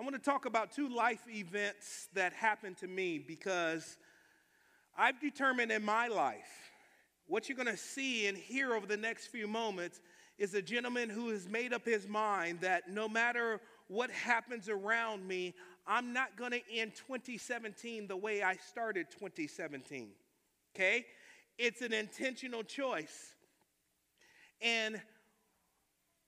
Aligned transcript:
I 0.00 0.02
want 0.02 0.14
to 0.14 0.30
talk 0.30 0.46
about 0.46 0.72
two 0.72 0.88
life 0.88 1.20
events 1.28 2.08
that 2.14 2.32
happened 2.32 2.78
to 2.78 2.88
me 2.88 3.18
because 3.18 3.98
I've 4.96 5.20
determined 5.20 5.70
in 5.70 5.84
my 5.84 6.08
life 6.08 6.48
what 7.26 7.50
you're 7.50 7.56
going 7.56 7.68
to 7.68 7.76
see 7.76 8.26
and 8.26 8.34
hear 8.34 8.72
over 8.72 8.86
the 8.86 8.96
next 8.96 9.26
few 9.26 9.46
moments 9.46 10.00
is 10.38 10.54
a 10.54 10.62
gentleman 10.62 11.10
who 11.10 11.28
has 11.28 11.46
made 11.46 11.74
up 11.74 11.84
his 11.84 12.08
mind 12.08 12.62
that 12.62 12.88
no 12.88 13.10
matter 13.10 13.60
what 13.88 14.10
happens 14.10 14.70
around 14.70 15.28
me, 15.28 15.52
I'm 15.86 16.14
not 16.14 16.34
going 16.34 16.52
to 16.52 16.62
end 16.74 16.92
2017 16.94 18.06
the 18.06 18.16
way 18.16 18.42
I 18.42 18.56
started 18.56 19.08
2017. 19.10 20.08
Okay? 20.74 21.04
It's 21.58 21.82
an 21.82 21.92
intentional 21.92 22.62
choice. 22.62 23.34
And 24.62 24.98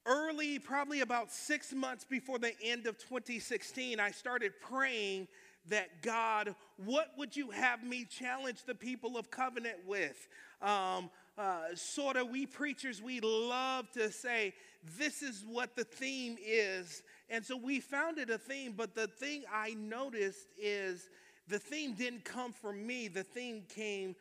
early, 0.07 0.59
probably 0.59 1.01
about 1.01 1.31
six 1.31 1.73
months 1.73 2.05
before 2.05 2.39
the 2.39 2.53
end 2.63 2.87
of 2.87 2.99
2016, 2.99 4.01
I 4.01 4.11
started 4.11 4.53
praying 4.61 5.29
that 5.69 6.03
God, 6.03 6.55
what 6.77 7.09
would 7.17 7.37
you 7.37 7.51
have 7.51 7.85
me 7.85 8.05
challenge 8.05 8.65
the 8.65 8.75
people 8.75 9.17
of 9.17 9.31
covenant 9.31 9.79
with? 9.87 10.29
Um, 10.61 11.11
uh, 11.39 11.75
sort 11.75 12.17
of, 12.17 12.29
we 12.29 12.47
preachers, 12.47 13.01
we 13.01 13.21
love 13.21 13.91
to 13.93 14.11
say, 14.11 14.55
this 14.99 15.23
is 15.23 15.45
what 15.49 15.77
the 15.77 15.85
theme 15.85 16.37
is. 16.45 17.03
And 17.31 17.45
so 17.45 17.57
we 17.57 17.81
found 17.81 18.19
it 18.19 18.29
a 18.29 18.39
theme, 18.39 18.75
but 18.77 18.95
the 18.95 19.07
thing 19.07 19.45
I 19.53 19.75
noticed 19.75 20.49
is 20.61 21.09
the 21.49 21.59
theme 21.59 21.95
didn't 21.95 22.25
come 22.25 22.53
from 22.53 22.87
me, 22.87 23.09
the 23.09 23.23
theme 23.23 23.63
came 23.69 24.17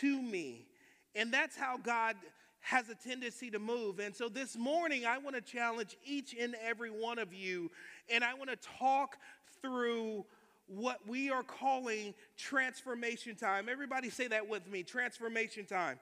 to 0.00 0.20
me. 0.20 0.66
And 1.14 1.32
that's 1.32 1.56
how 1.56 1.76
God 1.76 2.16
has 2.62 2.88
a 2.88 2.94
tendency 2.94 3.50
to 3.50 3.58
move. 3.58 3.98
And 3.98 4.14
so 4.14 4.28
this 4.28 4.56
morning, 4.56 5.04
I 5.04 5.18
want 5.18 5.36
to 5.36 5.42
challenge 5.42 5.96
each 6.04 6.34
and 6.38 6.56
every 6.64 6.90
one 6.90 7.18
of 7.18 7.34
you, 7.34 7.70
and 8.08 8.24
I 8.24 8.34
want 8.34 8.50
to 8.50 8.56
talk 8.78 9.18
through 9.60 10.24
what 10.66 11.06
we 11.06 11.28
are 11.28 11.42
calling 11.42 12.14
transformation 12.36 13.34
time. 13.34 13.68
Everybody 13.68 14.10
say 14.10 14.28
that 14.28 14.48
with 14.48 14.66
me 14.70 14.82
transformation 14.82 15.66
time. 15.66 15.98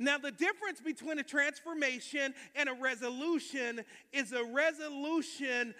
Now, 0.00 0.18
the 0.18 0.30
difference 0.30 0.80
between 0.80 1.18
a 1.18 1.24
transformation 1.24 2.34
and 2.54 2.68
a 2.68 2.74
resolution 2.74 3.84
is 4.12 4.32
a 4.32 4.44
resolution 4.44 5.74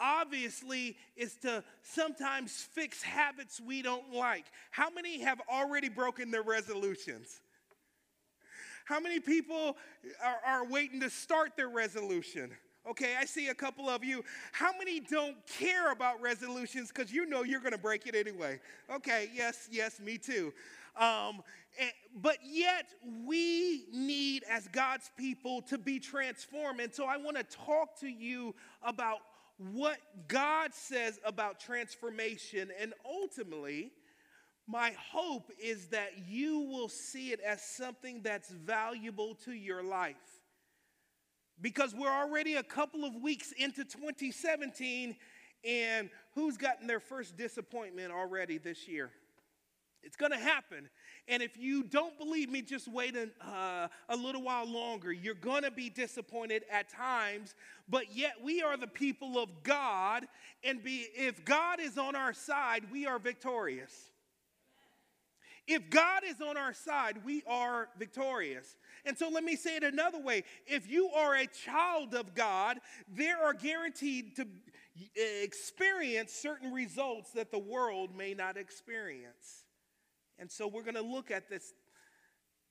obviously 0.00 0.96
is 1.16 1.36
to 1.36 1.62
sometimes 1.82 2.52
fix 2.74 3.02
habits 3.02 3.60
we 3.60 3.82
don't 3.82 4.12
like. 4.12 4.46
How 4.70 4.90
many 4.90 5.20
have 5.20 5.40
already 5.48 5.88
broken 5.88 6.30
their 6.30 6.42
resolutions? 6.42 7.40
How 8.84 9.00
many 9.00 9.18
people 9.18 9.76
are, 10.22 10.38
are 10.46 10.66
waiting 10.66 11.00
to 11.00 11.10
start 11.10 11.52
their 11.56 11.68
resolution? 11.68 12.50
Okay, 12.88 13.14
I 13.18 13.24
see 13.24 13.48
a 13.48 13.54
couple 13.54 13.88
of 13.88 14.04
you. 14.04 14.22
How 14.52 14.72
many 14.78 15.00
don't 15.00 15.36
care 15.46 15.90
about 15.90 16.20
resolutions 16.20 16.92
because 16.94 17.10
you 17.10 17.24
know 17.24 17.42
you're 17.42 17.60
going 17.60 17.72
to 17.72 17.78
break 17.78 18.06
it 18.06 18.14
anyway? 18.14 18.60
Okay, 18.94 19.30
yes, 19.34 19.68
yes, 19.72 19.98
me 20.00 20.18
too. 20.18 20.52
Um, 20.96 21.42
and, 21.80 21.90
but 22.20 22.36
yet, 22.44 22.86
we 23.24 23.86
need, 23.90 24.44
as 24.48 24.68
God's 24.68 25.10
people, 25.16 25.62
to 25.62 25.78
be 25.78 25.98
transformed. 25.98 26.80
And 26.80 26.92
so, 26.92 27.06
I 27.06 27.16
want 27.16 27.38
to 27.38 27.44
talk 27.44 27.98
to 28.00 28.08
you 28.08 28.54
about 28.82 29.20
what 29.72 29.96
God 30.28 30.74
says 30.74 31.18
about 31.24 31.58
transformation. 31.58 32.70
And 32.78 32.92
ultimately, 33.06 33.92
my 34.66 34.94
hope 35.12 35.50
is 35.62 35.88
that 35.88 36.26
you 36.26 36.60
will 36.60 36.88
see 36.88 37.32
it 37.32 37.40
as 37.40 37.62
something 37.62 38.22
that's 38.22 38.48
valuable 38.48 39.34
to 39.44 39.52
your 39.52 39.82
life. 39.82 40.16
Because 41.60 41.94
we're 41.94 42.08
already 42.10 42.54
a 42.56 42.62
couple 42.62 43.04
of 43.04 43.14
weeks 43.14 43.52
into 43.52 43.84
2017, 43.84 45.16
and 45.64 46.10
who's 46.34 46.56
gotten 46.56 46.86
their 46.86 47.00
first 47.00 47.36
disappointment 47.36 48.12
already 48.12 48.58
this 48.58 48.88
year? 48.88 49.10
It's 50.02 50.16
gonna 50.16 50.38
happen. 50.38 50.88
And 51.28 51.42
if 51.42 51.56
you 51.56 51.82
don't 51.82 52.18
believe 52.18 52.50
me, 52.50 52.60
just 52.60 52.88
wait 52.88 53.16
an, 53.16 53.32
uh, 53.40 53.88
a 54.10 54.16
little 54.16 54.42
while 54.42 54.66
longer. 54.66 55.12
You're 55.12 55.34
gonna 55.34 55.70
be 55.70 55.88
disappointed 55.88 56.64
at 56.70 56.90
times, 56.90 57.54
but 57.88 58.14
yet 58.14 58.34
we 58.42 58.60
are 58.62 58.76
the 58.76 58.86
people 58.86 59.38
of 59.38 59.62
God, 59.62 60.26
and 60.62 60.82
be, 60.82 61.06
if 61.14 61.44
God 61.44 61.80
is 61.80 61.96
on 61.96 62.14
our 62.14 62.34
side, 62.34 62.90
we 62.90 63.06
are 63.06 63.18
victorious. 63.18 64.10
If 65.66 65.88
God 65.88 66.22
is 66.26 66.40
on 66.40 66.56
our 66.56 66.74
side, 66.74 67.24
we 67.24 67.42
are 67.46 67.88
victorious. 67.98 68.76
And 69.06 69.16
so 69.16 69.28
let 69.30 69.44
me 69.44 69.56
say 69.56 69.76
it 69.76 69.84
another 69.84 70.20
way. 70.20 70.44
If 70.66 70.90
you 70.90 71.08
are 71.08 71.34
a 71.34 71.46
child 71.46 72.14
of 72.14 72.34
God, 72.34 72.78
there 73.08 73.42
are 73.42 73.54
guaranteed 73.54 74.36
to 74.36 74.46
experience 75.16 76.32
certain 76.32 76.72
results 76.72 77.32
that 77.32 77.50
the 77.50 77.58
world 77.58 78.14
may 78.16 78.34
not 78.34 78.56
experience. 78.56 79.64
And 80.38 80.50
so 80.50 80.66
we're 80.66 80.82
going 80.82 80.94
to 80.94 81.02
look 81.02 81.30
at 81.30 81.48
this 81.48 81.72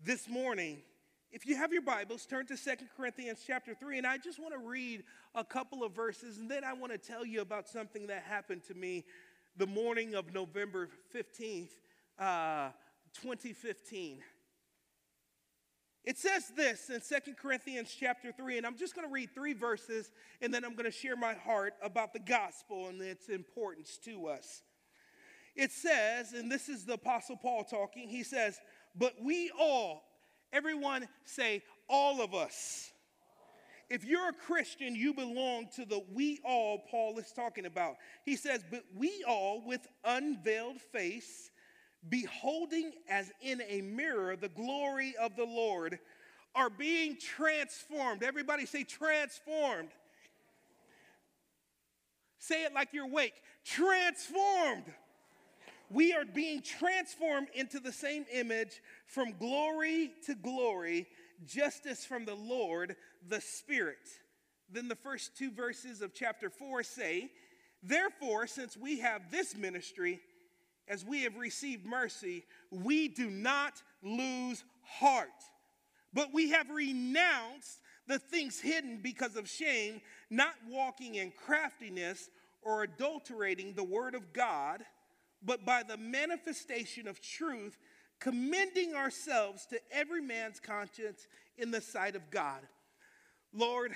this 0.03 0.27
morning. 0.27 0.79
If 1.31 1.47
you 1.47 1.55
have 1.55 1.73
your 1.73 1.81
Bibles, 1.81 2.25
turn 2.27 2.45
to 2.47 2.57
Second 2.57 2.89
Corinthians 2.95 3.39
chapter 3.45 3.73
3 3.73 3.97
and 3.97 4.05
I 4.05 4.17
just 4.17 4.39
want 4.39 4.53
to 4.53 4.59
read 4.59 5.03
a 5.33 5.43
couple 5.43 5.83
of 5.83 5.93
verses 5.93 6.37
and 6.37 6.49
then 6.51 6.63
I 6.63 6.73
want 6.73 6.91
to 6.91 6.97
tell 6.99 7.25
you 7.25 7.41
about 7.41 7.67
something 7.67 8.05
that 8.07 8.23
happened 8.23 8.63
to 8.67 8.75
me 8.75 9.05
the 9.57 9.65
morning 9.65 10.13
of 10.13 10.33
November 10.33 10.89
15th. 11.15 11.69
Uh, 12.19 12.69
2015. 13.21 14.19
It 16.05 16.17
says 16.17 16.51
this 16.55 16.89
in 16.89 17.01
Second 17.01 17.37
Corinthians 17.37 17.95
chapter 17.97 18.33
3, 18.33 18.57
and 18.57 18.67
I'm 18.67 18.77
just 18.77 18.93
going 18.93 19.07
to 19.07 19.13
read 19.13 19.29
three 19.33 19.53
verses, 19.53 20.11
and 20.41 20.53
then 20.53 20.65
I'm 20.65 20.73
going 20.73 20.85
to 20.85 20.91
share 20.91 21.15
my 21.15 21.33
heart 21.33 21.73
about 21.81 22.11
the 22.11 22.19
gospel 22.19 22.89
and 22.89 23.01
its 23.01 23.29
importance 23.29 23.97
to 24.03 24.27
us. 24.27 24.63
It 25.55 25.71
says, 25.71 26.33
and 26.33 26.51
this 26.51 26.67
is 26.67 26.83
the 26.83 26.93
Apostle 26.93 27.37
Paul 27.37 27.63
talking, 27.63 28.09
he 28.09 28.23
says, 28.23 28.59
But 28.95 29.13
we 29.23 29.49
all, 29.57 30.03
everyone 30.51 31.07
say, 31.23 31.63
all 31.87 32.21
of 32.21 32.33
us. 32.33 32.91
If 33.89 34.03
you're 34.03 34.29
a 34.29 34.33
Christian, 34.33 34.95
you 34.95 35.13
belong 35.13 35.67
to 35.75 35.85
the 35.85 36.03
we 36.11 36.39
all 36.43 36.79
Paul 36.89 37.17
is 37.19 37.31
talking 37.31 37.65
about. 37.65 37.95
He 38.25 38.35
says, 38.35 38.63
But 38.69 38.83
we 38.95 39.23
all, 39.25 39.61
with 39.65 39.87
unveiled 40.03 40.81
face, 40.81 41.51
beholding 42.09 42.91
as 43.09 43.31
in 43.41 43.61
a 43.67 43.81
mirror 43.81 44.35
the 44.35 44.49
glory 44.49 45.15
of 45.19 45.35
the 45.35 45.45
Lord, 45.45 45.99
are 46.55 46.69
being 46.69 47.17
transformed. 47.17 48.23
Everybody 48.23 48.65
say 48.65 48.83
transformed. 48.83 49.89
Say 52.37 52.63
it 52.63 52.73
like 52.73 52.89
you're 52.93 53.05
awake. 53.05 53.33
Transformed. 53.63 54.85
We 55.89 56.13
are 56.13 56.25
being 56.25 56.61
transformed 56.61 57.47
into 57.53 57.79
the 57.79 57.91
same 57.91 58.25
image 58.33 58.81
from 59.05 59.33
glory 59.39 60.11
to 60.25 60.35
glory, 60.35 61.07
just 61.45 61.85
as 61.85 62.05
from 62.05 62.25
the 62.25 62.35
Lord, 62.35 62.95
the 63.27 63.41
Spirit. 63.41 63.97
Then 64.71 64.87
the 64.87 64.95
first 64.95 65.37
two 65.37 65.51
verses 65.51 66.01
of 66.01 66.13
chapter 66.13 66.49
4 66.49 66.83
say, 66.83 67.29
Therefore, 67.81 68.47
since 68.47 68.75
we 68.75 68.99
have 68.99 69.29
this 69.29 69.55
ministry, 69.55 70.19
as 70.87 71.05
we 71.05 71.23
have 71.23 71.37
received 71.37 71.85
mercy, 71.85 72.43
we 72.71 73.07
do 73.07 73.29
not 73.29 73.81
lose 74.01 74.63
heart. 74.83 75.29
But 76.13 76.33
we 76.33 76.51
have 76.51 76.69
renounced 76.69 77.79
the 78.07 78.19
things 78.19 78.59
hidden 78.59 78.99
because 79.01 79.35
of 79.35 79.49
shame, 79.49 80.01
not 80.29 80.53
walking 80.69 81.15
in 81.15 81.31
craftiness 81.31 82.29
or 82.61 82.83
adulterating 82.83 83.73
the 83.73 83.83
word 83.83 84.15
of 84.15 84.33
God, 84.33 84.83
but 85.43 85.65
by 85.65 85.83
the 85.83 85.97
manifestation 85.97 87.07
of 87.07 87.21
truth, 87.21 87.77
commending 88.19 88.93
ourselves 88.93 89.65
to 89.67 89.79
every 89.91 90.21
man's 90.21 90.59
conscience 90.59 91.27
in 91.57 91.71
the 91.71 91.81
sight 91.81 92.15
of 92.15 92.29
God. 92.29 92.61
Lord, 93.53 93.93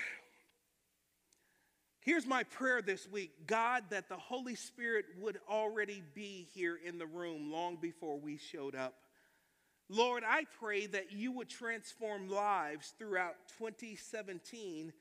Here's 2.08 2.26
my 2.26 2.42
prayer 2.44 2.80
this 2.80 3.06
week 3.06 3.32
God, 3.46 3.84
that 3.90 4.08
the 4.08 4.16
Holy 4.16 4.54
Spirit 4.54 5.04
would 5.20 5.38
already 5.46 6.02
be 6.14 6.48
here 6.54 6.78
in 6.82 6.96
the 6.96 7.04
room 7.04 7.52
long 7.52 7.76
before 7.76 8.18
we 8.18 8.38
showed 8.38 8.74
up. 8.74 8.94
Lord, 9.90 10.22
I 10.26 10.44
pray 10.58 10.86
that 10.86 11.12
you 11.12 11.32
would 11.32 11.50
transform 11.50 12.30
lives 12.30 12.94
throughout 12.98 13.34
2017, 13.58 14.94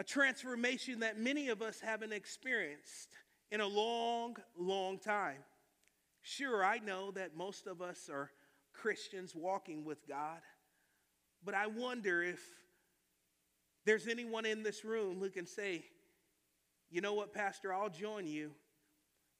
a 0.00 0.02
transformation 0.02 0.98
that 1.00 1.20
many 1.20 1.50
of 1.50 1.62
us 1.62 1.78
haven't 1.78 2.12
experienced 2.12 3.10
in 3.52 3.60
a 3.60 3.66
long, 3.68 4.34
long 4.58 4.98
time. 4.98 5.44
Sure, 6.20 6.64
I 6.64 6.78
know 6.78 7.12
that 7.12 7.36
most 7.36 7.68
of 7.68 7.80
us 7.80 8.10
are 8.12 8.32
Christians 8.72 9.36
walking 9.36 9.84
with 9.84 10.04
God, 10.08 10.40
but 11.44 11.54
I 11.54 11.68
wonder 11.68 12.24
if 12.24 12.40
there's 13.88 14.06
anyone 14.06 14.44
in 14.44 14.62
this 14.62 14.84
room 14.84 15.16
who 15.18 15.30
can 15.30 15.46
say, 15.46 15.82
you 16.90 17.00
know 17.00 17.14
what, 17.14 17.32
Pastor, 17.32 17.72
I'll 17.72 17.88
join 17.88 18.26
you, 18.26 18.50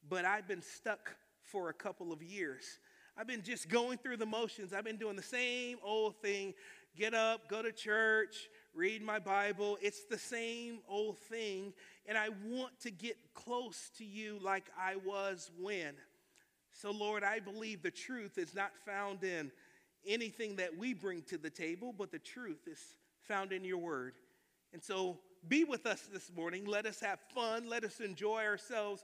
but 0.09 0.25
I've 0.25 0.47
been 0.47 0.61
stuck 0.61 1.15
for 1.43 1.69
a 1.69 1.73
couple 1.73 2.11
of 2.11 2.23
years. 2.23 2.63
I've 3.15 3.27
been 3.27 3.43
just 3.43 3.69
going 3.69 3.97
through 3.99 4.17
the 4.17 4.25
motions. 4.25 4.73
I've 4.73 4.85
been 4.85 4.97
doing 4.97 5.15
the 5.15 5.21
same 5.21 5.77
old 5.83 6.15
thing 6.21 6.53
get 6.97 7.13
up, 7.13 7.47
go 7.47 7.61
to 7.61 7.71
church, 7.71 8.49
read 8.73 9.01
my 9.01 9.19
Bible. 9.19 9.77
It's 9.81 10.05
the 10.05 10.17
same 10.17 10.79
old 10.89 11.17
thing. 11.17 11.73
And 12.07 12.17
I 12.17 12.29
want 12.45 12.79
to 12.81 12.91
get 12.91 13.17
close 13.35 13.91
to 13.99 14.03
you 14.03 14.39
like 14.41 14.65
I 14.77 14.95
was 14.95 15.51
when. 15.59 15.93
So, 16.71 16.91
Lord, 16.91 17.23
I 17.23 17.39
believe 17.39 17.83
the 17.83 17.91
truth 17.91 18.37
is 18.37 18.55
not 18.55 18.71
found 18.85 19.23
in 19.23 19.51
anything 20.07 20.55
that 20.57 20.77
we 20.77 20.93
bring 20.93 21.21
to 21.29 21.37
the 21.37 21.49
table, 21.49 21.93
but 21.95 22.11
the 22.11 22.19
truth 22.19 22.67
is 22.67 22.79
found 23.21 23.51
in 23.51 23.63
your 23.63 23.77
word. 23.77 24.15
And 24.73 24.83
so, 24.83 25.19
be 25.47 25.63
with 25.63 25.85
us 25.85 26.01
this 26.11 26.31
morning. 26.35 26.65
Let 26.65 26.85
us 26.85 26.99
have 26.99 27.19
fun. 27.33 27.69
Let 27.69 27.83
us 27.83 28.01
enjoy 28.01 28.43
ourselves. 28.43 29.03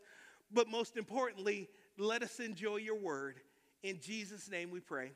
But 0.51 0.69
most 0.69 0.97
importantly, 0.97 1.69
let 1.97 2.23
us 2.23 2.39
enjoy 2.39 2.77
your 2.77 2.99
word. 2.99 3.39
In 3.83 3.99
Jesus' 4.01 4.49
name 4.49 4.69
we 4.69 4.79
pray. 4.79 5.11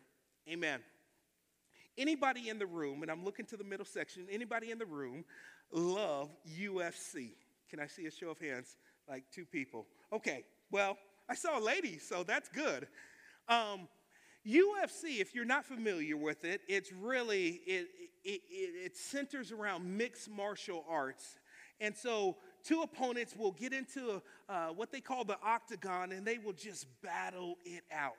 Amen. 0.48 0.80
Anybody 1.98 2.50
in 2.50 2.58
the 2.58 2.66
room, 2.66 3.02
and 3.02 3.12
I'm 3.12 3.26
looking 3.26 3.46
to 3.48 3.58
the 3.58 3.64
middle 3.64 3.86
section, 3.86 4.28
anybody 4.32 4.72
in 4.72 4.78
the 4.78 4.86
room 4.86 5.26
love 5.72 6.30
UFC? 6.58 7.32
Can 7.70 7.80
I 7.80 7.88
see 7.88 8.06
a 8.06 8.12
show 8.12 8.30
of 8.30 8.40
hands? 8.40 8.78
Like 9.08 9.24
two 9.34 9.46
people. 9.46 9.86
Okay, 10.14 10.46
well, 10.72 10.98
I 11.28 11.36
saw 11.36 11.60
a 11.60 11.64
lady, 11.64 11.98
so 11.98 12.24
that's 12.24 12.50
good. 12.50 12.88
Um, 13.48 13.88
UFC, 14.48 15.20
if 15.20 15.36
you're 15.36 15.46
not 15.46 15.66
familiar 15.66 16.16
with 16.16 16.46
it, 16.46 16.62
it's 16.68 16.92
really, 16.92 17.62
it, 17.66 17.88
it, 18.24 18.42
it, 18.50 18.98
centers 18.98 19.52
around 19.52 19.98
mixed 19.98 20.30
martial 20.30 20.86
arts. 20.90 21.40
And 21.80 21.96
so 21.96 22.38
two 22.64 22.82
opponents 22.82 23.36
will 23.38 23.52
get 23.52 23.74
into 23.74 24.22
uh, 24.50 24.68
what 24.70 24.92
they 24.92 25.00
call 25.00 25.24
the 25.24 25.38
octagon 25.44 26.12
and 26.12 26.26
they 26.26 26.38
will 26.38 26.54
just 26.54 26.88
battle 27.02 27.58
it 27.66 27.84
out. 27.92 28.14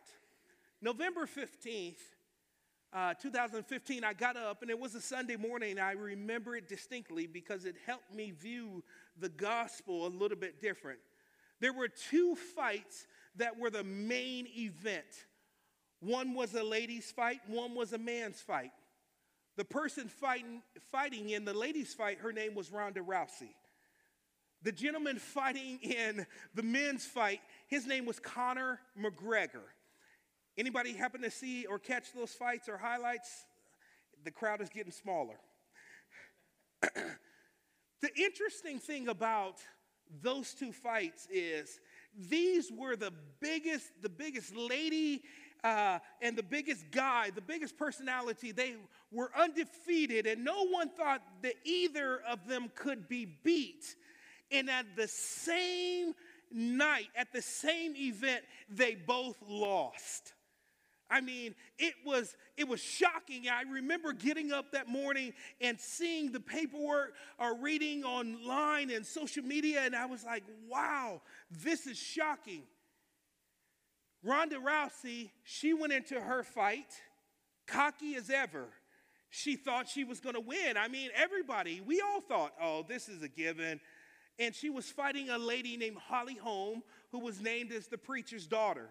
November 0.81 1.27
15th, 1.27 1.97
uh, 2.93 3.15
2015, 3.15 4.03
I 4.03 4.15
got 4.15 4.37
up 4.37 4.63
and 4.63 4.71
it 4.71 4.79
was 4.79 4.95
a 4.95 5.01
Sunday 5.01 5.37
morning. 5.37 5.79
I 5.79 5.93
remember 5.93 6.57
it 6.57 6.69
distinctly 6.69 7.27
because 7.27 7.65
it 7.65 7.77
helped 7.87 8.15
me 8.15 8.31
view 8.31 8.83
the 9.19 9.29
gospel 9.29 10.07
a 10.07 10.09
little 10.09 10.39
bit 10.39 10.61
different. 10.61 10.99
There 11.61 11.75
were 11.75 11.89
two 11.89 12.35
fights 12.57 13.07
that 13.37 13.59
were 13.59 13.71
the 13.71 13.85
main 13.85 14.47
event 14.57 15.05
one 16.01 16.33
was 16.35 16.55
a 16.55 16.63
ladies' 16.63 17.11
fight, 17.11 17.41
one 17.47 17.75
was 17.75 17.93
a 17.93 17.99
man's 17.99 18.41
fight. 18.41 18.73
The 19.57 19.65
person 19.65 20.09
fighting, 20.09 20.63
fighting 20.91 21.31
in 21.31 21.45
the 21.45 21.55
ladies' 21.55 21.95
fight, 21.95 22.19
her 22.21 22.33
name 22.33 22.55
was 22.55 22.71
Ronda 22.71 23.01
Rousey. 23.01 23.55
The 24.63 24.73
gentleman 24.73 25.19
fighting 25.19 25.79
in 25.83 26.27
the 26.55 26.63
men's 26.63 27.07
fight, 27.07 27.41
his 27.69 27.87
name 27.87 28.07
was 28.07 28.19
Conor 28.19 28.81
McGregor. 28.99 29.69
Anybody 30.59 30.93
happen 30.93 31.23
to 31.23 31.31
see 31.31 31.67
or 31.67 31.79
catch 31.79 32.13
those 32.13 32.33
fights 32.33 32.69
or 32.69 32.77
highlights? 32.77 33.47
The 34.25 34.31
crowd 34.31 34.61
is 34.61 34.69
getting 34.69 34.93
smaller. 34.93 35.37
the 36.83 38.11
interesting 38.17 38.79
thing 38.79 39.09
about 39.09 39.57
those 40.23 40.55
two 40.55 40.73
fights 40.73 41.27
is 41.31 41.81
these 42.29 42.71
were 42.71 42.97
the 42.97 43.13
biggest, 43.41 43.91
the 44.03 44.09
biggest 44.09 44.55
lady 44.57 45.23
uh, 45.65 45.99
and 46.21 46.37
the 46.37 46.43
biggest 46.43 46.91
guy, 46.91 47.31
the 47.35 47.41
biggest 47.41 47.77
personality. 47.77 48.53
They 48.53 48.75
were 49.13 49.31
undefeated, 49.39 50.27
and 50.27 50.45
no 50.45 50.67
one 50.67 50.89
thought 50.91 51.23
that 51.43 51.55
either 51.65 52.21
of 52.29 52.47
them 52.47 52.71
could 52.75 53.09
be 53.09 53.27
beat. 53.27 53.97
And 54.51 54.69
at 54.69 54.97
the 54.97 55.09
same 55.09 56.15
night, 56.53 57.09
at 57.15 57.33
the 57.33 57.43
same 57.43 57.95
event, 57.97 58.43
they 58.69 58.95
both 58.95 59.37
lost. 59.49 60.33
I 61.11 61.21
mean, 61.21 61.57
it 61.79 61.95
was 62.07 62.37
it 62.57 62.69
was 62.69 62.81
shocking. 62.81 63.49
I 63.49 63.63
remember 63.63 64.13
getting 64.13 64.53
up 64.53 64.73
that 64.73 64.87
morning 64.87 65.33
and 65.61 65.79
seeing 65.81 66.31
the 66.31 66.39
paperwork 66.39 67.15
or 67.39 67.57
reading 67.57 68.05
online 68.05 68.91
and 68.91 69.05
social 69.05 69.43
media, 69.43 69.81
and 69.83 69.97
I 69.97 70.07
was 70.07 70.25
like, 70.25 70.45
wow, 70.69 71.21
this 71.51 71.87
is 71.87 71.99
shocking. 71.99 72.63
Ronda 74.23 74.57
Rousey, 74.57 75.31
she 75.45 75.73
went 75.73 75.93
into 75.93 76.21
her 76.21 76.43
fight 76.43 76.93
cocky 77.67 78.17
as 78.17 78.31
ever. 78.31 78.67
She 79.31 79.57
thought 79.57 79.89
she 79.89 80.05
was 80.05 80.21
going 80.21 80.35
to 80.35 80.41
win. 80.41 80.77
I 80.77 80.89
mean, 80.89 81.11
everybody, 81.15 81.81
we 81.81 82.01
all 82.01 82.21
thought, 82.21 82.53
oh, 82.61 82.85
this 82.87 83.09
is 83.09 83.23
a 83.23 83.29
given. 83.29 83.81
And 84.39 84.55
she 84.55 84.71
was 84.71 84.91
fighting 84.91 85.31
a 85.31 85.39
lady 85.39 85.77
named 85.77 85.99
Holly 85.99 86.35
Holm, 86.35 86.83
who 87.13 87.21
was 87.21 87.41
named 87.41 87.73
as 87.73 87.87
the 87.87 87.99
preacher's 87.99 88.47
daughter. 88.47 88.89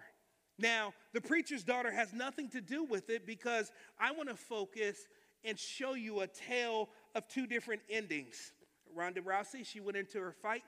Now, 0.58 0.94
the 1.14 1.22
preacher's 1.22 1.64
daughter 1.64 1.92
has 1.92 2.14
nothing 2.14 2.50
to 2.50 2.62
do 2.62 2.84
with 2.84 3.10
it 3.10 3.26
because 3.26 3.72
I 4.00 4.12
want 4.12 4.30
to 4.30 4.36
focus 4.36 4.98
and 5.44 5.58
show 5.58 5.94
you 5.94 6.22
a 6.22 6.28
tale 6.28 6.90
of 7.16 7.28
two 7.28 7.48
different 7.48 7.82
endings. 7.90 8.52
Ronda 8.96 9.22
Rousey, 9.22 9.66
she 9.66 9.80
went 9.80 9.98
into 9.98 10.20
her 10.20 10.32
fight 10.32 10.64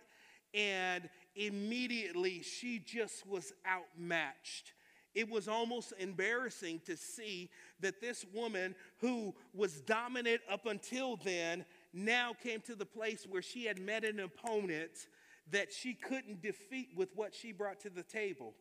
and 0.54 1.10
immediately 1.36 2.42
she 2.42 2.80
just 2.80 3.26
was 3.28 3.54
outmatched. 3.68 4.74
It 5.14 5.30
was 5.30 5.48
almost 5.48 5.94
embarrassing 6.00 6.82
to 6.86 6.96
see 6.96 7.50
that 7.82 8.00
this 8.00 8.26
woman 8.34 8.76
who 9.00 9.36
was 9.54 9.82
dominant 9.82 10.42
up 10.50 10.66
until 10.66 11.18
then 11.18 11.66
now 11.94 12.34
came 12.42 12.62
to 12.62 12.76
the 12.76 12.86
place 12.86 13.28
where 13.30 13.42
she 13.42 13.66
had 13.66 13.78
met 13.78 14.06
an 14.06 14.22
opponent 14.22 15.08
that 15.50 15.74
she 15.74 15.94
couldn't 15.94 16.42
defeat 16.42 16.90
with 16.96 17.10
what 17.16 17.36
she 17.36 17.52
brought 17.52 17.82
to 17.82 17.90
the 17.90 18.04
table. 18.04 18.54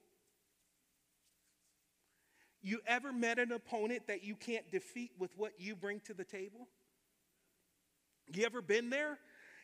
You 2.63 2.81
ever 2.87 3.13
met 3.13 3.39
an 3.39 3.53
opponent 3.53 4.09
that 4.09 4.25
you 4.25 4.35
can't 4.35 4.71
defeat 4.71 5.13
with 5.19 5.31
what 5.37 5.53
you 5.59 5.77
bring 5.77 6.01
to 6.01 6.15
the 6.15 6.25
table? 6.25 6.69
You 8.33 8.45
ever 8.45 8.61
been 8.61 8.91
there? 8.91 9.19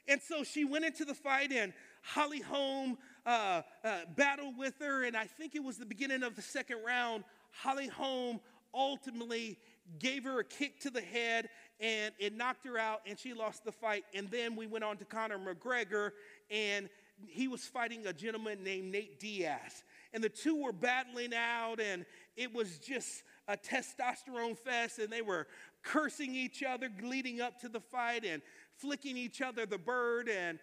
And 0.08 0.20
so 0.20 0.44
she 0.44 0.64
went 0.64 0.84
into 0.84 1.04
the 1.04 1.14
fight, 1.14 1.52
and 1.52 1.72
Holly 2.02 2.40
Holm 2.40 2.98
uh, 3.24 3.62
uh, 3.84 4.00
battled 4.16 4.56
with 4.56 4.74
her. 4.80 5.04
And 5.04 5.16
I 5.16 5.24
think 5.24 5.54
it 5.54 5.64
was 5.64 5.78
the 5.78 5.86
beginning 5.86 6.22
of 6.22 6.36
the 6.36 6.42
second 6.42 6.78
round. 6.84 7.24
Holly 7.50 7.88
Holm 7.88 8.40
ultimately 8.74 9.58
gave 9.98 10.24
her 10.24 10.40
a 10.40 10.44
kick 10.44 10.80
to 10.80 10.90
the 10.90 11.00
head, 11.00 11.48
and 11.80 12.12
it 12.18 12.36
knocked 12.36 12.66
her 12.66 12.78
out, 12.78 13.00
and 13.06 13.18
she 13.18 13.34
lost 13.34 13.64
the 13.64 13.72
fight. 13.72 14.04
And 14.14 14.30
then 14.30 14.56
we 14.56 14.66
went 14.66 14.84
on 14.84 14.96
to 14.98 15.04
Conor 15.04 15.38
McGregor, 15.38 16.10
and 16.50 16.88
he 17.26 17.48
was 17.48 17.64
fighting 17.64 18.06
a 18.06 18.12
gentleman 18.12 18.62
named 18.62 18.92
Nate 18.92 19.18
Diaz 19.18 19.84
and 20.16 20.24
the 20.24 20.30
two 20.30 20.62
were 20.62 20.72
battling 20.72 21.34
out, 21.34 21.78
and 21.78 22.06
it 22.38 22.52
was 22.54 22.78
just 22.78 23.22
a 23.48 23.56
testosterone 23.56 24.56
fest, 24.56 24.98
and 24.98 25.10
they 25.10 25.20
were 25.20 25.46
cursing 25.82 26.34
each 26.34 26.62
other 26.62 26.88
leading 27.02 27.42
up 27.42 27.60
to 27.60 27.68
the 27.68 27.80
fight 27.80 28.24
and 28.24 28.40
flicking 28.78 29.16
each 29.16 29.40
other 29.40 29.66
the 29.66 29.78
bird 29.78 30.28
and 30.28 30.58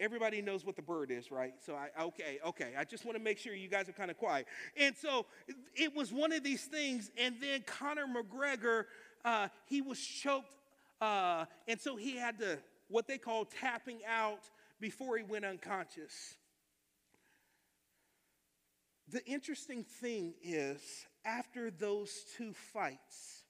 everybody 0.00 0.40
knows 0.40 0.64
what 0.64 0.76
the 0.76 0.82
bird 0.82 1.10
is 1.10 1.30
right? 1.30 1.54
So 1.64 1.74
i 1.74 1.88
okay 2.02 2.38
okay 2.46 2.72
i 2.78 2.84
just 2.84 3.04
want 3.04 3.16
to 3.16 3.22
make 3.22 3.38
sure 3.38 3.54
you 3.54 3.68
guys 3.68 3.88
are 3.88 3.92
kind 3.92 4.10
of 4.10 4.16
quiet. 4.16 4.46
And 4.76 4.94
so 4.96 5.26
it 5.74 5.94
was 5.94 6.12
one 6.12 6.32
of 6.32 6.42
these 6.42 6.64
things 6.64 7.10
and 7.18 7.36
then 7.40 7.62
conor 7.66 8.06
mcgregor 8.06 8.84
uh, 9.24 9.48
he 9.66 9.82
was 9.82 9.98
choked 9.98 10.54
uh, 11.00 11.44
and 11.66 11.80
so 11.80 11.96
he 11.96 12.16
had 12.16 12.38
to 12.38 12.58
what 12.88 13.06
they 13.06 13.18
call 13.18 13.44
tapping 13.44 14.00
out 14.06 14.40
before 14.80 15.16
he 15.16 15.22
went 15.22 15.44
unconscious. 15.44 16.34
The 19.10 19.24
interesting 19.24 19.84
thing 19.84 20.34
is, 20.42 20.80
after 21.24 21.70
those 21.70 22.10
two 22.36 22.52
fights, 22.52 23.44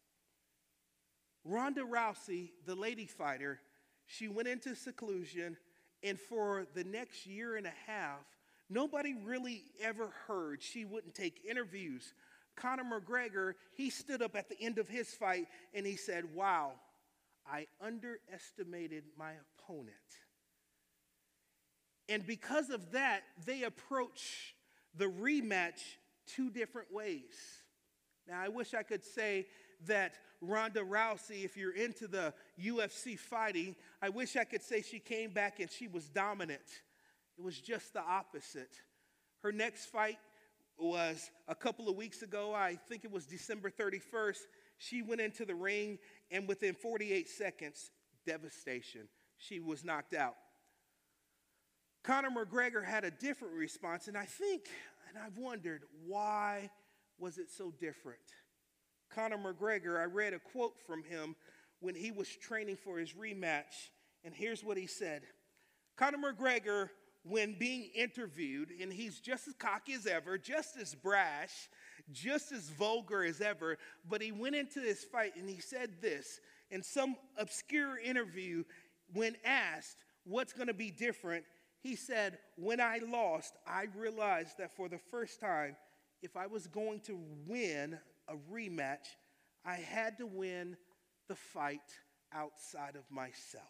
Ronda 1.44 1.82
Rousey, 1.82 2.50
the 2.66 2.74
lady 2.74 3.06
fighter, 3.06 3.60
she 4.08 4.26
went 4.26 4.48
into 4.48 4.74
seclusion, 4.74 5.56
and 6.02 6.18
for 6.18 6.66
the 6.74 6.82
next 6.82 7.26
year 7.26 7.56
and 7.56 7.66
a 7.66 7.72
half, 7.86 8.24
nobody 8.70 9.14
really 9.14 9.62
ever 9.82 10.08
heard. 10.26 10.62
She 10.62 10.84
wouldn't 10.86 11.14
take 11.14 11.44
interviews. 11.48 12.14
Conor 12.56 12.84
McGregor, 12.84 13.52
he 13.76 13.90
stood 13.90 14.22
up 14.22 14.34
at 14.34 14.48
the 14.48 14.60
end 14.60 14.78
of 14.78 14.88
his 14.88 15.08
fight 15.10 15.46
and 15.74 15.86
he 15.86 15.96
said, 15.96 16.34
Wow, 16.34 16.72
I 17.46 17.66
underestimated 17.80 19.04
my 19.16 19.32
opponent. 19.60 19.94
And 22.08 22.26
because 22.26 22.70
of 22.70 22.92
that, 22.92 23.20
they 23.44 23.64
approach 23.64 24.54
the 24.96 25.04
rematch 25.04 25.82
two 26.26 26.48
different 26.48 26.92
ways. 26.92 27.34
Now, 28.26 28.40
I 28.40 28.48
wish 28.48 28.72
I 28.72 28.82
could 28.82 29.04
say 29.04 29.46
that 29.86 30.14
Ronda 30.40 30.80
Rousey, 30.80 31.44
if 31.44 31.56
you're 31.56 31.74
into 31.74 32.06
the 32.06 32.32
UFC 32.60 33.18
fighting, 33.18 33.76
I 34.00 34.08
wish 34.08 34.36
I 34.36 34.44
could 34.44 34.62
say 34.62 34.82
she 34.82 34.98
came 34.98 35.30
back 35.30 35.60
and 35.60 35.70
she 35.70 35.88
was 35.88 36.08
dominant. 36.08 36.60
It 37.38 37.44
was 37.44 37.58
just 37.58 37.92
the 37.92 38.02
opposite. 38.02 38.74
Her 39.42 39.52
next 39.52 39.86
fight 39.86 40.18
was 40.78 41.30
a 41.46 41.54
couple 41.54 41.88
of 41.88 41.96
weeks 41.96 42.22
ago. 42.22 42.54
I 42.54 42.76
think 42.88 43.04
it 43.04 43.10
was 43.10 43.26
December 43.26 43.70
31st. 43.70 44.38
She 44.78 45.02
went 45.02 45.20
into 45.20 45.44
the 45.44 45.54
ring, 45.54 45.98
and 46.30 46.46
within 46.46 46.74
48 46.74 47.28
seconds, 47.28 47.90
devastation. 48.26 49.08
She 49.36 49.58
was 49.60 49.84
knocked 49.84 50.14
out. 50.14 50.34
Conor 52.04 52.30
McGregor 52.30 52.84
had 52.84 53.04
a 53.04 53.10
different 53.10 53.54
response, 53.54 54.08
and 54.08 54.16
I 54.16 54.24
think, 54.24 54.62
and 55.08 55.18
I've 55.22 55.36
wondered, 55.36 55.82
why 56.06 56.70
was 57.18 57.38
it 57.38 57.50
so 57.50 57.72
different? 57.80 58.20
Conor 59.14 59.38
McGregor, 59.38 60.00
I 60.00 60.04
read 60.04 60.32
a 60.32 60.38
quote 60.38 60.74
from 60.86 61.02
him 61.02 61.34
when 61.80 61.94
he 61.94 62.10
was 62.10 62.28
training 62.28 62.76
for 62.76 62.98
his 62.98 63.12
rematch. 63.12 63.90
And 64.24 64.34
here's 64.34 64.64
what 64.64 64.76
he 64.76 64.86
said 64.86 65.22
Conor 65.96 66.32
McGregor, 66.32 66.90
when 67.24 67.56
being 67.58 67.90
interviewed, 67.94 68.70
and 68.80 68.92
he's 68.92 69.20
just 69.20 69.48
as 69.48 69.54
cocky 69.54 69.92
as 69.92 70.06
ever, 70.06 70.38
just 70.38 70.76
as 70.76 70.94
brash, 70.94 71.68
just 72.12 72.52
as 72.52 72.70
vulgar 72.70 73.22
as 73.24 73.40
ever, 73.40 73.76
but 74.08 74.22
he 74.22 74.32
went 74.32 74.54
into 74.54 74.80
this 74.80 75.04
fight 75.04 75.36
and 75.36 75.48
he 75.48 75.60
said 75.60 75.90
this 76.00 76.40
in 76.70 76.82
some 76.82 77.16
obscure 77.36 77.98
interview 77.98 78.64
when 79.12 79.36
asked 79.44 79.96
what's 80.24 80.52
going 80.52 80.68
to 80.68 80.74
be 80.74 80.90
different. 80.90 81.44
He 81.80 81.96
said, 81.96 82.38
When 82.56 82.80
I 82.80 83.00
lost, 83.06 83.54
I 83.66 83.86
realized 83.96 84.58
that 84.58 84.74
for 84.74 84.88
the 84.88 84.98
first 84.98 85.40
time, 85.40 85.76
if 86.22 86.36
I 86.36 86.46
was 86.46 86.66
going 86.66 87.00
to 87.00 87.18
win 87.46 87.98
a 88.28 88.34
rematch, 88.52 89.06
I 89.64 89.76
had 89.76 90.18
to 90.18 90.26
win 90.26 90.76
the 91.28 91.34
fight 91.34 91.80
outside 92.32 92.96
of 92.96 93.10
myself. 93.10 93.64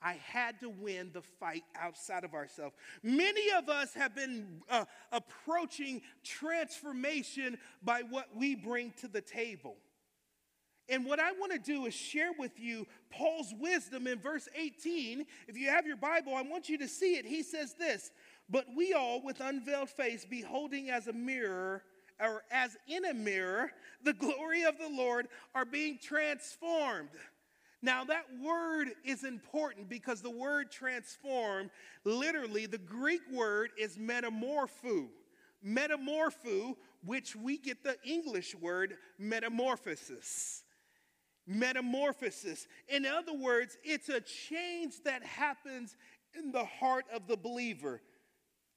I 0.00 0.12
had 0.12 0.60
to 0.60 0.70
win 0.70 1.10
the 1.12 1.22
fight 1.22 1.64
outside 1.76 2.22
of 2.22 2.34
ourselves. 2.34 2.74
Many 3.02 3.50
of 3.56 3.68
us 3.68 3.94
have 3.94 4.14
been 4.14 4.62
uh, 4.70 4.84
approaching 5.10 6.02
transformation 6.22 7.58
by 7.82 8.02
what 8.08 8.28
we 8.36 8.54
bring 8.54 8.92
to 9.00 9.08
the 9.08 9.20
table. 9.20 9.76
And 10.88 11.04
what 11.04 11.20
I 11.20 11.32
want 11.32 11.52
to 11.52 11.58
do 11.58 11.86
is 11.86 11.94
share 11.94 12.30
with 12.38 12.58
you 12.58 12.86
Paul's 13.10 13.52
wisdom 13.58 14.06
in 14.06 14.20
verse 14.20 14.48
18. 14.54 15.26
If 15.46 15.58
you 15.58 15.68
have 15.68 15.86
your 15.86 15.96
Bible, 15.96 16.34
I 16.34 16.42
want 16.42 16.68
you 16.68 16.78
to 16.78 16.88
see 16.88 17.16
it. 17.16 17.26
He 17.26 17.42
says 17.42 17.74
this 17.74 18.10
But 18.48 18.66
we 18.74 18.94
all, 18.94 19.22
with 19.22 19.40
unveiled 19.40 19.90
face, 19.90 20.24
beholding 20.24 20.90
as 20.90 21.08
a 21.08 21.12
mirror, 21.12 21.82
or 22.20 22.42
as 22.50 22.76
in 22.86 23.04
a 23.04 23.14
mirror, 23.14 23.70
the 24.02 24.12
glory 24.12 24.64
of 24.64 24.78
the 24.78 24.88
Lord, 24.88 25.28
are 25.54 25.64
being 25.64 25.98
transformed. 26.02 27.10
Now, 27.80 28.04
that 28.04 28.24
word 28.42 28.88
is 29.04 29.22
important 29.22 29.88
because 29.88 30.20
the 30.20 30.30
word 30.30 30.70
transform, 30.70 31.70
literally, 32.04 32.66
the 32.66 32.78
Greek 32.78 33.20
word 33.32 33.70
is 33.78 33.96
metamorpho. 33.96 35.08
Metamorpho, 35.64 36.74
which 37.04 37.36
we 37.36 37.58
get 37.58 37.84
the 37.84 37.96
English 38.04 38.54
word 38.56 38.96
metamorphosis. 39.18 40.64
Metamorphosis. 41.46 42.66
In 42.88 43.06
other 43.06 43.34
words, 43.34 43.78
it's 43.84 44.08
a 44.08 44.20
change 44.20 44.94
that 45.04 45.24
happens 45.24 45.96
in 46.36 46.50
the 46.50 46.64
heart 46.64 47.04
of 47.14 47.26
the 47.28 47.36
believer. 47.36 48.02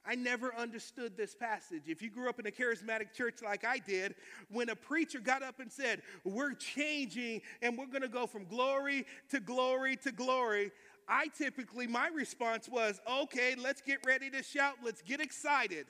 I 0.06 0.16
never 0.16 0.54
understood 0.56 1.16
this 1.16 1.36
passage. 1.36 1.84
If 1.88 2.02
you 2.02 2.10
grew 2.10 2.28
up 2.28 2.40
in 2.40 2.48
a 2.48 2.52
charismatic 2.52 3.14
church 3.14 3.36
like 3.44 3.64
I 3.64 3.78
did, 3.78 4.16
when 4.50 4.70
a 4.70 4.76
preacher 4.76 5.20
got 5.20 5.44
up 5.44 5.60
and 5.60 5.72
said, 5.72 6.02
We're 6.24 6.54
changing 6.54 7.42
and 7.62 7.78
we're 7.78 7.88
going 7.88 8.02
to 8.02 8.08
go 8.08 8.26
from 8.26 8.46
glory 8.46 9.06
to 9.30 9.40
glory 9.40 9.96
to 9.98 10.12
glory, 10.12 10.72
I 11.08 11.28
typically, 11.38 11.86
my 11.86 12.08
response 12.08 12.68
was, 12.68 13.00
Okay, 13.10 13.56
let's 13.56 13.82
get 13.82 14.00
ready 14.06 14.30
to 14.32 14.42
shout, 14.42 14.76
let's 14.84 15.04
get 15.04 15.22
excited. 15.22 15.86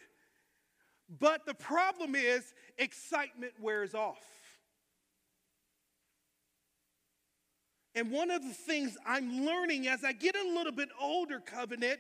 But 1.20 1.46
the 1.46 1.54
problem 1.54 2.16
is, 2.16 2.54
excitement 2.78 3.54
wears 3.62 3.96
off. 3.96 4.26
And 7.96 8.12
one 8.12 8.32
of 8.32 8.42
the 8.42 8.54
things 8.54 8.98
I'm 9.06 9.46
learning 9.46 9.88
as 9.88 10.04
I 10.04 10.14
get 10.14 10.36
a 10.36 10.54
little 10.54 10.72
bit 10.72 10.90
older, 11.00 11.40
covenant, 11.40 12.00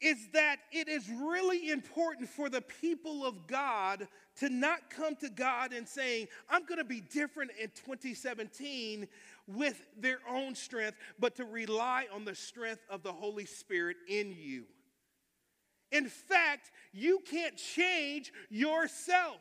is 0.00 0.28
that 0.32 0.56
it 0.70 0.88
is 0.88 1.08
really 1.08 1.70
important 1.70 2.28
for 2.28 2.48
the 2.48 2.60
people 2.60 3.24
of 3.26 3.46
God 3.46 4.06
to 4.36 4.48
not 4.48 4.90
come 4.90 5.16
to 5.16 5.28
God 5.28 5.72
and 5.72 5.88
saying, 5.88 6.28
I'm 6.48 6.64
going 6.64 6.78
to 6.78 6.84
be 6.84 7.00
different 7.00 7.50
in 7.60 7.68
2017 7.70 9.08
with 9.48 9.80
their 9.98 10.18
own 10.30 10.54
strength, 10.54 10.96
but 11.18 11.34
to 11.36 11.44
rely 11.44 12.06
on 12.14 12.24
the 12.24 12.34
strength 12.34 12.82
of 12.88 13.02
the 13.02 13.12
Holy 13.12 13.46
Spirit 13.46 13.96
in 14.08 14.34
you. 14.38 14.64
In 15.90 16.08
fact, 16.08 16.70
you 16.92 17.20
can't 17.28 17.56
change 17.56 18.32
yourself. 18.50 19.40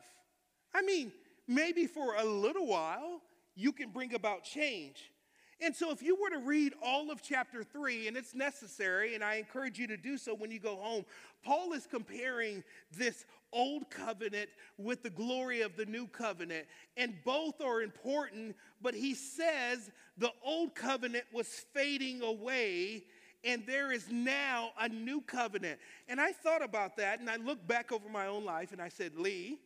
I 0.73 0.81
mean, 0.81 1.11
maybe 1.47 1.85
for 1.85 2.15
a 2.15 2.23
little 2.23 2.65
while, 2.65 3.21
you 3.55 3.71
can 3.71 3.89
bring 3.89 4.13
about 4.13 4.43
change. 4.43 5.11
And 5.59 5.75
so, 5.75 5.91
if 5.91 6.03
you 6.03 6.15
were 6.21 6.29
to 6.29 6.37
read 6.37 6.73
all 6.83 7.09
of 7.09 7.23
chapter 7.23 7.63
three, 7.63 8.07
and 8.07 8.15
it's 8.15 8.35
necessary, 8.35 9.15
and 9.15 9.23
I 9.23 9.35
encourage 9.35 9.79
you 9.79 9.87
to 9.87 9.97
do 9.97 10.17
so 10.17 10.35
when 10.35 10.51
you 10.51 10.59
go 10.59 10.75
home, 10.75 11.03
Paul 11.43 11.73
is 11.73 11.87
comparing 11.87 12.63
this 12.95 13.25
old 13.51 13.89
covenant 13.89 14.49
with 14.77 15.01
the 15.01 15.09
glory 15.09 15.61
of 15.61 15.75
the 15.75 15.85
new 15.85 16.05
covenant. 16.07 16.67
And 16.95 17.15
both 17.25 17.59
are 17.59 17.81
important, 17.81 18.55
but 18.81 18.93
he 18.93 19.15
says 19.15 19.89
the 20.17 20.31
old 20.43 20.75
covenant 20.75 21.25
was 21.33 21.47
fading 21.47 22.21
away, 22.21 23.05
and 23.43 23.65
there 23.65 23.91
is 23.91 24.11
now 24.11 24.71
a 24.79 24.87
new 24.87 25.21
covenant. 25.21 25.79
And 26.07 26.21
I 26.21 26.33
thought 26.33 26.63
about 26.63 26.97
that, 26.97 27.19
and 27.19 27.29
I 27.29 27.37
looked 27.37 27.67
back 27.67 27.91
over 27.91 28.07
my 28.09 28.27
own 28.27 28.45
life, 28.45 28.73
and 28.73 28.81
I 28.81 28.89
said, 28.89 29.15
Lee, 29.15 29.57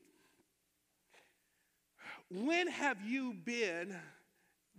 when 2.30 2.68
have 2.68 3.02
you 3.02 3.34
been 3.34 3.94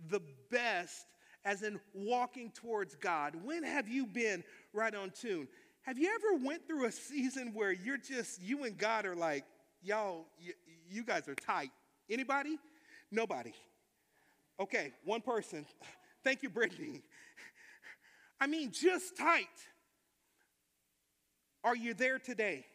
the 0.09 0.21
best 0.49 1.05
as 1.45 1.63
in 1.63 1.79
walking 1.93 2.51
towards 2.51 2.95
God? 2.95 3.35
When 3.43 3.63
have 3.63 3.87
you 3.87 4.05
been 4.05 4.43
right 4.73 4.93
on 4.93 5.11
tune? 5.11 5.47
Have 5.83 5.97
you 5.97 6.09
ever 6.13 6.43
went 6.45 6.67
through 6.67 6.85
a 6.85 6.91
season 6.91 7.53
where 7.53 7.71
you're 7.71 7.97
just 7.97 8.41
you 8.41 8.63
and 8.63 8.77
God 8.77 9.05
are 9.05 9.15
like, 9.15 9.43
y'all, 9.81 10.25
y- 10.39 10.53
you 10.89 11.03
guys 11.03 11.27
are 11.27 11.35
tight. 11.35 11.71
Anybody? 12.09 12.57
Nobody. 13.11 13.53
Okay, 14.59 14.93
one 15.03 15.21
person. 15.21 15.65
Thank 16.23 16.41
you, 16.43 16.49
Brittany. 16.49 17.01
I 18.39 18.47
mean, 18.47 18.71
just 18.71 19.17
tight. 19.17 19.47
Are 21.63 21.75
you 21.75 21.93
there 21.93 22.19
today? 22.19 22.65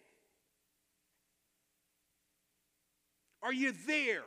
Are 3.43 3.53
you 3.53 3.73
there? 3.87 4.23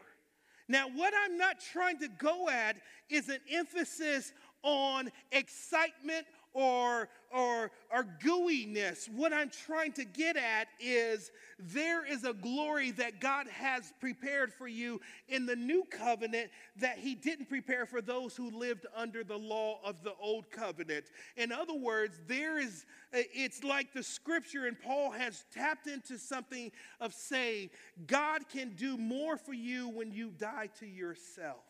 Now, 0.71 0.87
what 0.87 1.13
I'm 1.25 1.37
not 1.37 1.59
trying 1.59 1.99
to 1.99 2.07
go 2.07 2.47
at 2.47 2.77
is 3.09 3.27
an 3.27 3.39
emphasis 3.51 4.31
on 4.63 5.11
excitement 5.33 6.25
or, 6.53 7.07
or, 7.31 7.71
or 7.91 8.05
gooiness. 8.23 9.09
What 9.09 9.31
I'm 9.33 9.49
trying 9.49 9.93
to 9.93 10.03
get 10.05 10.35
at 10.35 10.67
is 10.79 11.31
there 11.57 12.05
is 12.05 12.23
a 12.23 12.33
glory 12.33 12.91
that 12.91 13.21
God 13.21 13.47
has 13.47 13.93
prepared 13.99 14.51
for 14.51 14.67
you 14.67 14.99
in 15.27 15.45
the 15.45 15.55
new 15.55 15.83
covenant 15.89 16.49
that 16.77 16.97
He 16.97 17.15
didn't 17.15 17.47
prepare 17.47 17.85
for 17.85 18.01
those 18.01 18.35
who 18.35 18.51
lived 18.51 18.85
under 18.95 19.23
the 19.23 19.37
law 19.37 19.79
of 19.83 20.03
the 20.03 20.13
old 20.19 20.49
covenant. 20.51 21.05
In 21.37 21.51
other 21.51 21.75
words, 21.75 22.19
there 22.27 22.59
is, 22.59 22.85
it's 23.13 23.63
like 23.63 23.93
the 23.93 24.03
scripture, 24.03 24.65
and 24.67 24.79
Paul 24.79 25.11
has 25.11 25.45
tapped 25.53 25.87
into 25.87 26.17
something 26.17 26.71
of 26.99 27.13
saying, 27.13 27.69
God 28.07 28.49
can 28.49 28.75
do 28.75 28.97
more 28.97 29.37
for 29.37 29.53
you 29.53 29.89
when 29.89 30.11
you 30.11 30.31
die 30.31 30.69
to 30.79 30.85
yourself 30.85 31.63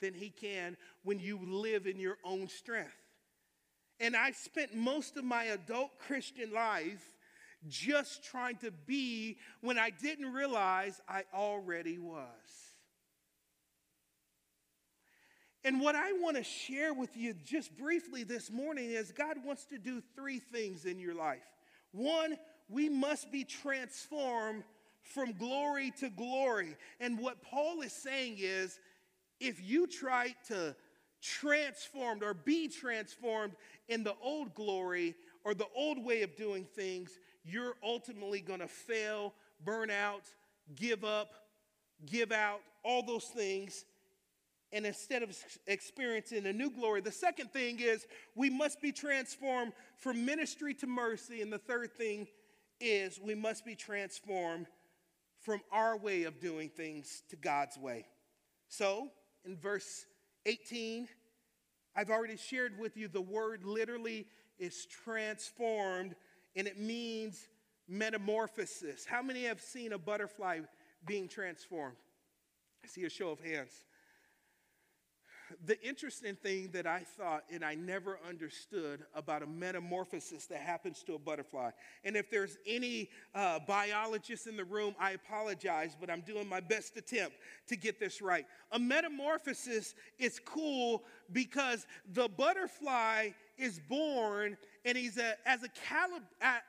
than 0.00 0.14
He 0.14 0.30
can 0.30 0.76
when 1.02 1.18
you 1.18 1.38
live 1.46 1.86
in 1.86 1.98
your 1.98 2.18
own 2.24 2.48
strength. 2.48 3.03
And 4.00 4.16
I 4.16 4.32
spent 4.32 4.74
most 4.74 5.16
of 5.16 5.24
my 5.24 5.44
adult 5.44 5.98
Christian 5.98 6.52
life 6.52 7.04
just 7.68 8.24
trying 8.24 8.56
to 8.56 8.70
be 8.70 9.38
when 9.60 9.78
I 9.78 9.90
didn't 9.90 10.32
realize 10.32 11.00
I 11.08 11.24
already 11.32 11.98
was. 11.98 12.28
And 15.64 15.80
what 15.80 15.94
I 15.94 16.12
want 16.12 16.36
to 16.36 16.44
share 16.44 16.92
with 16.92 17.16
you 17.16 17.34
just 17.42 17.74
briefly 17.78 18.22
this 18.22 18.50
morning 18.50 18.90
is 18.90 19.12
God 19.12 19.38
wants 19.44 19.64
to 19.66 19.78
do 19.78 20.02
three 20.14 20.38
things 20.38 20.84
in 20.84 20.98
your 20.98 21.14
life. 21.14 21.46
One, 21.92 22.36
we 22.68 22.90
must 22.90 23.32
be 23.32 23.44
transformed 23.44 24.64
from 25.02 25.32
glory 25.32 25.90
to 26.00 26.10
glory. 26.10 26.76
And 27.00 27.18
what 27.18 27.42
Paul 27.42 27.80
is 27.80 27.92
saying 27.92 28.36
is 28.38 28.78
if 29.40 29.62
you 29.62 29.86
try 29.86 30.34
to 30.48 30.76
transformed 31.24 32.22
or 32.22 32.34
be 32.34 32.68
transformed 32.68 33.54
in 33.88 34.04
the 34.04 34.14
old 34.22 34.54
glory 34.54 35.14
or 35.42 35.54
the 35.54 35.68
old 35.74 36.04
way 36.04 36.22
of 36.22 36.36
doing 36.36 36.64
things, 36.76 37.18
you're 37.44 37.74
ultimately 37.82 38.40
going 38.40 38.60
to 38.60 38.68
fail, 38.68 39.32
burn 39.64 39.90
out, 39.90 40.22
give 40.76 41.04
up, 41.04 41.32
give 42.04 42.30
out, 42.30 42.60
all 42.82 43.02
those 43.02 43.24
things. 43.24 43.84
And 44.72 44.84
instead 44.84 45.22
of 45.22 45.34
experiencing 45.66 46.46
a 46.46 46.52
new 46.52 46.70
glory, 46.70 47.00
the 47.00 47.12
second 47.12 47.52
thing 47.52 47.78
is 47.80 48.06
we 48.34 48.50
must 48.50 48.82
be 48.82 48.92
transformed 48.92 49.72
from 49.98 50.24
ministry 50.26 50.74
to 50.74 50.86
mercy. 50.86 51.40
And 51.40 51.52
the 51.52 51.58
third 51.58 51.94
thing 51.94 52.26
is 52.80 53.18
we 53.22 53.34
must 53.34 53.64
be 53.64 53.74
transformed 53.74 54.66
from 55.40 55.60
our 55.70 55.96
way 55.96 56.24
of 56.24 56.40
doing 56.40 56.68
things 56.68 57.22
to 57.30 57.36
God's 57.36 57.78
way. 57.78 58.06
So, 58.68 59.08
in 59.44 59.56
verse 59.56 60.06
18, 60.46 61.08
I've 61.96 62.10
already 62.10 62.36
shared 62.36 62.78
with 62.78 62.96
you 62.96 63.08
the 63.08 63.20
word 63.20 63.64
literally 63.64 64.26
is 64.58 64.86
transformed 64.86 66.14
and 66.56 66.66
it 66.66 66.78
means 66.78 67.48
metamorphosis. 67.88 69.04
How 69.04 69.22
many 69.22 69.44
have 69.44 69.60
seen 69.60 69.92
a 69.92 69.98
butterfly 69.98 70.60
being 71.06 71.28
transformed? 71.28 71.96
I 72.84 72.88
see 72.88 73.04
a 73.04 73.10
show 73.10 73.30
of 73.30 73.40
hands. 73.40 73.84
The 75.64 75.80
interesting 75.86 76.36
thing 76.36 76.70
that 76.72 76.86
I 76.86 77.00
thought 77.00 77.44
and 77.52 77.64
I 77.64 77.74
never 77.74 78.18
understood 78.28 79.04
about 79.14 79.42
a 79.42 79.46
metamorphosis 79.46 80.46
that 80.46 80.60
happens 80.60 81.02
to 81.04 81.14
a 81.14 81.18
butterfly, 81.18 81.70
and 82.04 82.16
if 82.16 82.30
there's 82.30 82.58
any 82.66 83.10
uh, 83.34 83.58
biologists 83.66 84.46
in 84.46 84.56
the 84.56 84.64
room, 84.64 84.94
I 84.98 85.12
apologize, 85.12 85.96
but 85.98 86.10
I'm 86.10 86.22
doing 86.22 86.48
my 86.48 86.60
best 86.60 86.96
attempt 86.96 87.36
to 87.68 87.76
get 87.76 87.98
this 87.98 88.22
right. 88.22 88.46
A 88.72 88.78
metamorphosis 88.78 89.94
is 90.18 90.40
cool 90.44 91.04
because 91.32 91.86
the 92.12 92.28
butterfly 92.28 93.30
is 93.56 93.80
born 93.88 94.56
and 94.84 94.98
he's 94.98 95.16
a, 95.16 95.34
as, 95.46 95.62
a 95.62 95.68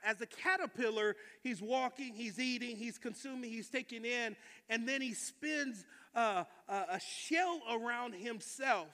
as 0.04 0.20
a 0.20 0.26
caterpillar, 0.26 1.16
he's 1.42 1.60
walking, 1.60 2.14
he's 2.14 2.38
eating, 2.38 2.76
he's 2.76 2.96
consuming, 2.96 3.50
he's 3.50 3.68
taking 3.68 4.04
in, 4.04 4.36
and 4.70 4.88
then 4.88 5.02
he 5.02 5.12
spins 5.12 5.84
a, 6.16 6.46
a 6.68 7.00
shell 7.00 7.60
around 7.70 8.14
himself, 8.14 8.88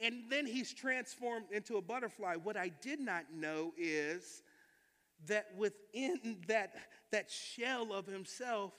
and 0.00 0.24
then 0.30 0.46
he's 0.46 0.72
transformed 0.72 1.46
into 1.52 1.76
a 1.76 1.82
butterfly. 1.82 2.36
What 2.42 2.56
I 2.56 2.72
did 2.80 3.00
not 3.00 3.24
know 3.32 3.72
is 3.76 4.42
that 5.26 5.46
within 5.56 6.38
that, 6.48 6.74
that 7.12 7.30
shell 7.30 7.92
of 7.92 8.06
himself, 8.06 8.72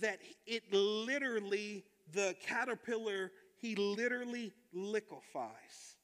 that 0.00 0.18
it 0.46 0.64
literally, 0.72 1.84
the 2.12 2.36
caterpillar, 2.46 3.32
he 3.56 3.74
literally 3.76 4.52
liquefies 4.72 5.96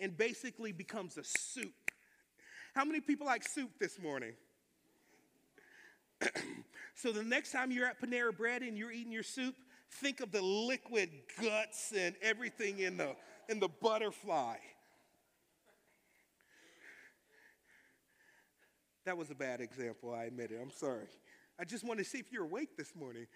and 0.00 0.16
basically 0.16 0.72
becomes 0.72 1.16
a 1.16 1.24
soup. 1.24 1.72
How 2.74 2.84
many 2.84 3.00
people 3.00 3.26
like 3.26 3.46
soup 3.48 3.70
this 3.80 3.98
morning? 3.98 4.34
so 6.94 7.12
the 7.12 7.22
next 7.22 7.52
time 7.52 7.70
you're 7.70 7.86
at 7.86 8.00
Panera 8.00 8.36
Bread 8.36 8.62
and 8.62 8.76
you're 8.76 8.92
eating 8.92 9.12
your 9.12 9.22
soup, 9.22 9.54
think 9.90 10.20
of 10.20 10.30
the 10.30 10.42
liquid 10.42 11.10
guts 11.40 11.92
and 11.96 12.14
everything 12.22 12.80
in 12.80 12.96
the, 12.96 13.14
in 13.48 13.60
the 13.60 13.68
butterfly. 13.68 14.56
That 19.04 19.16
was 19.16 19.30
a 19.30 19.34
bad 19.34 19.60
example, 19.60 20.12
I 20.12 20.24
admit 20.24 20.50
it. 20.50 20.58
I'm 20.60 20.70
sorry. 20.70 21.06
I 21.58 21.64
just 21.64 21.84
want 21.84 21.98
to 21.98 22.04
see 22.04 22.18
if 22.18 22.30
you're 22.30 22.44
awake 22.44 22.76
this 22.76 22.94
morning. 22.94 23.26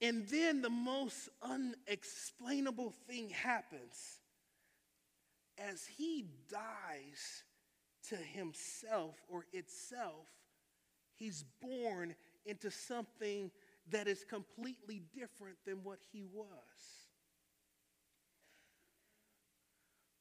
And 0.00 0.26
then 0.28 0.62
the 0.62 0.70
most 0.70 1.28
unexplainable 1.42 2.92
thing 3.06 3.30
happens. 3.30 4.20
As 5.58 5.86
he 5.86 6.26
dies 6.50 7.44
to 8.08 8.16
himself 8.16 9.16
or 9.28 9.46
itself, 9.52 10.26
he's 11.14 11.44
born 11.62 12.14
into 12.44 12.70
something 12.70 13.50
that 13.90 14.08
is 14.08 14.24
completely 14.24 15.02
different 15.14 15.56
than 15.64 15.82
what 15.82 15.98
he 16.12 16.24
was. 16.32 16.46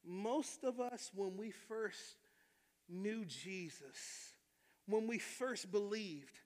Most 0.06 0.64
of 0.64 0.80
us, 0.80 1.12
when 1.16 1.36
we 1.36 1.52
first 1.52 2.18
knew 2.88 3.26
Jesus, 3.26 4.34
when 4.88 5.08
we 5.08 5.18
first 5.18 5.72
believed, 5.72 6.40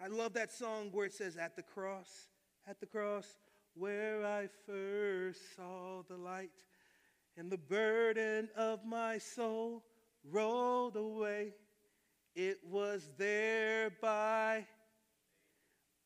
I 0.00 0.08
love 0.08 0.34
that 0.34 0.52
song 0.52 0.90
where 0.92 1.06
it 1.06 1.14
says, 1.14 1.38
At 1.38 1.56
the 1.56 1.62
cross, 1.62 2.28
at 2.66 2.78
the 2.80 2.86
cross, 2.86 3.26
where 3.74 4.24
I 4.26 4.48
first 4.66 5.40
saw 5.56 6.02
the 6.08 6.16
light, 6.16 6.50
and 7.38 7.50
the 7.50 7.58
burden 7.58 8.50
of 8.56 8.84
my 8.84 9.16
soul 9.18 9.82
rolled 10.30 10.96
away. 10.96 11.54
It 12.34 12.58
was 12.68 13.08
there 13.16 13.90
by 14.02 14.66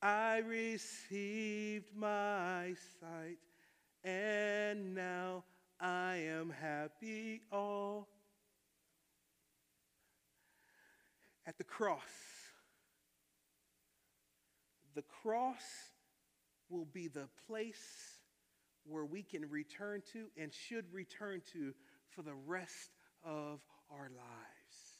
I 0.02 0.38
received 0.38 1.94
my 1.94 2.74
sight, 3.00 3.38
and 4.02 4.94
now 4.94 5.44
I 5.78 6.16
am 6.16 6.50
happy 6.50 7.42
all. 7.52 8.08
At 11.46 11.58
the 11.58 11.64
cross, 11.64 12.00
the 14.94 15.02
cross 15.02 15.64
will 16.70 16.86
be 16.86 17.08
the 17.08 17.28
place 17.46 18.20
where 18.84 19.04
we 19.04 19.22
can 19.22 19.50
return 19.50 20.02
to 20.12 20.26
and 20.36 20.52
should 20.52 20.90
return 20.92 21.42
to 21.52 21.74
for 22.08 22.22
the 22.22 22.34
rest 22.34 22.90
of 23.22 23.60
our 23.90 24.08
lives. 24.16 24.96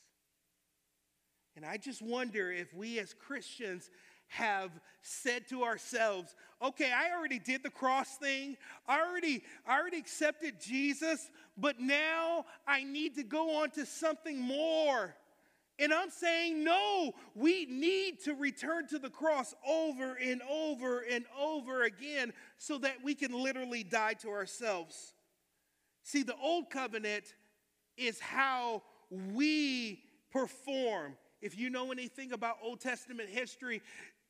And 1.57 1.65
I 1.65 1.77
just 1.77 2.01
wonder 2.01 2.51
if 2.53 2.73
we 2.75 2.99
as 2.99 3.13
Christians 3.13 3.91
have 4.31 4.71
said 5.03 5.49
to 5.49 5.65
ourselves, 5.65 6.35
okay, 6.63 6.93
I 6.93 7.17
already 7.17 7.39
did 7.39 7.63
the 7.63 7.71
cross 7.71 8.17
thing. 8.17 8.57
I 8.87 9.01
already, 9.01 9.43
I 9.67 9.79
already 9.79 9.99
accepted 9.99 10.61
Jesus, 10.61 11.31
but 11.59 11.81
now 11.81 12.45
I 12.67 12.85
need 12.85 13.17
to 13.17 13.23
go 13.23 13.63
on 13.63 13.71
to 13.71 13.85
something 13.85 14.41
more. 14.41 15.15
And 15.81 15.93
I'm 15.93 16.11
saying, 16.11 16.63
no, 16.63 17.13
we 17.35 17.65
need 17.67 18.21
to 18.25 18.35
return 18.35 18.87
to 18.89 18.99
the 18.99 19.09
cross 19.09 19.55
over 19.67 20.15
and 20.15 20.43
over 20.43 21.01
and 21.01 21.25
over 21.39 21.85
again 21.85 22.33
so 22.59 22.79
that 22.79 23.03
we 23.03 23.15
can 23.15 23.33
literally 23.33 23.83
die 23.83 24.15
to 24.15 24.29
ourselves. 24.29 25.15
See, 26.03 26.23
the 26.23 26.37
old 26.41 26.71
covenant 26.71 27.25
is 27.97 28.21
how 28.21 28.83
we 29.33 30.03
perform. 30.31 31.17
If 31.41 31.59
you 31.59 31.71
know 31.71 31.91
anything 31.91 32.33
about 32.33 32.59
Old 32.63 32.81
Testament 32.81 33.31
history, 33.31 33.81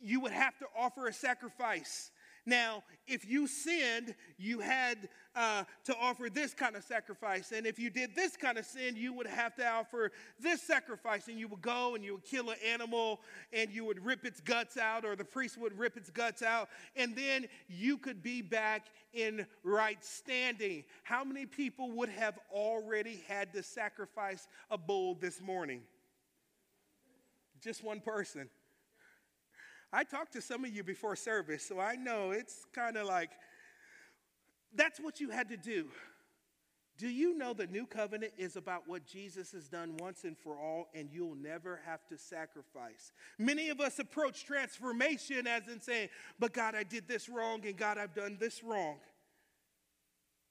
you 0.00 0.20
would 0.20 0.32
have 0.32 0.58
to 0.58 0.66
offer 0.76 1.06
a 1.06 1.12
sacrifice. 1.12 2.10
Now, 2.46 2.82
if 3.06 3.28
you 3.28 3.46
sinned, 3.46 4.14
you 4.38 4.60
had 4.60 5.08
uh, 5.36 5.64
to 5.84 5.94
offer 6.00 6.28
this 6.30 6.54
kind 6.54 6.74
of 6.74 6.82
sacrifice. 6.82 7.52
And 7.52 7.66
if 7.66 7.78
you 7.78 7.90
did 7.90 8.14
this 8.14 8.36
kind 8.36 8.56
of 8.56 8.64
sin, 8.64 8.96
you 8.96 9.12
would 9.12 9.26
have 9.26 9.54
to 9.56 9.68
offer 9.68 10.10
this 10.38 10.62
sacrifice. 10.62 11.28
And 11.28 11.38
you 11.38 11.48
would 11.48 11.60
go 11.60 11.94
and 11.94 12.04
you 12.04 12.14
would 12.14 12.24
kill 12.24 12.50
an 12.50 12.56
animal 12.66 13.20
and 13.52 13.70
you 13.70 13.84
would 13.84 14.04
rip 14.04 14.24
its 14.24 14.40
guts 14.40 14.78
out, 14.78 15.04
or 15.04 15.16
the 15.16 15.24
priest 15.24 15.58
would 15.58 15.78
rip 15.78 15.96
its 15.96 16.10
guts 16.10 16.42
out. 16.42 16.70
And 16.96 17.14
then 17.14 17.46
you 17.68 17.98
could 17.98 18.22
be 18.22 18.42
back 18.42 18.86
in 19.12 19.46
right 19.62 20.02
standing. 20.02 20.84
How 21.02 21.24
many 21.24 21.44
people 21.44 21.90
would 21.92 22.08
have 22.08 22.38
already 22.50 23.22
had 23.28 23.52
to 23.52 23.62
sacrifice 23.62 24.48
a 24.70 24.78
bull 24.78 25.14
this 25.14 25.40
morning? 25.42 25.82
Just 27.62 27.84
one 27.84 28.00
person. 28.00 28.48
I 29.92 30.04
talked 30.04 30.32
to 30.34 30.42
some 30.42 30.64
of 30.64 30.74
you 30.74 30.84
before 30.84 31.16
service, 31.16 31.66
so 31.66 31.80
I 31.80 31.96
know 31.96 32.30
it's 32.30 32.64
kind 32.72 32.96
of 32.96 33.06
like 33.06 33.30
that's 34.74 35.00
what 35.00 35.20
you 35.20 35.30
had 35.30 35.48
to 35.48 35.56
do. 35.56 35.86
Do 36.96 37.08
you 37.08 37.36
know 37.36 37.54
the 37.54 37.66
new 37.66 37.86
covenant 37.86 38.34
is 38.36 38.56
about 38.56 38.86
what 38.86 39.06
Jesus 39.06 39.52
has 39.52 39.68
done 39.68 39.96
once 39.96 40.24
and 40.24 40.36
for 40.36 40.58
all, 40.58 40.88
and 40.94 41.08
you'll 41.10 41.34
never 41.34 41.80
have 41.86 42.06
to 42.08 42.18
sacrifice? 42.18 43.12
Many 43.38 43.70
of 43.70 43.80
us 43.80 43.98
approach 43.98 44.44
transformation 44.44 45.46
as 45.46 45.66
in 45.66 45.80
saying, 45.80 46.10
But 46.38 46.52
God, 46.52 46.74
I 46.74 46.82
did 46.82 47.08
this 47.08 47.28
wrong, 47.28 47.62
and 47.64 47.74
God, 47.74 47.96
I've 47.96 48.14
done 48.14 48.36
this 48.38 48.62
wrong. 48.62 48.98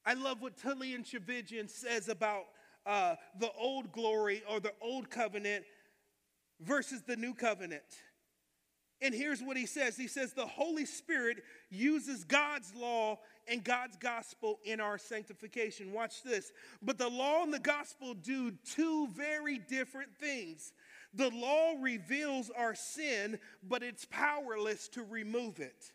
I 0.06 0.15
love 0.15 0.41
what 0.41 0.58
Tullian 0.58 1.06
Tchividjian 1.06 1.69
says 1.69 2.10
about 2.10 2.45
uh, 2.86 3.15
the 3.39 3.52
old 3.52 3.91
glory 3.91 4.41
or 4.49 4.60
the 4.60 4.73
old 4.82 5.12
covenant 5.12 5.65
versus 6.62 7.04
the 7.06 7.15
new 7.15 7.36
covenant. 7.36 7.84
And 9.01 9.15
here's 9.15 9.41
what 9.41 9.55
he 9.55 9.65
says 9.65 9.95
He 9.95 10.07
says, 10.07 10.33
The 10.33 10.45
Holy 10.45 10.85
Spirit 10.85 11.43
uses 11.69 12.23
God's 12.23 12.73
law 12.75 13.19
and 13.47 13.63
God's 13.63 13.97
gospel 13.97 14.59
in 14.63 14.79
our 14.79 14.97
sanctification. 14.97 15.91
Watch 15.91 16.21
this. 16.23 16.51
But 16.81 16.97
the 16.97 17.09
law 17.09 17.43
and 17.43 17.53
the 17.53 17.59
gospel 17.59 18.13
do 18.13 18.51
two 18.73 19.07
very 19.15 19.57
different 19.57 20.15
things. 20.19 20.73
The 21.13 21.29
law 21.31 21.73
reveals 21.81 22.51
our 22.55 22.75
sin, 22.75 23.39
but 23.67 23.81
it's 23.81 24.05
powerless 24.05 24.88
to 24.89 25.03
remove 25.03 25.59
it. 25.59 25.91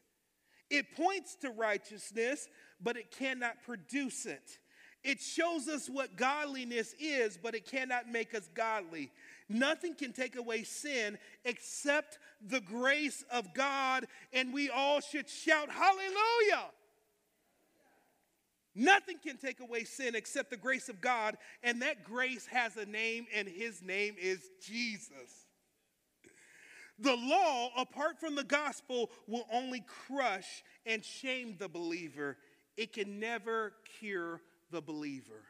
It 0.71 0.97
points 0.97 1.37
to 1.37 1.51
righteousness, 1.51 2.49
but 2.83 2.97
it 2.97 3.13
cannot 3.13 3.63
produce 3.65 4.27
it. 4.27 4.59
It 5.05 5.21
shows 5.21 5.69
us 5.69 5.89
what 5.89 6.17
godliness 6.17 6.95
is, 6.99 7.39
but 7.41 7.55
it 7.55 7.67
cannot 7.67 8.09
make 8.09 8.35
us 8.35 8.49
godly. 8.55 9.13
Nothing 9.49 9.95
can 9.95 10.13
take 10.13 10.37
away 10.37 10.63
sin 10.65 11.19
except 11.45 12.19
the 12.41 12.61
grace 12.61 13.25
of 13.31 13.53
God, 13.55 14.07
and 14.33 14.53
we 14.53 14.71
all 14.71 15.01
should 15.01 15.29
shout, 15.29 15.69
Hallelujah! 15.71 16.71
Nothing 18.75 19.19
can 19.23 19.37
take 19.37 19.61
away 19.61 19.85
sin 19.85 20.15
except 20.15 20.51
the 20.51 20.57
grace 20.57 20.89
of 20.89 21.01
God, 21.01 21.37
and 21.63 21.83
that 21.83 22.05
grace 22.05 22.47
has 22.47 22.77
a 22.77 22.87
name, 22.87 23.27
and 23.35 23.47
his 23.47 23.83
name 23.83 24.17
is 24.21 24.41
Jesus. 24.61 25.47
The 26.99 27.15
law, 27.15 27.71
apart 27.77 28.19
from 28.19 28.35
the 28.35 28.45
gospel, 28.45 29.11
will 29.27 29.47
only 29.53 29.85
crush 30.07 30.65
and 30.87 31.05
shame 31.05 31.57
the 31.59 31.69
believer. 31.69 32.37
It 32.77 32.93
can 32.93 33.21
never 33.21 33.75
cure 33.99 34.41
the 34.71 34.81
believer. 34.81 35.45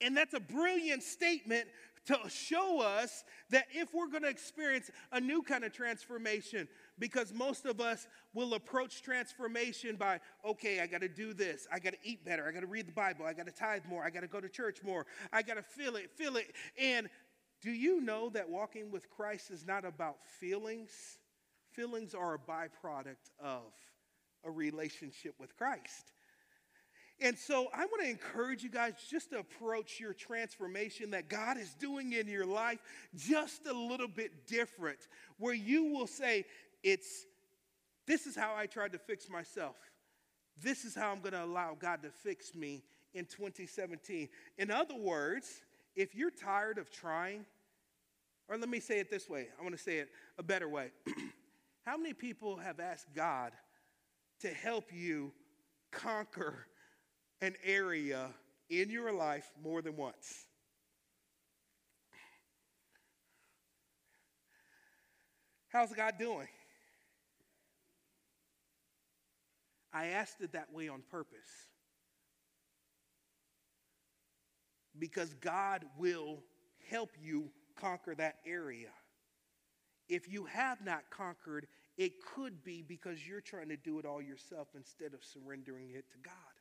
And 0.00 0.16
that's 0.16 0.34
a 0.34 0.40
brilliant 0.40 1.02
statement 1.02 1.68
to 2.06 2.18
show 2.28 2.80
us 2.80 3.24
that 3.50 3.66
if 3.72 3.94
we're 3.94 4.08
going 4.08 4.22
to 4.22 4.28
experience 4.28 4.90
a 5.12 5.20
new 5.20 5.42
kind 5.42 5.64
of 5.64 5.72
transformation, 5.72 6.66
because 6.98 7.32
most 7.32 7.64
of 7.64 7.80
us 7.80 8.06
will 8.34 8.54
approach 8.54 9.02
transformation 9.02 9.96
by, 9.96 10.20
okay, 10.44 10.80
I 10.80 10.86
got 10.86 11.02
to 11.02 11.08
do 11.08 11.32
this, 11.32 11.66
I 11.72 11.78
got 11.78 11.92
to 11.92 11.98
eat 12.02 12.24
better, 12.24 12.46
I 12.46 12.52
got 12.52 12.60
to 12.60 12.66
read 12.66 12.88
the 12.88 12.92
Bible, 12.92 13.24
I 13.24 13.32
got 13.32 13.46
to 13.46 13.52
tithe 13.52 13.82
more, 13.88 14.04
I 14.04 14.10
got 14.10 14.20
to 14.20 14.28
go 14.28 14.40
to 14.40 14.48
church 14.48 14.78
more, 14.82 15.06
I 15.32 15.42
got 15.42 15.54
to 15.54 15.62
feel 15.62 15.96
it, 15.96 16.10
feel 16.10 16.36
it. 16.36 16.54
And 16.78 17.08
do 17.60 17.70
you 17.70 18.00
know 18.00 18.28
that 18.30 18.48
walking 18.48 18.90
with 18.90 19.08
Christ 19.08 19.50
is 19.50 19.64
not 19.64 19.84
about 19.84 20.16
feelings? 20.40 20.90
Feelings 21.70 22.14
are 22.14 22.34
a 22.34 22.38
byproduct 22.38 23.30
of 23.42 23.62
a 24.44 24.50
relationship 24.50 25.34
with 25.38 25.56
Christ. 25.56 26.12
And 27.20 27.38
so 27.38 27.68
I 27.72 27.86
want 27.86 28.02
to 28.02 28.10
encourage 28.10 28.62
you 28.62 28.70
guys 28.70 28.94
just 29.08 29.30
to 29.30 29.38
approach 29.38 30.00
your 30.00 30.12
transformation 30.12 31.10
that 31.12 31.28
God 31.28 31.56
is 31.56 31.74
doing 31.74 32.12
in 32.12 32.26
your 32.26 32.46
life 32.46 32.80
just 33.14 33.66
a 33.66 33.72
little 33.72 34.08
bit 34.08 34.46
different, 34.46 34.98
where 35.38 35.54
you 35.54 35.84
will 35.84 36.06
say, 36.06 36.44
It's 36.82 37.26
this 38.06 38.26
is 38.26 38.34
how 38.34 38.54
I 38.56 38.66
tried 38.66 38.92
to 38.92 38.98
fix 38.98 39.28
myself. 39.28 39.76
This 40.60 40.84
is 40.84 40.94
how 40.94 41.12
I'm 41.12 41.20
going 41.20 41.32
to 41.32 41.44
allow 41.44 41.76
God 41.78 42.02
to 42.02 42.10
fix 42.10 42.54
me 42.54 42.82
in 43.14 43.24
2017. 43.24 44.28
In 44.58 44.70
other 44.70 44.96
words, 44.96 45.62
if 45.94 46.14
you're 46.14 46.30
tired 46.30 46.78
of 46.78 46.90
trying, 46.90 47.44
or 48.48 48.56
let 48.56 48.68
me 48.68 48.80
say 48.80 48.98
it 48.98 49.10
this 49.10 49.28
way, 49.28 49.48
I 49.58 49.62
want 49.62 49.76
to 49.76 49.82
say 49.82 49.98
it 49.98 50.08
a 50.38 50.42
better 50.42 50.68
way. 50.68 50.90
how 51.86 51.96
many 51.96 52.12
people 52.12 52.56
have 52.56 52.80
asked 52.80 53.06
God 53.14 53.52
to 54.40 54.48
help 54.48 54.92
you 54.92 55.32
conquer 55.90 56.66
an 57.42 57.56
area 57.64 58.28
in 58.70 58.88
your 58.88 59.12
life 59.12 59.50
more 59.62 59.82
than 59.82 59.96
once. 59.96 60.46
How's 65.68 65.92
God 65.92 66.14
doing? 66.18 66.48
I 69.92 70.08
asked 70.08 70.40
it 70.40 70.52
that 70.52 70.72
way 70.72 70.88
on 70.88 71.02
purpose. 71.10 71.38
Because 74.98 75.34
God 75.34 75.84
will 75.98 76.38
help 76.90 77.10
you 77.20 77.50
conquer 77.76 78.14
that 78.14 78.36
area. 78.46 78.90
If 80.08 80.30
you 80.30 80.44
have 80.44 80.84
not 80.84 81.04
conquered, 81.10 81.66
it 81.96 82.12
could 82.34 82.62
be 82.62 82.82
because 82.82 83.26
you're 83.26 83.40
trying 83.40 83.70
to 83.70 83.76
do 83.76 83.98
it 83.98 84.04
all 84.04 84.22
yourself 84.22 84.68
instead 84.76 85.14
of 85.14 85.24
surrendering 85.24 85.90
it 85.94 86.04
to 86.12 86.18
God. 86.22 86.51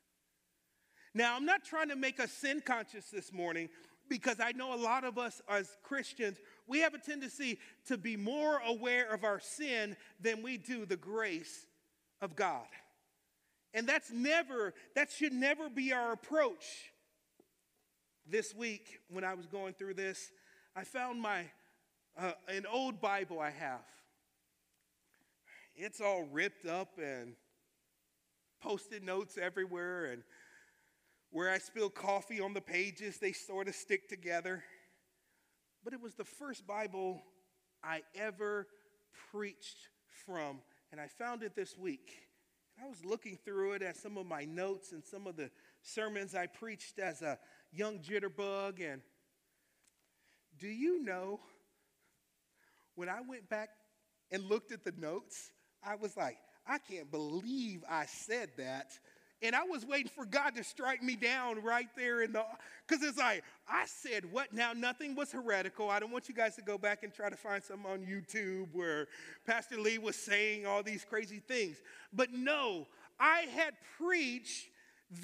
Now, 1.13 1.35
I'm 1.35 1.45
not 1.45 1.63
trying 1.63 1.89
to 1.89 1.95
make 1.95 2.19
us 2.19 2.31
sin 2.31 2.61
conscious 2.65 3.09
this 3.09 3.33
morning 3.33 3.69
because 4.07 4.39
I 4.39 4.51
know 4.51 4.73
a 4.73 4.75
lot 4.75 5.03
of 5.03 5.17
us 5.17 5.41
as 5.49 5.77
Christians, 5.83 6.37
we 6.67 6.79
have 6.79 6.93
a 6.93 6.99
tendency 6.99 7.59
to 7.87 7.97
be 7.97 8.17
more 8.17 8.61
aware 8.65 9.11
of 9.13 9.23
our 9.23 9.39
sin 9.39 9.95
than 10.19 10.41
we 10.41 10.57
do 10.57 10.85
the 10.85 10.97
grace 10.97 11.65
of 12.21 12.35
God. 12.35 12.67
And 13.73 13.87
that's 13.87 14.11
never, 14.11 14.73
that 14.95 15.11
should 15.11 15.33
never 15.33 15.69
be 15.69 15.93
our 15.93 16.11
approach. 16.11 16.91
This 18.27 18.53
week, 18.53 18.99
when 19.09 19.23
I 19.23 19.33
was 19.33 19.47
going 19.47 19.73
through 19.73 19.95
this, 19.95 20.31
I 20.75 20.83
found 20.83 21.21
my, 21.21 21.45
uh, 22.17 22.33
an 22.47 22.65
old 22.71 23.01
Bible 23.01 23.39
I 23.39 23.49
have. 23.49 23.81
It's 25.75 25.99
all 25.99 26.27
ripped 26.31 26.65
up 26.65 26.99
and 27.01 27.33
posted 28.61 29.03
notes 29.03 29.37
everywhere 29.41 30.05
and 30.05 30.23
where 31.31 31.49
I 31.49 31.57
spill 31.57 31.89
coffee 31.89 32.41
on 32.41 32.53
the 32.53 32.61
pages, 32.61 33.17
they 33.17 33.31
sort 33.31 33.67
of 33.67 33.75
stick 33.75 34.09
together. 34.09 34.63
But 35.83 35.93
it 35.93 36.01
was 36.01 36.13
the 36.13 36.25
first 36.25 36.67
Bible 36.67 37.23
I 37.83 38.01
ever 38.15 38.67
preached 39.31 39.87
from, 40.25 40.59
and 40.91 40.99
I 40.99 41.07
found 41.07 41.41
it 41.41 41.55
this 41.55 41.77
week. 41.77 42.11
And 42.77 42.85
I 42.85 42.89
was 42.89 43.03
looking 43.03 43.37
through 43.43 43.73
it 43.73 43.81
at 43.81 43.97
some 43.97 44.17
of 44.17 44.25
my 44.25 44.43
notes 44.43 44.91
and 44.91 45.03
some 45.03 45.25
of 45.25 45.35
the 45.37 45.49
sermons 45.81 46.35
I 46.35 46.47
preached 46.47 46.99
as 46.99 47.21
a 47.21 47.39
young 47.71 47.99
jitterbug. 47.99 48.81
And 48.81 49.01
do 50.59 50.67
you 50.67 51.01
know, 51.03 51.39
when 52.95 53.09
I 53.09 53.21
went 53.27 53.49
back 53.49 53.69
and 54.31 54.43
looked 54.43 54.71
at 54.71 54.83
the 54.83 54.93
notes, 54.97 55.51
I 55.83 55.95
was 55.95 56.15
like, 56.15 56.37
I 56.67 56.77
can't 56.77 57.09
believe 57.09 57.83
I 57.89 58.05
said 58.05 58.49
that 58.57 58.91
and 59.41 59.55
I 59.55 59.63
was 59.63 59.85
waiting 59.85 60.11
for 60.13 60.25
God 60.25 60.55
to 60.55 60.63
strike 60.63 61.01
me 61.01 61.15
down 61.15 61.61
right 61.63 61.87
there 61.95 62.21
in 62.21 62.33
the, 62.33 62.45
because 62.87 63.03
it's 63.03 63.17
like, 63.17 63.43
I 63.67 63.85
said 63.85 64.31
what 64.31 64.53
now? 64.53 64.73
Nothing 64.73 65.15
was 65.15 65.31
heretical. 65.31 65.89
I 65.89 65.99
don't 65.99 66.11
want 66.11 66.29
you 66.29 66.35
guys 66.35 66.55
to 66.57 66.61
go 66.61 66.77
back 66.77 67.03
and 67.03 67.13
try 67.13 67.29
to 67.29 67.35
find 67.35 67.63
some 67.63 67.85
on 67.85 67.99
YouTube 67.99 68.67
where 68.73 69.07
Pastor 69.45 69.79
Lee 69.79 69.97
was 69.97 70.15
saying 70.15 70.65
all 70.65 70.83
these 70.83 71.05
crazy 71.05 71.41
things. 71.47 71.77
But 72.13 72.31
no, 72.31 72.87
I 73.19 73.45
had 73.55 73.73
preached 73.97 74.69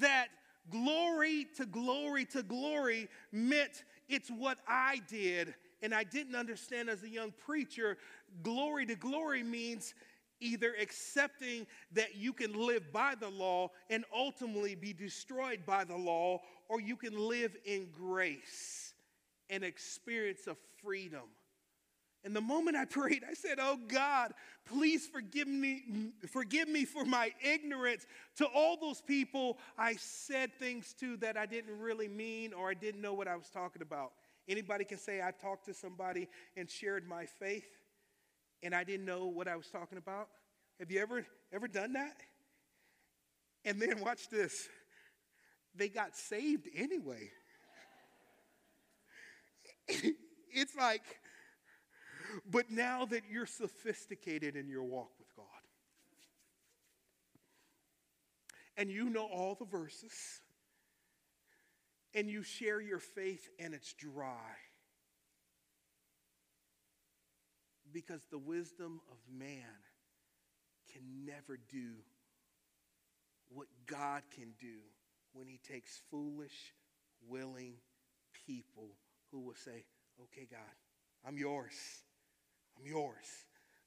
that 0.00 0.28
glory 0.70 1.46
to 1.56 1.66
glory 1.66 2.24
to 2.26 2.42
glory 2.42 3.08
meant 3.32 3.84
it's 4.08 4.30
what 4.30 4.58
I 4.66 5.00
did. 5.08 5.54
And 5.80 5.94
I 5.94 6.02
didn't 6.02 6.34
understand 6.34 6.90
as 6.90 7.04
a 7.04 7.08
young 7.08 7.32
preacher, 7.46 7.98
glory 8.42 8.84
to 8.86 8.96
glory 8.96 9.42
means 9.42 9.94
either 10.40 10.74
accepting 10.80 11.66
that 11.92 12.16
you 12.16 12.32
can 12.32 12.52
live 12.54 12.92
by 12.92 13.14
the 13.14 13.28
law 13.28 13.70
and 13.90 14.04
ultimately 14.14 14.74
be 14.74 14.92
destroyed 14.92 15.64
by 15.66 15.84
the 15.84 15.96
law, 15.96 16.40
or 16.68 16.80
you 16.80 16.96
can 16.96 17.18
live 17.18 17.56
in 17.64 17.88
grace 17.92 18.94
and 19.50 19.64
experience 19.64 20.46
of 20.46 20.56
freedom. 20.82 21.22
And 22.24 22.34
the 22.34 22.40
moment 22.40 22.76
I 22.76 22.84
prayed, 22.86 23.24
I 23.28 23.34
said, 23.34 23.58
Oh 23.60 23.78
God, 23.88 24.32
please 24.66 25.06
forgive 25.06 25.48
me, 25.48 26.12
forgive 26.28 26.68
me 26.68 26.84
for 26.84 27.04
my 27.04 27.32
ignorance 27.42 28.06
to 28.36 28.46
all 28.46 28.76
those 28.80 29.00
people 29.00 29.58
I 29.76 29.96
said 29.96 30.52
things 30.58 30.94
to 31.00 31.16
that 31.18 31.36
I 31.36 31.46
didn't 31.46 31.78
really 31.78 32.08
mean 32.08 32.52
or 32.52 32.68
I 32.70 32.74
didn't 32.74 33.00
know 33.00 33.14
what 33.14 33.28
I 33.28 33.36
was 33.36 33.48
talking 33.48 33.82
about. 33.82 34.12
Anybody 34.48 34.84
can 34.84 34.98
say 34.98 35.20
I 35.20 35.30
talked 35.30 35.66
to 35.66 35.74
somebody 35.74 36.28
and 36.56 36.70
shared 36.70 37.06
my 37.06 37.26
faith? 37.26 37.77
And 38.62 38.74
I 38.74 38.84
didn't 38.84 39.06
know 39.06 39.26
what 39.26 39.48
I 39.48 39.56
was 39.56 39.68
talking 39.68 39.98
about? 39.98 40.28
Have 40.78 40.90
you 40.90 41.00
ever 41.00 41.26
ever 41.52 41.68
done 41.68 41.94
that? 41.94 42.16
And 43.64 43.80
then 43.80 44.00
watch 44.04 44.28
this. 44.28 44.68
They 45.74 45.88
got 45.88 46.16
saved 46.16 46.68
anyway. 46.74 47.30
it's 49.88 50.76
like, 50.76 51.02
but 52.50 52.70
now 52.70 53.04
that 53.06 53.22
you're 53.30 53.46
sophisticated 53.46 54.56
in 54.56 54.68
your 54.68 54.82
walk 54.82 55.10
with 55.18 55.34
God, 55.36 55.46
and 58.76 58.90
you 58.90 59.08
know 59.08 59.24
all 59.24 59.54
the 59.54 59.64
verses, 59.64 60.40
and 62.14 62.28
you 62.28 62.42
share 62.42 62.80
your 62.80 62.98
faith, 62.98 63.48
and 63.58 63.72
it's 63.72 63.92
dry 63.92 64.56
Because 67.92 68.22
the 68.30 68.38
wisdom 68.38 69.00
of 69.10 69.16
man 69.30 69.64
can 70.92 71.02
never 71.24 71.58
do 71.70 71.94
what 73.48 73.66
God 73.86 74.22
can 74.34 74.52
do 74.60 74.78
when 75.32 75.46
he 75.46 75.58
takes 75.58 76.00
foolish, 76.10 76.74
willing 77.26 77.74
people 78.46 78.90
who 79.30 79.40
will 79.40 79.54
say, 79.54 79.84
Okay, 80.20 80.48
God, 80.50 80.60
I'm 81.26 81.38
yours. 81.38 81.74
I'm 82.76 82.86
yours. 82.86 83.26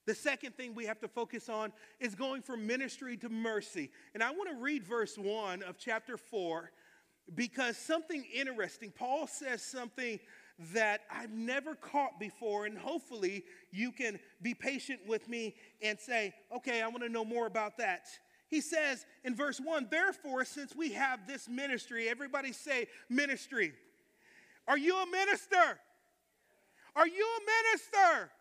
The 0.06 0.16
second 0.16 0.56
thing 0.56 0.74
we 0.74 0.86
have 0.86 1.00
to 1.02 1.08
focus 1.08 1.48
on 1.50 1.72
is 2.00 2.16
going 2.16 2.42
from 2.42 2.66
ministry 2.66 3.18
to 3.18 3.30
mercy. 3.30 3.92
And 4.14 4.24
I 4.24 4.32
want 4.32 4.50
to 4.50 4.56
read 4.56 4.84
verse 4.84 5.18
1 5.18 5.62
of 5.64 5.78
chapter 5.78 6.18
4 6.18 6.72
because 7.36 7.78
something 7.78 8.24
interesting. 8.34 8.92
Paul 8.92 9.28
says 9.28 9.62
something 9.62 10.20
that 10.74 11.02
I've 11.12 11.32
never 11.32 11.76
caught 11.76 12.20
before, 12.20 12.66
and 12.66 12.78
hopefully 12.78 13.44
you 13.72 13.92
can 13.92 14.20
be 14.42 14.54
patient 14.54 15.02
with 15.08 15.28
me 15.28 15.56
and 15.82 16.00
say, 16.00 16.34
okay, 16.56 16.82
I 16.82 16.88
want 16.88 17.04
to 17.04 17.10
know 17.10 17.26
more 17.26 17.48
about 17.48 17.78
that. 17.78 18.06
He 18.48 18.62
says 18.62 19.06
in 19.24 19.36
verse 19.36 19.60
1, 19.60 19.88
therefore, 19.90 20.46
since 20.46 20.76
we 20.76 20.92
have 20.94 21.26
this 21.26 21.48
ministry, 21.48 22.10
everybody 22.10 22.52
say 22.52 22.88
ministry. 23.10 23.74
Are 24.68 24.78
you 24.78 24.96
a 24.98 25.06
minister? 25.08 25.80
Are 26.96 27.08
you 27.08 27.26
a 27.26 27.40
minister? 27.64 28.32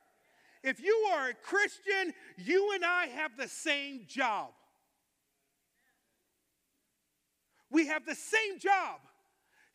If 0.63 0.81
you 0.81 1.09
are 1.13 1.29
a 1.29 1.35
Christian, 1.35 2.13
you 2.37 2.73
and 2.75 2.85
I 2.85 3.07
have 3.07 3.37
the 3.37 3.49
same 3.49 4.03
job. 4.07 4.51
We 7.71 7.87
have 7.87 8.05
the 8.05 8.17
same 8.17 8.59
job. 8.59 9.01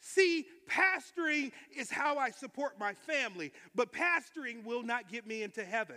See, 0.07 0.45
pastoring 0.69 1.51
is 1.75 1.89
how 1.89 2.19
I 2.19 2.29
support 2.29 2.79
my 2.79 2.93
family, 2.93 3.51
but 3.73 3.91
pastoring 3.91 4.63
will 4.63 4.83
not 4.83 5.11
get 5.11 5.25
me 5.25 5.41
into 5.41 5.65
heaven. 5.65 5.95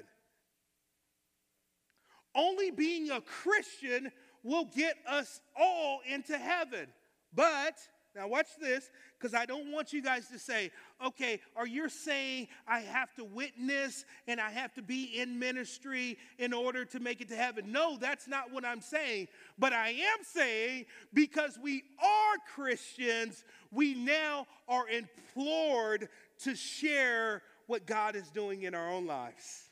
Only 2.34 2.70
being 2.70 3.10
a 3.10 3.20
Christian 3.20 4.10
will 4.42 4.64
get 4.64 4.96
us 5.06 5.42
all 5.54 6.00
into 6.06 6.38
heaven. 6.38 6.86
But 7.34 7.76
Now, 8.18 8.26
watch 8.26 8.48
this, 8.60 8.90
because 9.16 9.32
I 9.32 9.46
don't 9.46 9.70
want 9.70 9.92
you 9.92 10.02
guys 10.02 10.26
to 10.30 10.40
say, 10.40 10.72
okay, 11.06 11.38
are 11.54 11.68
you 11.68 11.88
saying 11.88 12.48
I 12.66 12.80
have 12.80 13.14
to 13.14 13.22
witness 13.22 14.04
and 14.26 14.40
I 14.40 14.50
have 14.50 14.74
to 14.74 14.82
be 14.82 15.20
in 15.20 15.38
ministry 15.38 16.18
in 16.36 16.52
order 16.52 16.84
to 16.86 16.98
make 16.98 17.20
it 17.20 17.28
to 17.28 17.36
heaven? 17.36 17.70
No, 17.70 17.96
that's 17.96 18.26
not 18.26 18.52
what 18.52 18.64
I'm 18.64 18.80
saying. 18.80 19.28
But 19.56 19.72
I 19.72 19.90
am 19.90 20.24
saying 20.24 20.86
because 21.14 21.56
we 21.62 21.84
are 22.02 22.36
Christians, 22.56 23.44
we 23.70 23.94
now 23.94 24.48
are 24.66 24.88
implored 24.88 26.08
to 26.42 26.56
share 26.56 27.42
what 27.68 27.86
God 27.86 28.16
is 28.16 28.28
doing 28.30 28.64
in 28.64 28.74
our 28.74 28.90
own 28.90 29.06
lives. 29.06 29.70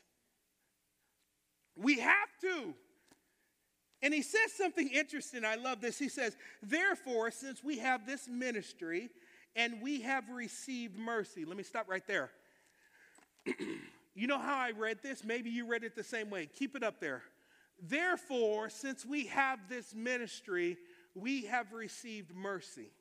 We 1.75 1.99
have 1.99 2.29
to. 2.43 2.73
And 4.01 4.13
he 4.13 4.21
says 4.21 4.53
something 4.55 4.89
interesting. 4.89 5.43
I 5.43 5.55
love 5.55 5.81
this. 5.81 5.97
He 5.97 6.09
says, 6.09 6.35
Therefore, 6.61 7.31
since 7.31 7.63
we 7.63 7.79
have 7.79 8.05
this 8.05 8.27
ministry 8.27 9.09
and 9.55 9.81
we 9.81 10.01
have 10.01 10.29
received 10.29 10.97
mercy, 10.97 11.45
let 11.45 11.57
me 11.57 11.63
stop 11.63 11.89
right 11.89 12.05
there. 12.07 12.29
you 14.15 14.27
know 14.27 14.37
how 14.37 14.55
I 14.55 14.71
read 14.71 14.99
this? 15.01 15.23
Maybe 15.23 15.49
you 15.49 15.65
read 15.65 15.83
it 15.83 15.95
the 15.95 16.03
same 16.03 16.29
way. 16.29 16.47
Keep 16.57 16.75
it 16.75 16.83
up 16.83 16.99
there. 16.99 17.23
Therefore, 17.81 18.69
since 18.69 19.05
we 19.05 19.27
have 19.27 19.59
this 19.67 19.93
ministry, 19.95 20.77
we 21.15 21.45
have 21.45 21.73
received 21.73 22.35
mercy. 22.35 22.91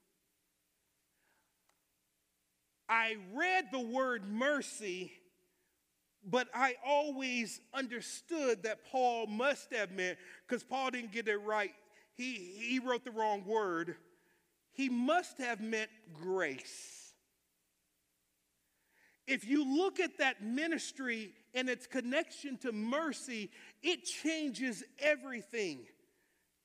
I 2.89 3.17
read 3.35 3.67
the 3.73 3.81
word 3.81 4.25
mercy 4.27 5.13
but 6.29 6.49
I 6.55 6.75
always 6.85 7.61
understood 7.73 8.65
that 8.65 8.85
Paul 8.91 9.27
must 9.27 9.73
have 9.73 9.93
meant, 9.93 10.19
because 10.47 10.65
Paul 10.65 10.91
didn't 10.91 11.13
get 11.13 11.29
it 11.29 11.37
right, 11.37 11.73
he, 12.15 12.35
he 12.59 12.79
wrote 12.81 13.05
the 13.05 13.11
wrong 13.11 13.45
word. 13.45 13.97
He 14.73 14.89
must 14.89 15.39
have 15.39 15.61
meant 15.61 15.91
grace. 16.13 17.15
If 19.27 19.47
you 19.47 19.65
look 19.65 20.01
at 20.01 20.19
that 20.19 20.43
ministry 20.43 21.33
and 21.55 21.69
its 21.69 21.87
connection 21.87 22.59
to 22.59 22.73
mercy, 22.73 23.51
it 23.83 24.05
changes 24.05 24.85
everything. 24.99 25.81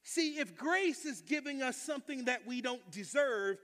See, 0.03 0.39
if 0.39 0.55
grace 0.55 1.05
is 1.05 1.21
giving 1.21 1.61
us 1.61 1.77
something 1.77 2.25
that 2.25 2.45
we 2.47 2.61
don't 2.61 2.89
deserve, 2.91 3.57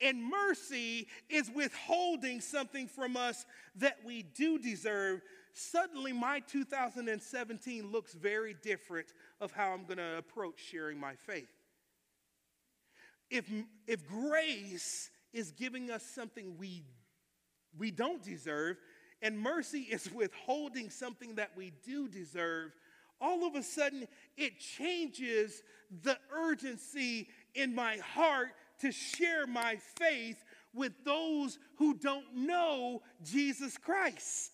and 0.00 0.28
mercy 0.28 1.06
is 1.28 1.50
withholding 1.50 2.40
something 2.40 2.88
from 2.88 3.16
us 3.16 3.44
that 3.76 3.98
we 4.04 4.22
do 4.22 4.58
deserve, 4.58 5.20
suddenly 5.54 6.12
my 6.12 6.40
2017 6.40 7.90
looks 7.90 8.12
very 8.12 8.54
different 8.62 9.06
of 9.40 9.52
how 9.52 9.72
I'm 9.72 9.84
going 9.84 9.98
to 9.98 10.18
approach 10.18 10.58
sharing 10.58 10.98
my 10.98 11.14
faith. 11.14 11.48
If, 13.30 13.48
if 13.86 14.06
grace 14.06 15.10
is 15.32 15.52
giving 15.52 15.90
us 15.90 16.02
something 16.02 16.56
we, 16.58 16.84
we 17.78 17.90
don't 17.90 18.22
deserve, 18.22 18.76
and 19.22 19.38
mercy 19.38 19.80
is 19.90 20.12
withholding 20.12 20.90
something 20.90 21.36
that 21.36 21.50
we 21.56 21.72
do 21.84 22.08
deserve, 22.08 22.72
all 23.20 23.46
of 23.46 23.54
a 23.54 23.62
sudden 23.62 24.06
it 24.36 24.58
changes 24.58 25.62
the 26.02 26.18
urgency 26.36 27.28
in 27.54 27.74
my 27.74 27.96
heart 27.98 28.48
to 28.80 28.90
share 28.90 29.46
my 29.46 29.78
faith 29.96 30.44
with 30.74 30.92
those 31.04 31.58
who 31.76 31.94
don't 31.94 32.34
know 32.34 33.02
Jesus 33.22 33.78
Christ. 33.78 34.53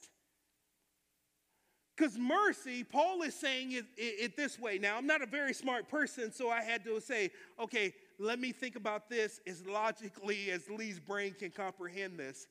Because 2.01 2.17
mercy, 2.17 2.83
Paul 2.83 3.21
is 3.21 3.35
saying 3.35 3.73
it, 3.73 3.85
it, 3.95 4.15
it, 4.21 4.37
this 4.37 4.59
way. 4.59 4.79
Now, 4.79 4.97
I'm 4.97 5.07
not 5.07 5.21
a 5.21 5.27
very 5.27 5.53
smart 5.53 5.87
person, 5.87 6.33
so 6.33 6.49
I 6.49 6.63
had 6.63 6.83
to 6.85 6.99
say, 6.99 7.31
okay, 7.63 7.93
let 8.19 8.39
me 8.39 8.53
think 8.53 8.75
about 8.75 9.11
this 9.11 9.39
as 9.47 9.67
logically 9.67 10.51
as 10.51 10.71
Lee's 10.71 10.99
brain 10.99 11.35
can 11.39 11.51
comprehend 11.51 12.19
this. 12.19 12.47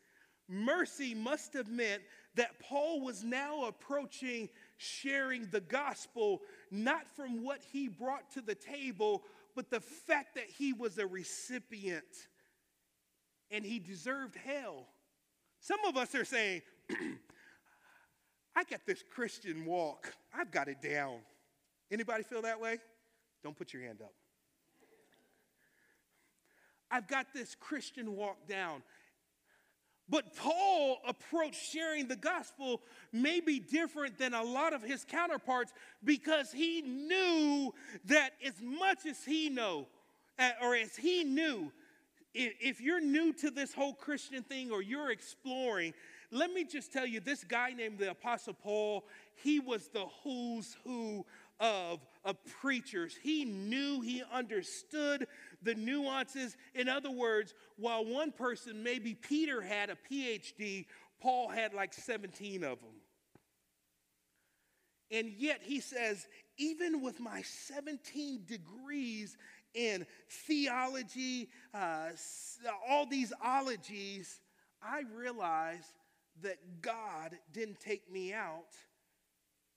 Mercy 0.48 1.16
must 1.16 1.54
have 1.54 1.68
meant 1.68 2.04
that 2.36 2.60
Paul 2.60 3.02
was 3.02 3.24
now 3.24 3.66
approaching 3.66 4.50
sharing 4.78 5.48
the 5.48 5.62
gospel 5.62 6.42
not 6.70 7.10
from 7.16 7.44
what 7.44 7.62
he 7.72 7.88
brought 7.88 8.30
to 8.34 8.42
the 8.42 8.54
table, 8.54 9.24
but 9.56 9.72
the 9.72 9.80
fact 9.80 10.36
that 10.36 10.46
he 10.46 10.74
was 10.74 11.00
a 11.00 11.08
recipient 11.08 12.04
and 13.50 13.66
he 13.66 13.80
deserved 13.80 14.36
hell. 14.46 14.86
Some 15.60 15.80
of 15.88 15.98
us 15.98 16.14
are 16.14 16.24
saying, 16.24 16.62
I 18.60 18.66
got 18.66 18.82
this 18.86 19.02
Christian 19.16 19.66
walk. 19.66 20.14
I've 20.38 20.52
got 20.52 20.68
it 20.68 20.82
down. 20.82 21.20
Anybody 21.90 22.24
feel 22.24 22.42
that 22.42 22.60
way? 22.60 22.80
Don't 23.42 23.58
put 23.58 23.72
your 23.72 23.84
hand 23.84 24.02
up. 24.02 24.12
I've 26.92 27.08
got 27.08 27.28
this 27.34 27.56
Christian 27.56 28.18
walk 28.18 28.50
down. 28.50 28.84
But 30.10 30.36
Paul 30.36 30.98
approached 31.08 31.72
sharing 31.72 32.10
the 32.10 32.18
gospel 32.18 32.82
may 33.14 33.40
be 33.40 33.62
different 33.62 34.18
than 34.18 34.34
a 34.34 34.44
lot 34.44 34.74
of 34.74 34.84
his 34.84 35.06
counterparts 35.06 35.72
because 36.04 36.52
he 36.52 36.82
knew 36.82 37.74
that 38.06 38.32
as 38.46 38.56
much 38.62 39.06
as 39.10 39.24
he 39.24 39.48
know, 39.48 39.88
uh, 40.38 40.50
or 40.62 40.76
as 40.76 40.98
he 40.98 41.24
knew, 41.24 41.72
if 42.34 42.82
you're 42.82 43.00
new 43.00 43.32
to 43.34 43.52
this 43.52 43.74
whole 43.74 43.94
Christian 43.94 44.44
thing 44.44 44.70
or 44.70 44.82
you're 44.82 45.12
exploring, 45.12 45.94
let 46.32 46.54
me 46.54 46.64
just 46.64 46.94
tell 46.94 47.06
you 47.06 47.20
this 47.20 47.44
guy 47.44 47.72
named 47.72 47.98
the 47.98 48.12
Apostle 48.12 48.54
Paul, 48.54 49.06
he 49.36 49.60
was 49.60 49.88
the 49.88 50.06
who's 50.24 50.76
who 50.84 51.26
of, 51.60 52.00
of 52.24 52.38
preachers. 52.62 53.18
He 53.22 53.46
knew, 53.46 54.02
he 54.02 54.24
understood 54.32 55.28
the 55.62 55.76
nuances. 55.76 56.56
In 56.76 56.88
other 56.88 57.12
words, 57.12 57.54
while 57.78 58.06
one 58.06 58.32
person, 58.32 58.84
maybe 58.84 59.14
Peter, 59.14 59.62
had 59.62 59.90
a 59.90 59.98
PhD, 60.10 60.86
Paul 61.20 61.50
had 61.50 61.74
like 61.74 61.94
17 61.94 62.64
of 62.64 62.80
them. 62.80 62.90
And 65.12 65.32
yet 65.38 65.62
he 65.64 65.80
says, 65.80 66.28
even 66.58 67.02
with 67.02 67.20
my 67.20 67.42
17 67.42 68.44
degrees 68.46 69.36
in 69.74 70.06
theology, 70.30 71.50
uh, 71.74 72.10
all 72.88 73.06
these 73.06 73.34
ologies, 73.44 74.40
I 74.82 75.04
realize 75.16 75.94
that 76.42 76.82
God 76.82 77.38
didn't 77.52 77.80
take 77.80 78.12
me 78.12 78.34
out. 78.34 78.74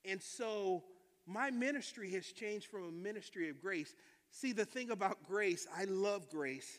And 0.05 0.21
so 0.21 0.85
my 1.27 1.51
ministry 1.51 2.11
has 2.13 2.27
changed 2.27 2.67
from 2.67 2.85
a 2.85 2.91
ministry 2.91 3.49
of 3.49 3.61
grace. 3.61 3.95
See, 4.31 4.53
the 4.53 4.65
thing 4.65 4.91
about 4.91 5.23
grace, 5.25 5.67
I 5.77 5.85
love 5.85 6.29
grace. 6.31 6.79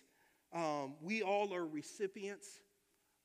Um, 0.54 0.96
we 1.02 1.24
all 1.24 1.54
are 1.54 1.66
recipients, 1.66 2.48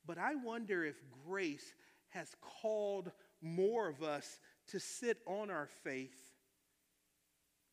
but 0.06 0.18
I 0.18 0.34
wonder 0.34 0.84
if 0.84 0.96
grace 1.26 1.74
has 2.08 2.34
called 2.62 3.10
more 3.42 3.88
of 3.88 4.02
us 4.02 4.40
to 4.68 4.80
sit 4.80 5.18
on 5.26 5.50
our 5.50 5.68
faith, 5.84 6.16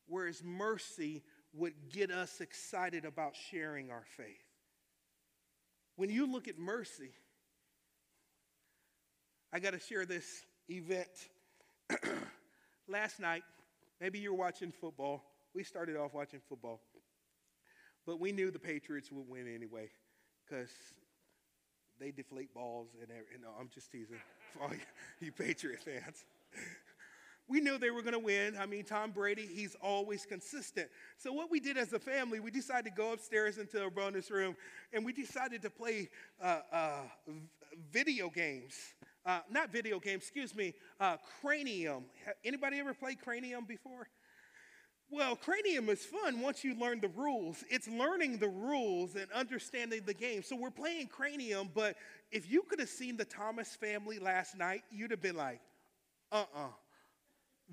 whereas 0.06 0.42
mercy 0.44 1.22
would 1.52 1.74
get 1.90 2.10
us 2.10 2.40
excited 2.40 3.04
about 3.04 3.34
sharing 3.50 3.90
our 3.90 4.04
faith. 4.16 4.44
When 5.96 6.10
you 6.10 6.30
look 6.30 6.48
at 6.48 6.58
mercy, 6.58 7.10
I 9.52 9.60
got 9.60 9.72
to 9.72 9.78
share 9.78 10.04
this 10.04 10.44
event. 10.68 11.08
Last 12.88 13.20
night, 13.20 13.42
maybe 14.00 14.18
you 14.18 14.32
were 14.32 14.38
watching 14.38 14.72
football. 14.72 15.22
We 15.54 15.62
started 15.62 15.96
off 15.96 16.14
watching 16.14 16.40
football. 16.48 16.80
But 18.06 18.20
we 18.20 18.32
knew 18.32 18.50
the 18.50 18.58
Patriots 18.58 19.10
would 19.10 19.28
win 19.28 19.52
anyway 19.52 19.90
because 20.44 20.70
they 21.98 22.10
deflate 22.10 22.54
balls 22.54 22.88
and, 23.00 23.10
and 23.10 23.42
no, 23.42 23.48
I'm 23.58 23.68
just 23.72 23.90
teasing 23.90 24.18
for 24.52 24.64
all 24.64 24.70
you, 24.70 24.80
you 25.20 25.32
Patriot 25.32 25.80
fans. 25.82 26.24
we 27.48 27.60
knew 27.60 27.78
they 27.78 27.90
were 27.90 28.02
going 28.02 28.14
to 28.14 28.18
win. 28.18 28.56
I 28.58 28.66
mean, 28.66 28.84
Tom 28.84 29.10
Brady, 29.10 29.46
he's 29.46 29.76
always 29.80 30.26
consistent. 30.26 30.88
So, 31.18 31.32
what 31.32 31.50
we 31.50 31.60
did 31.60 31.76
as 31.76 31.92
a 31.92 31.98
family, 31.98 32.40
we 32.40 32.50
decided 32.50 32.84
to 32.90 32.90
go 32.90 33.12
upstairs 33.12 33.58
into 33.58 33.84
a 33.84 33.90
bonus 33.90 34.30
room 34.30 34.56
and 34.92 35.04
we 35.04 35.12
decided 35.12 35.62
to 35.62 35.70
play 35.70 36.08
uh, 36.42 36.60
uh, 36.72 37.00
video 37.90 38.28
games. 38.30 38.74
Uh, 39.26 39.40
not 39.50 39.70
video 39.72 39.98
games, 39.98 40.22
excuse 40.22 40.54
me, 40.54 40.72
uh, 41.00 41.16
Cranium. 41.40 42.04
Anybody 42.44 42.78
ever 42.78 42.94
played 42.94 43.20
Cranium 43.20 43.64
before? 43.64 44.08
Well, 45.10 45.34
Cranium 45.34 45.88
is 45.88 46.04
fun 46.04 46.40
once 46.40 46.62
you 46.62 46.78
learn 46.78 47.00
the 47.00 47.08
rules. 47.08 47.64
It's 47.68 47.88
learning 47.88 48.38
the 48.38 48.48
rules 48.48 49.16
and 49.16 49.30
understanding 49.32 50.02
the 50.06 50.14
game. 50.14 50.42
So 50.42 50.54
we're 50.54 50.70
playing 50.70 51.08
Cranium, 51.08 51.70
but 51.74 51.96
if 52.30 52.50
you 52.50 52.62
could 52.62 52.78
have 52.78 52.88
seen 52.88 53.16
the 53.16 53.24
Thomas 53.24 53.74
family 53.74 54.18
last 54.20 54.56
night, 54.56 54.82
you'd 54.90 55.10
have 55.10 55.22
been 55.22 55.36
like, 55.36 55.60
uh 56.30 56.36
uh-uh, 56.36 56.64
uh, 56.66 56.68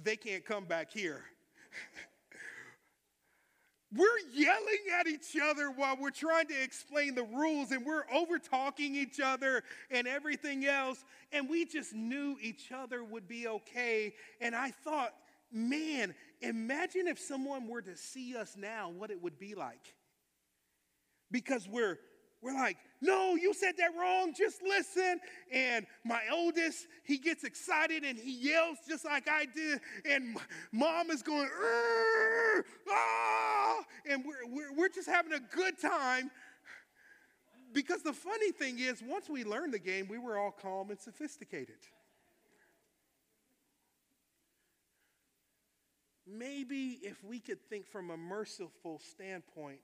they 0.01 0.15
can't 0.15 0.45
come 0.45 0.65
back 0.65 0.91
here. 0.91 1.23
we're 3.95 4.07
yelling 4.33 4.79
at 4.99 5.07
each 5.07 5.35
other 5.41 5.69
while 5.69 5.97
we're 5.99 6.09
trying 6.09 6.47
to 6.47 6.63
explain 6.63 7.15
the 7.15 7.23
rules 7.23 7.71
and 7.71 7.85
we're 7.85 8.05
over 8.13 8.39
talking 8.39 8.95
each 8.95 9.19
other 9.19 9.63
and 9.91 10.07
everything 10.07 10.65
else. 10.65 11.03
And 11.31 11.49
we 11.49 11.65
just 11.65 11.93
knew 11.93 12.37
each 12.41 12.71
other 12.71 13.03
would 13.03 13.27
be 13.27 13.47
okay. 13.47 14.13
And 14.41 14.55
I 14.55 14.71
thought, 14.71 15.13
man, 15.51 16.15
imagine 16.41 17.07
if 17.07 17.19
someone 17.19 17.67
were 17.67 17.81
to 17.81 17.95
see 17.95 18.35
us 18.35 18.55
now, 18.57 18.89
what 18.89 19.11
it 19.11 19.21
would 19.21 19.37
be 19.37 19.53
like. 19.55 19.93
Because 21.31 21.67
we're 21.67 21.99
we're 22.43 22.53
like, 22.53 22.77
no, 23.03 23.35
you 23.35 23.53
said 23.53 23.73
that 23.79 23.91
wrong, 23.99 24.33
just 24.33 24.63
listen. 24.63 25.19
And 25.51 25.85
my 26.05 26.21
oldest, 26.31 26.87
he 27.03 27.17
gets 27.17 27.43
excited 27.43 28.05
and 28.05 28.17
he 28.17 28.31
yells 28.31 28.77
just 28.87 29.03
like 29.03 29.27
I 29.29 29.45
did. 29.45 29.81
And 30.09 30.37
mom 30.71 31.11
is 31.11 31.21
going, 31.21 31.49
ah! 32.89 33.81
And 34.09 34.23
we're, 34.25 34.47
we're, 34.47 34.73
we're 34.73 34.89
just 34.89 35.09
having 35.09 35.33
a 35.33 35.41
good 35.53 35.77
time. 35.81 36.31
Because 37.73 38.03
the 38.03 38.13
funny 38.13 38.53
thing 38.53 38.79
is, 38.79 39.03
once 39.05 39.29
we 39.29 39.43
learned 39.43 39.73
the 39.73 39.79
game, 39.79 40.07
we 40.07 40.17
were 40.17 40.37
all 40.37 40.51
calm 40.51 40.89
and 40.89 40.99
sophisticated. 40.99 41.75
Maybe 46.25 46.99
if 47.01 47.21
we 47.21 47.39
could 47.39 47.59
think 47.69 47.85
from 47.85 48.11
a 48.11 48.17
merciful 48.17 48.99
standpoint, 48.99 49.81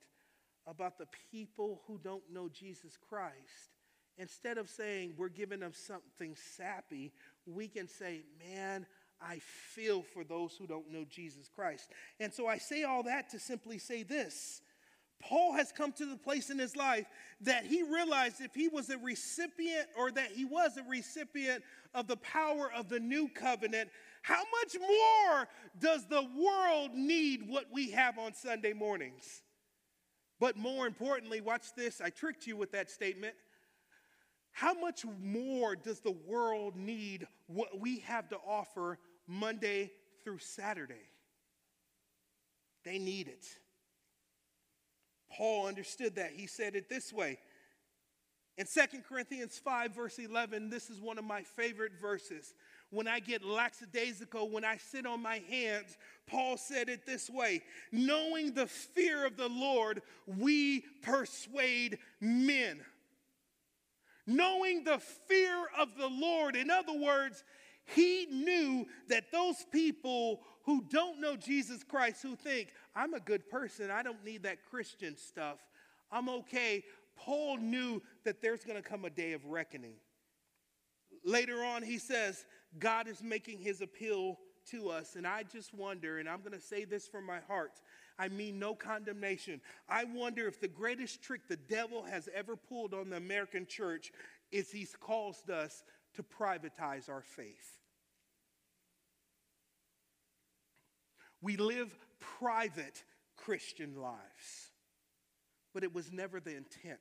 about 0.69 0.97
the 0.97 1.07
people 1.31 1.81
who 1.87 1.99
don't 2.03 2.23
know 2.31 2.47
Jesus 2.47 2.97
Christ, 3.09 3.73
instead 4.17 4.57
of 4.57 4.69
saying 4.69 5.13
we're 5.17 5.29
giving 5.29 5.59
them 5.59 5.73
something 5.73 6.35
sappy, 6.55 7.11
we 7.45 7.67
can 7.67 7.87
say, 7.87 8.23
man, 8.47 8.85
I 9.21 9.39
feel 9.39 10.01
for 10.01 10.23
those 10.23 10.55
who 10.57 10.67
don't 10.67 10.91
know 10.91 11.05
Jesus 11.09 11.49
Christ. 11.53 11.89
And 12.19 12.33
so 12.33 12.47
I 12.47 12.57
say 12.57 12.83
all 12.83 13.03
that 13.03 13.29
to 13.31 13.39
simply 13.39 13.79
say 13.79 14.03
this. 14.03 14.61
Paul 15.21 15.53
has 15.53 15.73
come 15.73 15.91
to 15.93 16.05
the 16.05 16.15
place 16.15 16.49
in 16.49 16.57
his 16.57 16.77
life 16.77 17.05
that 17.41 17.65
he 17.65 17.83
realized 17.83 18.39
if 18.39 18.53
he 18.55 18.69
was 18.69 18.89
a 18.89 18.97
recipient 18.97 19.87
or 19.97 20.11
that 20.11 20.31
he 20.31 20.45
was 20.45 20.77
a 20.77 20.83
recipient 20.83 21.61
of 21.93 22.07
the 22.07 22.15
power 22.17 22.71
of 22.73 22.87
the 22.87 22.99
new 22.99 23.27
covenant, 23.27 23.89
how 24.21 24.41
much 24.61 24.77
more 24.79 25.47
does 25.77 26.05
the 26.07 26.25
world 26.37 26.91
need 26.93 27.49
what 27.49 27.65
we 27.71 27.91
have 27.91 28.17
on 28.17 28.33
Sunday 28.33 28.71
mornings? 28.71 29.41
But 30.39 30.55
more 30.57 30.87
importantly, 30.87 31.41
watch 31.41 31.73
this. 31.75 32.01
I 32.01 32.09
tricked 32.09 32.47
you 32.47 32.55
with 32.55 32.71
that 32.71 32.89
statement. 32.89 33.35
How 34.51 34.73
much 34.73 35.05
more 35.21 35.75
does 35.75 35.99
the 35.99 36.15
world 36.27 36.75
need 36.75 37.27
what 37.47 37.79
we 37.79 37.99
have 37.99 38.29
to 38.29 38.37
offer 38.37 38.97
Monday 39.27 39.91
through 40.23 40.39
Saturday? 40.39 41.09
They 42.83 42.97
need 42.97 43.27
it. 43.27 43.45
Paul 45.31 45.67
understood 45.67 46.15
that. 46.15 46.31
He 46.31 46.47
said 46.47 46.75
it 46.75 46.89
this 46.89 47.13
way. 47.13 47.37
In 48.57 48.65
2 48.65 49.01
Corinthians 49.07 49.57
5, 49.63 49.95
verse 49.95 50.19
11, 50.19 50.69
this 50.69 50.89
is 50.89 50.99
one 50.99 51.17
of 51.17 51.23
my 51.23 51.43
favorite 51.43 51.93
verses 51.99 52.53
when 52.91 53.07
I 53.07 53.19
get 53.19 53.43
lackadaisical, 53.43 54.49
when 54.49 54.65
I 54.65 54.77
sit 54.77 55.05
on 55.05 55.21
my 55.21 55.41
hands, 55.49 55.97
Paul 56.27 56.57
said 56.57 56.89
it 56.89 57.05
this 57.05 57.29
way 57.29 57.61
knowing 57.91 58.53
the 58.53 58.67
fear 58.67 59.25
of 59.25 59.37
the 59.37 59.49
Lord, 59.49 60.01
we 60.25 60.81
persuade 61.01 61.99
men. 62.19 62.79
Knowing 64.25 64.83
the 64.83 64.99
fear 64.99 65.65
of 65.77 65.97
the 65.97 66.07
Lord, 66.07 66.55
in 66.55 66.69
other 66.69 66.93
words, 66.93 67.43
he 67.85 68.27
knew 68.27 68.85
that 69.07 69.31
those 69.31 69.65
people 69.71 70.41
who 70.65 70.83
don't 70.89 71.19
know 71.19 71.35
Jesus 71.35 71.83
Christ, 71.83 72.21
who 72.21 72.35
think, 72.35 72.69
I'm 72.95 73.15
a 73.15 73.19
good 73.19 73.49
person, 73.49 73.89
I 73.89 74.03
don't 74.03 74.23
need 74.23 74.43
that 74.43 74.63
Christian 74.69 75.17
stuff, 75.17 75.57
I'm 76.11 76.29
okay. 76.29 76.83
Paul 77.15 77.57
knew 77.57 78.01
that 78.23 78.41
there's 78.41 78.63
going 78.63 78.81
to 78.81 78.87
come 78.87 79.03
a 79.03 79.09
day 79.09 79.33
of 79.33 79.45
reckoning. 79.45 79.95
Later 81.25 81.63
on, 81.63 81.83
he 81.83 81.97
says, 81.97 82.45
God 82.77 83.07
is 83.07 83.23
making 83.23 83.59
his 83.59 83.81
appeal 83.81 84.37
to 84.71 84.89
us. 84.89 85.15
And 85.15 85.25
I 85.25 85.43
just 85.43 85.73
wonder, 85.73 86.19
and 86.19 86.29
I'm 86.29 86.39
going 86.39 86.53
to 86.53 86.61
say 86.61 86.85
this 86.85 87.07
from 87.07 87.25
my 87.25 87.39
heart 87.47 87.81
I 88.19 88.27
mean 88.27 88.59
no 88.59 88.75
condemnation. 88.75 89.61
I 89.87 90.03
wonder 90.03 90.45
if 90.45 90.59
the 90.59 90.67
greatest 90.67 91.23
trick 91.23 91.47
the 91.47 91.55
devil 91.55 92.03
has 92.03 92.27
ever 92.35 92.57
pulled 92.57 92.93
on 92.93 93.09
the 93.09 93.15
American 93.15 93.65
church 93.65 94.11
is 94.51 94.69
he's 94.69 94.93
caused 94.99 95.49
us 95.49 95.83
to 96.15 96.23
privatize 96.23 97.07
our 97.07 97.21
faith. 97.21 97.77
We 101.41 101.55
live 101.55 101.95
private 102.19 103.05
Christian 103.37 103.95
lives, 103.95 104.73
but 105.73 105.85
it 105.85 105.95
was 105.95 106.11
never 106.11 106.41
the 106.41 106.57
intent. 106.57 106.99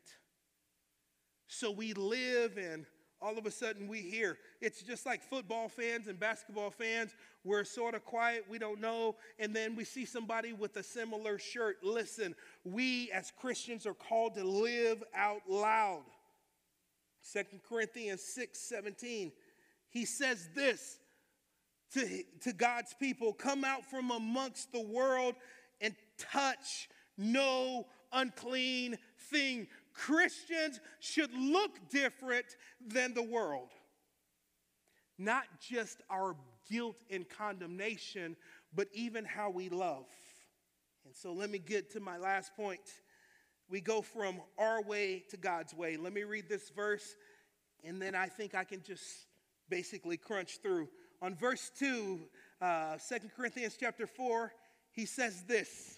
So 1.48 1.72
we 1.72 1.94
live 1.94 2.58
in 2.58 2.86
all 3.20 3.36
of 3.36 3.46
a 3.46 3.50
sudden 3.50 3.88
we 3.88 3.98
hear. 4.00 4.38
It's 4.60 4.82
just 4.82 5.04
like 5.06 5.22
football 5.22 5.68
fans 5.68 6.06
and 6.06 6.18
basketball 6.18 6.70
fans. 6.70 7.14
We're 7.44 7.64
sort 7.64 7.94
of 7.94 8.04
quiet, 8.04 8.44
we 8.48 8.58
don't 8.58 8.80
know, 8.80 9.16
and 9.38 9.54
then 9.54 9.74
we 9.74 9.84
see 9.84 10.04
somebody 10.04 10.52
with 10.52 10.76
a 10.76 10.82
similar 10.82 11.38
shirt. 11.38 11.78
Listen, 11.82 12.34
we 12.64 13.10
as 13.12 13.32
Christians 13.40 13.86
are 13.86 13.94
called 13.94 14.34
to 14.34 14.44
live 14.44 15.02
out 15.14 15.42
loud. 15.48 16.02
Second 17.22 17.60
Corinthians 17.68 18.22
6 18.22 18.58
17, 18.58 19.32
he 19.90 20.04
says 20.04 20.48
this 20.54 20.98
to, 21.92 22.22
to 22.42 22.52
God's 22.52 22.94
people 22.94 23.32
come 23.32 23.64
out 23.64 23.84
from 23.84 24.10
amongst 24.10 24.72
the 24.72 24.80
world 24.80 25.34
and 25.80 25.94
touch 26.18 26.88
no 27.16 27.86
unclean 28.12 28.96
thing. 29.30 29.66
Christians 29.92 30.80
should 31.00 31.32
look 31.34 31.90
different 31.90 32.46
than 32.86 33.14
the 33.14 33.22
world. 33.22 33.70
Not 35.18 35.44
just 35.60 36.00
our 36.10 36.36
guilt 36.70 37.02
and 37.10 37.28
condemnation, 37.28 38.36
but 38.74 38.88
even 38.92 39.24
how 39.24 39.50
we 39.50 39.68
love. 39.68 40.06
And 41.04 41.14
so 41.14 41.32
let 41.32 41.50
me 41.50 41.58
get 41.58 41.90
to 41.92 42.00
my 42.00 42.18
last 42.18 42.54
point. 42.54 42.80
We 43.68 43.80
go 43.80 44.02
from 44.02 44.40
our 44.58 44.82
way 44.82 45.24
to 45.30 45.36
God's 45.36 45.74
way. 45.74 45.96
Let 45.96 46.12
me 46.12 46.22
read 46.22 46.48
this 46.48 46.70
verse, 46.70 47.16
and 47.84 48.00
then 48.00 48.14
I 48.14 48.26
think 48.26 48.54
I 48.54 48.64
can 48.64 48.82
just 48.82 49.04
basically 49.68 50.16
crunch 50.16 50.58
through. 50.62 50.88
On 51.20 51.34
verse 51.34 51.70
2, 51.78 52.20
uh, 52.60 52.96
2 52.96 53.16
Corinthians 53.36 53.76
chapter 53.78 54.06
4, 54.06 54.52
he 54.92 55.04
says 55.04 55.44
this 55.44 55.97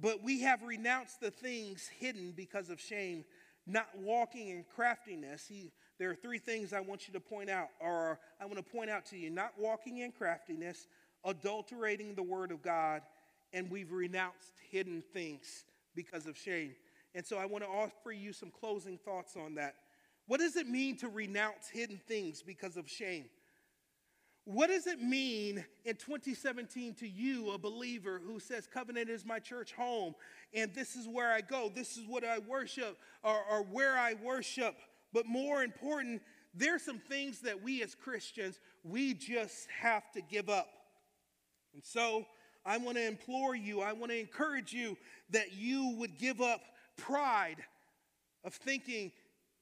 but 0.00 0.22
we 0.22 0.40
have 0.42 0.62
renounced 0.62 1.20
the 1.20 1.30
things 1.30 1.88
hidden 1.98 2.32
because 2.36 2.70
of 2.70 2.80
shame, 2.80 3.24
not 3.66 3.88
walking 3.98 4.48
in 4.48 4.64
craftiness. 4.74 5.46
He, 5.46 5.72
there 5.98 6.10
are 6.10 6.14
three 6.14 6.38
things 6.38 6.72
I 6.72 6.80
want 6.80 7.06
you 7.06 7.12
to 7.14 7.20
point 7.20 7.50
out, 7.50 7.68
or 7.80 8.18
I 8.40 8.46
want 8.46 8.56
to 8.56 8.62
point 8.62 8.90
out 8.90 9.04
to 9.06 9.18
you 9.18 9.30
not 9.30 9.52
walking 9.58 9.98
in 9.98 10.12
craftiness, 10.12 10.86
adulterating 11.24 12.14
the 12.14 12.22
word 12.22 12.50
of 12.50 12.62
God, 12.62 13.02
and 13.52 13.70
we've 13.70 13.92
renounced 13.92 14.52
hidden 14.70 15.02
things 15.12 15.64
because 15.94 16.26
of 16.26 16.36
shame. 16.36 16.74
And 17.14 17.26
so 17.26 17.36
I 17.36 17.46
want 17.46 17.64
to 17.64 17.70
offer 17.70 18.12
you 18.12 18.32
some 18.32 18.50
closing 18.50 18.96
thoughts 18.96 19.36
on 19.36 19.56
that. 19.56 19.74
What 20.26 20.40
does 20.40 20.56
it 20.56 20.68
mean 20.68 20.96
to 20.98 21.08
renounce 21.08 21.68
hidden 21.68 22.00
things 22.06 22.40
because 22.40 22.76
of 22.76 22.88
shame? 22.88 23.24
What 24.44 24.68
does 24.68 24.86
it 24.86 25.00
mean 25.00 25.64
in 25.84 25.96
2017 25.96 26.94
to 26.94 27.08
you, 27.08 27.50
a 27.50 27.58
believer 27.58 28.20
who 28.24 28.40
says, 28.40 28.66
Covenant 28.66 29.10
is 29.10 29.24
my 29.24 29.38
church 29.38 29.72
home, 29.72 30.14
and 30.54 30.74
this 30.74 30.96
is 30.96 31.06
where 31.06 31.30
I 31.32 31.40
go, 31.40 31.70
this 31.72 31.96
is 31.96 32.06
what 32.06 32.24
I 32.24 32.38
worship, 32.38 32.98
or, 33.22 33.38
or 33.50 33.62
where 33.62 33.96
I 33.96 34.14
worship? 34.14 34.76
But 35.12 35.26
more 35.26 35.62
important, 35.62 36.22
there's 36.54 36.82
some 36.82 36.98
things 36.98 37.40
that 37.42 37.62
we 37.62 37.82
as 37.82 37.94
Christians, 37.94 38.58
we 38.82 39.14
just 39.14 39.68
have 39.70 40.10
to 40.12 40.22
give 40.22 40.48
up. 40.48 40.68
And 41.74 41.84
so 41.84 42.24
I 42.64 42.78
want 42.78 42.96
to 42.96 43.06
implore 43.06 43.54
you, 43.54 43.82
I 43.82 43.92
want 43.92 44.10
to 44.10 44.18
encourage 44.18 44.72
you 44.72 44.96
that 45.30 45.52
you 45.52 45.94
would 45.98 46.18
give 46.18 46.40
up 46.40 46.60
pride 46.96 47.58
of 48.44 48.54
thinking 48.54 49.12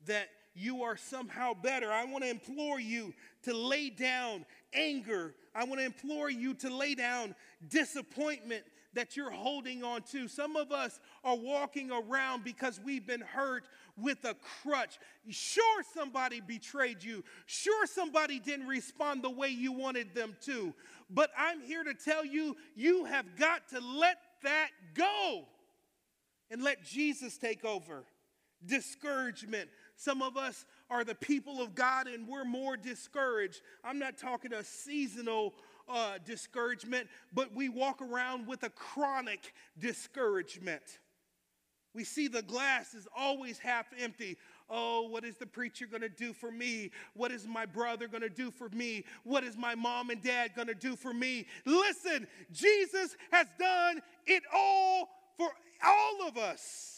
that 0.07 0.29
you 0.59 0.83
are 0.83 0.97
somehow 0.97 1.55
better. 1.55 1.91
I 1.93 2.05
want 2.05 2.25
to 2.25 2.31
implore 2.31 2.81
you 2.81 3.15
to 3.45 3.55
lay 3.55 3.91
down 3.91 4.45
anger. 4.73 5.35
I 5.55 5.65
want 5.65 5.81
to 5.81 5.87
implore 5.87 6.31
you 6.31 6.55
to 6.55 6.75
lay 6.75 6.95
down 6.95 7.35
disappointment 7.69 8.65
that 8.95 9.17
you're 9.17 9.31
holding 9.31 9.85
on 9.85 10.03
to. 10.03 10.29
Some 10.29 10.57
of 10.57 10.73
us 10.73 10.99
are 11.23 11.37
walking 11.37 11.91
around 11.91 12.45
because 12.45 12.81
we've 12.85 13.07
been 13.07 13.21
hurt 13.21 13.65
with 13.97 14.25
a 14.25 14.35
crutch. 14.63 14.99
Sure, 15.29 15.83
somebody 15.95 16.41
betrayed 16.41 17.03
you. 17.03 17.25
Sure, 17.47 17.87
somebody 17.87 18.39
didn't 18.39 18.67
respond 18.67 19.23
the 19.23 19.31
way 19.31 19.49
you 19.49 19.73
wanted 19.73 20.15
them 20.15 20.37
to. 20.47 20.73
But 21.11 21.31
I'm 21.37 21.61
here 21.61 21.85
to 21.85 21.95
tell 21.95 22.25
you, 22.25 22.57
you 22.75 23.05
have 23.05 23.37
got 23.37 23.69
to 23.71 23.81
let 23.81 24.19
that 24.43 24.71
go 24.95 25.45
and 26.51 26.63
let 26.63 26.85
Jesus 26.85 27.37
take 27.37 27.65
over. 27.65 28.05
Discouragement, 28.65 29.69
some 29.99 30.23
of 30.23 30.37
us 30.37 30.65
are 30.89 31.03
the 31.03 31.17
people 31.17 31.61
of 31.61 31.75
God 31.75 32.07
and 32.07 32.27
we're 32.29 32.45
more 32.45 32.77
discouraged. 32.77 33.61
I'm 33.83 33.99
not 33.99 34.17
talking 34.17 34.53
a 34.53 34.63
seasonal 34.63 35.55
uh, 35.89 36.19
discouragement, 36.25 37.09
but 37.35 37.53
we 37.53 37.69
walk 37.69 38.01
around 38.01 38.47
with 38.47 38.63
a 38.63 38.71
chronic 38.71 39.53
discouragement. 39.77 40.83
We 41.95 42.05
see 42.05 42.29
the 42.29 42.43
glass 42.43 42.95
is 42.95 43.09
always 43.17 43.59
half 43.59 43.87
empty. 43.99 44.37
Oh, 44.71 45.09
what 45.09 45.25
is 45.25 45.37
the 45.37 45.47
preacher 45.47 45.87
going 45.87 46.03
to 46.03 46.09
do 46.09 46.33
for 46.33 46.53
me? 46.53 46.93
What 47.15 47.33
is 47.33 47.45
my 47.49 47.67
brother 47.67 48.07
going 48.07 48.23
to 48.23 48.29
do 48.29 48.53
for 48.53 48.69
me? 48.69 49.05
What 49.25 49.43
is 49.43 49.57
my 49.57 49.75
mom 49.75 50.11
and 50.11 50.23
dad 50.23 50.53
going 50.55 50.69
to 50.69 50.77
do 50.77 50.95
for 50.95 51.13
me? 51.13 51.47
Listen, 51.65 52.29
Jesus 52.53 53.17
has 53.33 53.49
done 53.59 54.01
it 54.27 54.45
all 54.55 55.09
for 55.37 55.49
all 55.85 56.29
of 56.29 56.37
us. 56.37 56.98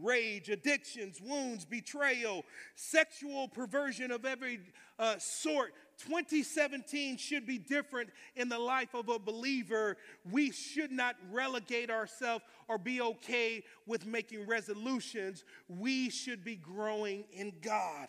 Rage, 0.00 0.48
addictions, 0.48 1.20
wounds, 1.20 1.64
betrayal, 1.64 2.44
sexual 2.74 3.48
perversion 3.48 4.10
of 4.10 4.24
every 4.24 4.60
uh, 4.98 5.18
sort. 5.18 5.72
2017 5.98 7.16
should 7.16 7.46
be 7.46 7.58
different 7.58 8.10
in 8.34 8.48
the 8.48 8.58
life 8.58 8.94
of 8.94 9.08
a 9.08 9.18
believer. 9.18 9.96
We 10.30 10.50
should 10.50 10.90
not 10.90 11.16
relegate 11.30 11.90
ourselves 11.90 12.44
or 12.68 12.78
be 12.78 13.00
okay 13.00 13.62
with 13.86 14.06
making 14.06 14.46
resolutions. 14.46 15.44
We 15.68 16.10
should 16.10 16.44
be 16.44 16.56
growing 16.56 17.24
in 17.32 17.52
God. 17.62 18.08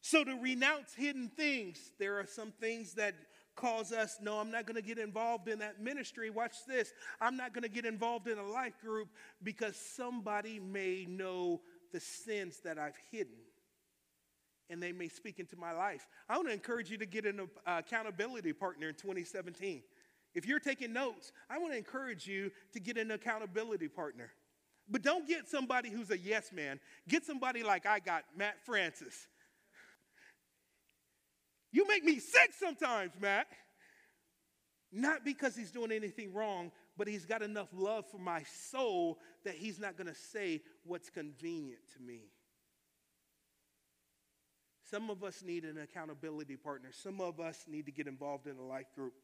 So, 0.00 0.22
to 0.22 0.34
renounce 0.34 0.92
hidden 0.92 1.30
things, 1.34 1.78
there 1.98 2.18
are 2.18 2.26
some 2.26 2.52
things 2.60 2.94
that 2.94 3.14
cause 3.56 3.92
us, 3.92 4.18
no, 4.20 4.38
I'm 4.38 4.50
not 4.50 4.66
going 4.66 4.76
to 4.76 4.82
get 4.82 4.98
involved 4.98 5.48
in 5.48 5.58
that 5.60 5.80
ministry. 5.80 6.30
Watch 6.30 6.56
this. 6.66 6.92
I'm 7.20 7.36
not 7.36 7.52
going 7.52 7.62
to 7.62 7.68
get 7.68 7.84
involved 7.84 8.28
in 8.28 8.38
a 8.38 8.46
life 8.46 8.80
group 8.80 9.08
because 9.42 9.76
somebody 9.76 10.58
may 10.58 11.06
know 11.08 11.60
the 11.92 12.00
sins 12.00 12.60
that 12.64 12.78
I've 12.78 12.98
hidden 13.10 13.36
and 14.70 14.82
they 14.82 14.92
may 14.92 15.08
speak 15.08 15.38
into 15.38 15.56
my 15.56 15.72
life. 15.72 16.06
I 16.28 16.36
want 16.36 16.48
to 16.48 16.54
encourage 16.54 16.90
you 16.90 16.98
to 16.98 17.06
get 17.06 17.26
an 17.26 17.40
uh, 17.40 17.46
accountability 17.78 18.52
partner 18.52 18.88
in 18.88 18.94
2017. 18.94 19.82
If 20.34 20.46
you're 20.46 20.58
taking 20.60 20.92
notes, 20.92 21.32
I 21.48 21.58
want 21.58 21.72
to 21.72 21.78
encourage 21.78 22.26
you 22.26 22.50
to 22.72 22.80
get 22.80 22.96
an 22.96 23.10
accountability 23.10 23.88
partner. 23.88 24.30
But 24.88 25.02
don't 25.02 25.26
get 25.26 25.48
somebody 25.48 25.90
who's 25.90 26.10
a 26.10 26.18
yes 26.18 26.52
man. 26.52 26.80
Get 27.08 27.24
somebody 27.24 27.62
like 27.62 27.86
I 27.86 28.00
got, 28.00 28.24
Matt 28.36 28.56
Francis. 28.64 29.28
You 31.74 31.88
make 31.88 32.04
me 32.04 32.20
sick 32.20 32.52
sometimes, 32.56 33.14
Matt. 33.20 33.48
Not 34.92 35.24
because 35.24 35.56
he's 35.56 35.72
doing 35.72 35.90
anything 35.90 36.32
wrong, 36.32 36.70
but 36.96 37.08
he's 37.08 37.26
got 37.26 37.42
enough 37.42 37.66
love 37.74 38.04
for 38.08 38.18
my 38.18 38.44
soul 38.70 39.18
that 39.44 39.56
he's 39.56 39.80
not 39.80 39.96
going 39.96 40.06
to 40.06 40.14
say 40.14 40.62
what's 40.84 41.10
convenient 41.10 41.80
to 41.96 42.00
me. 42.00 42.30
Some 44.88 45.10
of 45.10 45.24
us 45.24 45.42
need 45.42 45.64
an 45.64 45.78
accountability 45.78 46.54
partner. 46.54 46.90
Some 46.92 47.20
of 47.20 47.40
us 47.40 47.64
need 47.66 47.86
to 47.86 47.92
get 47.92 48.06
involved 48.06 48.46
in 48.46 48.56
a 48.56 48.62
life 48.62 48.94
group. 48.94 49.14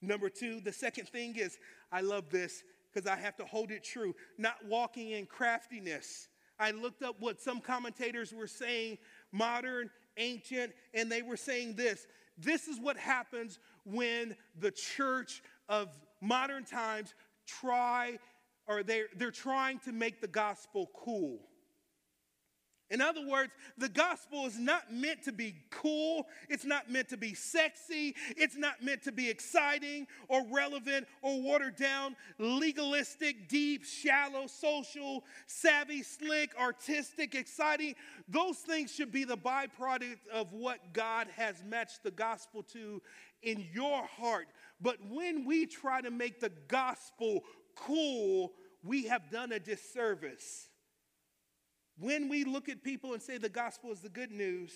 Number 0.00 0.28
two, 0.28 0.60
the 0.60 0.72
second 0.72 1.08
thing 1.08 1.34
is 1.34 1.58
I 1.90 2.02
love 2.02 2.30
this 2.30 2.62
because 2.94 3.10
I 3.10 3.16
have 3.16 3.36
to 3.38 3.44
hold 3.44 3.72
it 3.72 3.82
true, 3.82 4.14
not 4.38 4.64
walking 4.64 5.10
in 5.10 5.26
craftiness. 5.26 6.28
I 6.56 6.70
looked 6.70 7.02
up 7.02 7.16
what 7.18 7.40
some 7.40 7.60
commentators 7.60 8.32
were 8.32 8.46
saying, 8.46 8.98
modern 9.32 9.90
ancient, 10.16 10.72
and 10.94 11.10
they 11.10 11.22
were 11.22 11.36
saying 11.36 11.74
this 11.76 12.06
this 12.38 12.68
is 12.68 12.78
what 12.78 12.96
happens 12.96 13.58
when 13.84 14.36
the 14.58 14.70
church 14.70 15.42
of 15.68 15.88
modern 16.20 16.64
times 16.64 17.14
try 17.46 18.18
or 18.66 18.82
they're, 18.82 19.06
they're 19.16 19.30
trying 19.30 19.78
to 19.80 19.92
make 19.92 20.20
the 20.20 20.26
gospel 20.26 20.90
cool. 20.94 21.38
In 22.88 23.00
other 23.00 23.26
words, 23.26 23.52
the 23.76 23.88
gospel 23.88 24.46
is 24.46 24.58
not 24.58 24.92
meant 24.92 25.24
to 25.24 25.32
be 25.32 25.56
cool. 25.70 26.26
It's 26.48 26.64
not 26.64 26.88
meant 26.88 27.08
to 27.08 27.16
be 27.16 27.34
sexy. 27.34 28.14
It's 28.36 28.56
not 28.56 28.80
meant 28.80 29.02
to 29.04 29.12
be 29.12 29.28
exciting 29.28 30.06
or 30.28 30.44
relevant 30.52 31.08
or 31.20 31.42
watered 31.42 31.74
down, 31.74 32.14
legalistic, 32.38 33.48
deep, 33.48 33.84
shallow, 33.84 34.46
social, 34.46 35.24
savvy, 35.48 36.04
slick, 36.04 36.52
artistic, 36.60 37.34
exciting. 37.34 37.96
Those 38.28 38.58
things 38.58 38.92
should 38.92 39.10
be 39.10 39.24
the 39.24 39.36
byproduct 39.36 40.28
of 40.32 40.52
what 40.52 40.92
God 40.92 41.26
has 41.36 41.64
matched 41.64 42.04
the 42.04 42.12
gospel 42.12 42.62
to 42.72 43.02
in 43.42 43.66
your 43.72 44.04
heart. 44.04 44.46
But 44.80 44.98
when 45.10 45.44
we 45.44 45.66
try 45.66 46.00
to 46.02 46.10
make 46.10 46.40
the 46.40 46.52
gospel 46.68 47.42
cool, 47.74 48.52
we 48.84 49.06
have 49.06 49.30
done 49.30 49.50
a 49.50 49.58
disservice. 49.58 50.68
When 51.98 52.28
we 52.28 52.44
look 52.44 52.68
at 52.68 52.82
people 52.82 53.14
and 53.14 53.22
say 53.22 53.38
the 53.38 53.48
gospel 53.48 53.90
is 53.90 54.00
the 54.00 54.08
good 54.08 54.30
news, 54.30 54.72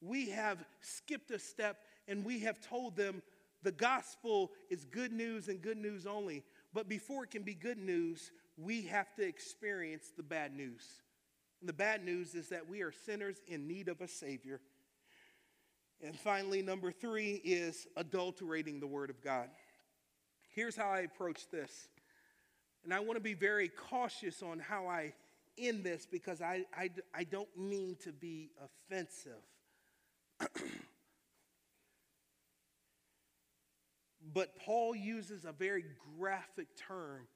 we 0.00 0.30
have 0.30 0.64
skipped 0.80 1.30
a 1.30 1.38
step 1.38 1.78
and 2.06 2.24
we 2.24 2.40
have 2.40 2.60
told 2.60 2.96
them 2.96 3.22
the 3.62 3.72
gospel 3.72 4.52
is 4.70 4.84
good 4.84 5.12
news 5.12 5.48
and 5.48 5.60
good 5.60 5.76
news 5.76 6.06
only. 6.06 6.44
But 6.72 6.88
before 6.88 7.24
it 7.24 7.30
can 7.30 7.42
be 7.42 7.54
good 7.54 7.78
news, 7.78 8.30
we 8.56 8.82
have 8.82 9.14
to 9.16 9.26
experience 9.26 10.12
the 10.16 10.22
bad 10.22 10.54
news. 10.54 10.84
And 11.60 11.68
the 11.68 11.74
bad 11.74 12.04
news 12.04 12.34
is 12.34 12.48
that 12.50 12.68
we 12.68 12.82
are 12.82 12.92
sinners 12.92 13.40
in 13.46 13.66
need 13.66 13.88
of 13.88 14.00
a 14.00 14.08
Savior. 14.08 14.60
And 16.00 16.16
finally, 16.16 16.62
number 16.62 16.92
three 16.92 17.40
is 17.44 17.86
adulterating 17.96 18.78
the 18.78 18.86
Word 18.86 19.10
of 19.10 19.20
God. 19.20 19.48
Here's 20.54 20.76
how 20.76 20.90
I 20.90 21.00
approach 21.00 21.48
this. 21.50 21.88
And 22.84 22.94
I 22.94 23.00
want 23.00 23.16
to 23.16 23.20
be 23.20 23.34
very 23.34 23.68
cautious 23.68 24.42
on 24.42 24.60
how 24.60 24.86
I 24.86 25.14
in 25.58 25.82
this 25.82 26.06
because 26.06 26.40
I, 26.40 26.64
I, 26.76 26.90
I 27.14 27.24
don't 27.24 27.48
mean 27.56 27.96
to 28.04 28.12
be 28.12 28.50
offensive. 28.62 29.42
but 34.34 34.56
Paul 34.56 34.94
uses 34.94 35.44
a 35.44 35.52
very 35.52 35.84
graphic 36.18 36.68
term. 36.76 37.26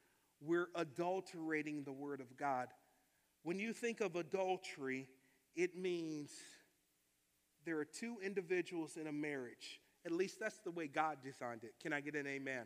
We're 0.40 0.68
adulterating 0.74 1.84
the 1.84 1.92
Word 1.92 2.20
of 2.20 2.36
God. 2.36 2.68
When 3.42 3.58
you 3.58 3.72
think 3.72 4.00
of 4.00 4.16
adultery, 4.16 5.08
it 5.56 5.76
means 5.76 6.30
there 7.64 7.78
are 7.78 7.84
two 7.84 8.16
individuals 8.24 8.96
in 8.96 9.06
a 9.06 9.12
marriage. 9.12 9.80
At 10.04 10.12
least 10.12 10.40
that's 10.40 10.58
the 10.58 10.70
way 10.70 10.88
God 10.88 11.18
designed 11.22 11.64
it. 11.64 11.74
Can 11.80 11.92
I 11.92 12.00
get 12.00 12.16
an 12.16 12.26
amen? 12.26 12.64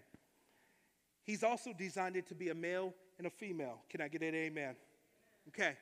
He's 1.24 1.42
also 1.42 1.72
designed 1.72 2.16
it 2.16 2.28
to 2.28 2.34
be 2.34 2.50
a 2.50 2.54
male 2.54 2.94
and 3.18 3.26
a 3.26 3.30
female. 3.30 3.80
Can 3.90 4.00
I 4.00 4.08
get 4.08 4.22
an 4.22 4.34
amen? 4.34 4.76
Okay. 5.48 5.74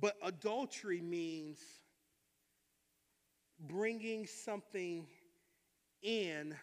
But 0.00 0.16
adultery 0.22 1.00
means 1.00 1.58
bringing 3.58 4.26
something 4.26 5.06
in 6.02 6.54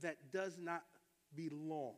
that 0.00 0.16
does 0.32 0.58
not 0.58 0.82
belong. 1.34 1.94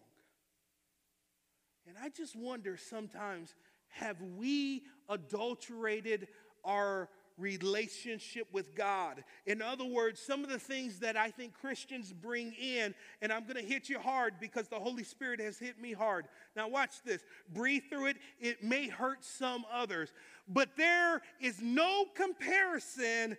And 1.87 1.97
I 2.03 2.09
just 2.09 2.37
wonder 2.37 2.77
sometimes 2.77 3.55
have 3.89 4.21
we 4.37 4.83
adulterated 5.09 6.29
our 6.65 7.09
relationship 7.37 8.47
with 8.53 8.75
God. 8.75 9.25
In 9.47 9.61
other 9.61 9.85
words, 9.85 10.21
some 10.21 10.45
of 10.45 10.51
the 10.51 10.59
things 10.59 11.01
that 11.01 11.17
I 11.17 11.31
think 11.31 11.55
Christians 11.55 12.13
bring 12.13 12.53
in, 12.53 12.95
and 13.21 13.33
I'm 13.33 13.45
going 13.45 13.57
to 13.57 13.63
hit 13.63 13.89
you 13.89 13.99
hard 13.99 14.35
because 14.41 14.69
the 14.69 14.79
Holy 14.79 15.05
Spirit 15.05 15.41
has 15.41 15.59
hit 15.59 15.81
me 15.81 15.93
hard. 15.93 16.27
Now, 16.55 16.69
watch 16.69 17.03
this. 17.05 17.23
Breathe 17.53 17.85
through 17.91 18.07
it. 18.07 18.17
It 18.41 18.63
may 18.63 18.89
hurt 18.89 19.25
some 19.25 19.65
others, 19.73 20.13
but 20.49 20.71
there 20.77 21.23
is 21.41 21.61
no 21.61 22.05
comparison, 22.15 23.37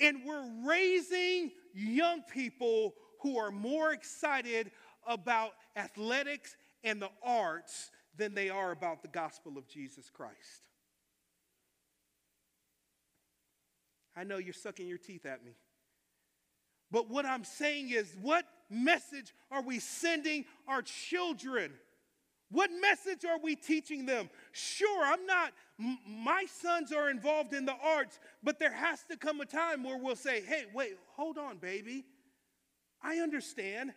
and 0.00 0.24
we're 0.24 0.48
raising 0.64 1.50
young 1.74 2.22
people 2.32 2.94
who 3.20 3.38
are 3.38 3.50
more 3.50 3.92
excited 3.92 4.70
about 5.06 5.52
athletics 5.76 6.56
and 6.84 7.02
the 7.02 7.10
arts 7.22 7.90
than 8.16 8.34
they 8.34 8.48
are 8.48 8.72
about 8.72 9.02
the 9.02 9.08
gospel 9.08 9.58
of 9.58 9.68
Jesus 9.68 10.10
Christ. 10.10 10.62
I 14.16 14.24
know 14.24 14.38
you're 14.38 14.54
sucking 14.54 14.88
your 14.88 14.98
teeth 14.98 15.26
at 15.26 15.44
me. 15.44 15.52
But 16.90 17.10
what 17.10 17.26
I'm 17.26 17.44
saying 17.44 17.90
is, 17.90 18.14
what 18.20 18.44
message 18.70 19.34
are 19.50 19.62
we 19.62 19.78
sending 19.78 20.44
our 20.66 20.82
children? 20.82 21.72
What 22.50 22.70
message 22.80 23.24
are 23.24 23.40
we 23.40 23.56
teaching 23.56 24.06
them? 24.06 24.30
Sure, 24.52 25.04
I'm 25.04 25.26
not, 25.26 25.52
my 26.08 26.46
sons 26.48 26.92
are 26.92 27.10
involved 27.10 27.52
in 27.52 27.66
the 27.66 27.74
arts, 27.82 28.20
but 28.42 28.58
there 28.58 28.72
has 28.72 29.02
to 29.10 29.16
come 29.16 29.40
a 29.40 29.46
time 29.46 29.82
where 29.82 29.98
we'll 29.98 30.16
say, 30.16 30.42
hey, 30.42 30.64
wait, 30.72 30.96
hold 31.16 31.38
on, 31.38 31.58
baby. 31.58 32.04
I 33.02 33.16
understand. 33.16 33.92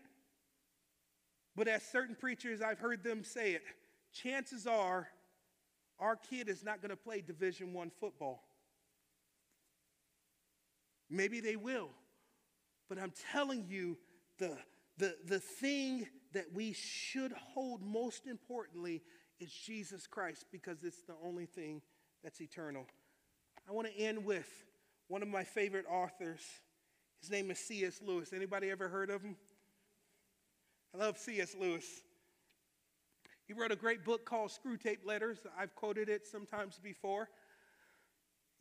But 1.56 1.68
as 1.68 1.84
certain 1.84 2.16
preachers, 2.16 2.62
I've 2.62 2.80
heard 2.80 3.04
them 3.04 3.24
say 3.24 3.54
it, 3.54 3.62
chances 4.14 4.66
are 4.66 5.08
our 6.00 6.16
kid 6.16 6.50
is 6.50 6.64
not 6.64 6.82
going 6.82 6.90
to 6.90 6.96
play 6.96 7.22
Division 7.22 7.74
One 7.74 7.92
football. 8.00 8.44
Maybe 11.10 11.40
they 11.40 11.56
will. 11.56 11.90
But 12.88 13.00
I'm 13.00 13.14
telling 13.32 13.66
you, 13.68 13.98
the, 14.38 14.58
the, 14.98 15.16
the 15.26 15.40
thing 15.40 16.08
that 16.34 16.46
we 16.54 16.74
should 16.74 17.32
hold 17.32 17.82
most 17.82 18.28
importantly 18.28 19.02
is 19.40 19.52
Jesus 19.52 20.08
Christ 20.08 20.46
because 20.52 20.84
it's 20.84 21.04
the 21.04 21.16
only 21.24 21.46
thing 21.46 21.82
that's 22.24 22.42
eternal. 22.42 22.86
I 23.68 23.72
want 23.72 23.88
to 23.88 23.98
end 23.98 24.26
with 24.26 24.50
one 25.08 25.22
of 25.22 25.28
my 25.28 25.44
favorite 25.44 25.86
authors. 25.90 26.42
His 27.22 27.30
name 27.30 27.52
is 27.52 27.60
C.S. 27.60 28.00
Lewis. 28.06 28.34
Anybody 28.34 28.70
ever 28.70 28.88
heard 28.88 29.10
of 29.10 29.22
him? 29.22 29.36
I 30.94 31.00
love 31.00 31.18
C.S. 31.18 31.56
Lewis. 31.60 31.86
He 33.48 33.54
wrote 33.54 33.72
a 33.72 33.76
great 33.76 34.06
book 34.06 34.26
called 34.26 34.52
Screwtape 34.52 35.06
Letters. 35.06 35.40
I've 35.58 35.74
quoted 35.76 36.10
it 36.10 36.28
sometimes 36.28 36.80
before. 36.82 37.30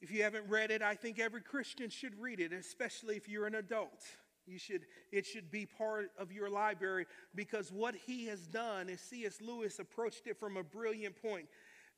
If 0.00 0.10
you 0.12 0.22
haven't 0.22 0.48
read 0.48 0.70
it, 0.70 0.80
I 0.80 0.94
think 0.94 1.18
every 1.18 1.40
Christian 1.40 1.90
should 1.90 2.20
read 2.20 2.40
it, 2.40 2.52
especially 2.52 3.16
if 3.16 3.28
you're 3.28 3.46
an 3.46 3.56
adult. 3.56 4.04
You 4.46 4.58
should, 4.58 4.86
it 5.12 5.26
should 5.26 5.50
be 5.50 5.66
part 5.66 6.10
of 6.18 6.32
your 6.32 6.48
library 6.48 7.06
because 7.34 7.70
what 7.70 7.94
he 7.94 8.26
has 8.26 8.46
done 8.46 8.88
is 8.88 9.00
C.S. 9.00 9.40
Lewis 9.42 9.78
approached 9.78 10.26
it 10.26 10.38
from 10.38 10.56
a 10.56 10.62
brilliant 10.62 11.20
point. 11.20 11.46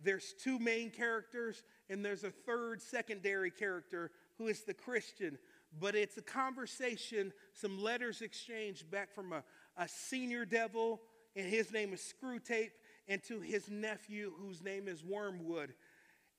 There's 0.03 0.35
two 0.43 0.59
main 0.59 0.91
characters, 0.91 1.63
and 1.89 2.05
there's 2.05 2.25
a 2.25 2.31
third 2.31 2.81
secondary 2.81 3.51
character 3.51 4.11
who 4.39 4.49
is 4.49 4.63
the 4.63 4.75
Christian. 4.75 5.39
But 5.79 5.95
it's 5.95 6.17
a 6.17 6.23
conversation, 6.23 7.33
some 7.53 7.81
letters 7.81 8.23
exchanged 8.23 8.91
back 8.91 9.15
from 9.15 9.33
a, 9.33 9.45
a 9.77 9.87
senior 9.87 10.45
devil, 10.45 11.01
and 11.37 11.47
his 11.47 11.71
name 11.71 11.93
is 11.93 12.01
Screwtape, 12.01 12.71
and 13.07 13.23
to 13.25 13.41
his 13.41 13.69
nephew, 13.71 14.33
whose 14.41 14.63
name 14.63 14.89
is 14.89 15.05
Wormwood. 15.05 15.75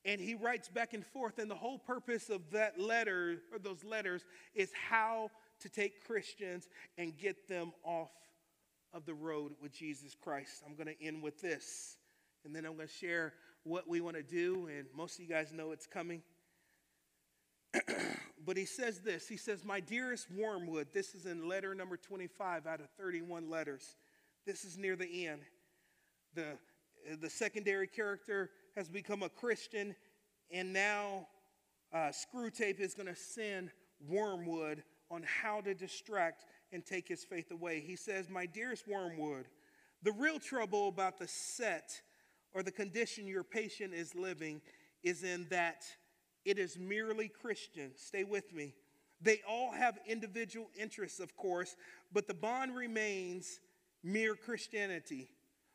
And 0.04 0.20
he 0.20 0.34
writes 0.34 0.68
back 0.68 0.94
and 0.94 1.06
forth, 1.06 1.38
and 1.38 1.50
the 1.50 1.54
whole 1.54 1.78
purpose 1.78 2.28
of 2.28 2.50
that 2.50 2.78
letter, 2.80 3.38
or 3.52 3.58
those 3.58 3.84
letters, 3.84 4.24
is 4.54 4.70
how 4.88 5.30
to 5.60 5.68
take 5.68 6.04
Christians 6.04 6.68
and 6.98 7.16
get 7.16 7.48
them 7.48 7.72
off 7.84 8.10
of 8.92 9.06
the 9.06 9.14
road 9.14 9.52
with 9.60 9.72
Jesus 9.72 10.14
Christ. 10.14 10.62
I'm 10.66 10.74
going 10.74 10.88
to 10.88 11.04
end 11.04 11.22
with 11.22 11.40
this, 11.40 11.96
and 12.44 12.54
then 12.54 12.66
I'm 12.66 12.76
going 12.76 12.88
to 12.88 12.92
share 12.92 13.34
what 13.64 13.88
we 13.88 14.00
want 14.00 14.16
to 14.16 14.22
do, 14.22 14.68
and 14.76 14.86
most 14.94 15.14
of 15.14 15.20
you 15.20 15.28
guys 15.28 15.52
know 15.52 15.70
it's 15.72 15.86
coming. 15.86 16.22
but 18.44 18.56
he 18.56 18.64
says 18.64 19.00
this 19.00 19.28
He 19.28 19.36
says, 19.36 19.64
My 19.64 19.80
dearest 19.80 20.30
Wormwood, 20.30 20.88
this 20.92 21.14
is 21.14 21.26
in 21.26 21.48
letter 21.48 21.74
number 21.74 21.96
25 21.96 22.66
out 22.66 22.80
of 22.80 22.90
31 22.98 23.48
letters. 23.48 23.96
This 24.46 24.64
is 24.64 24.76
near 24.76 24.96
the 24.96 25.26
end. 25.26 25.42
The, 26.34 26.58
the 27.20 27.30
secondary 27.30 27.86
character 27.86 28.50
has 28.76 28.88
become 28.88 29.22
a 29.22 29.28
Christian, 29.28 29.94
and 30.50 30.72
now 30.72 31.26
uh, 31.92 32.10
Screwtape 32.10 32.80
is 32.80 32.94
going 32.94 33.08
to 33.08 33.16
send 33.16 33.70
Wormwood 34.08 34.82
on 35.10 35.24
how 35.24 35.60
to 35.60 35.74
distract 35.74 36.44
and 36.72 36.84
take 36.84 37.06
his 37.06 37.24
faith 37.24 37.50
away. 37.50 37.80
He 37.80 37.96
says, 37.96 38.30
My 38.30 38.46
dearest 38.46 38.88
Wormwood, 38.88 39.46
the 40.02 40.12
real 40.12 40.38
trouble 40.38 40.88
about 40.88 41.18
the 41.18 41.28
set 41.28 42.00
or 42.54 42.62
the 42.62 42.72
condition 42.72 43.26
your 43.26 43.44
patient 43.44 43.94
is 43.94 44.14
living 44.14 44.60
is 45.02 45.22
in 45.22 45.46
that 45.50 45.84
it 46.44 46.58
is 46.58 46.78
merely 46.78 47.28
Christian. 47.28 47.92
Stay 47.96 48.24
with 48.24 48.52
me. 48.52 48.74
They 49.20 49.40
all 49.48 49.72
have 49.72 49.98
individual 50.06 50.68
interests, 50.78 51.20
of 51.20 51.36
course, 51.36 51.76
but 52.12 52.26
the 52.26 52.34
bond 52.34 52.74
remains 52.74 53.60
mere 54.02 54.34
Christianity. 54.34 55.28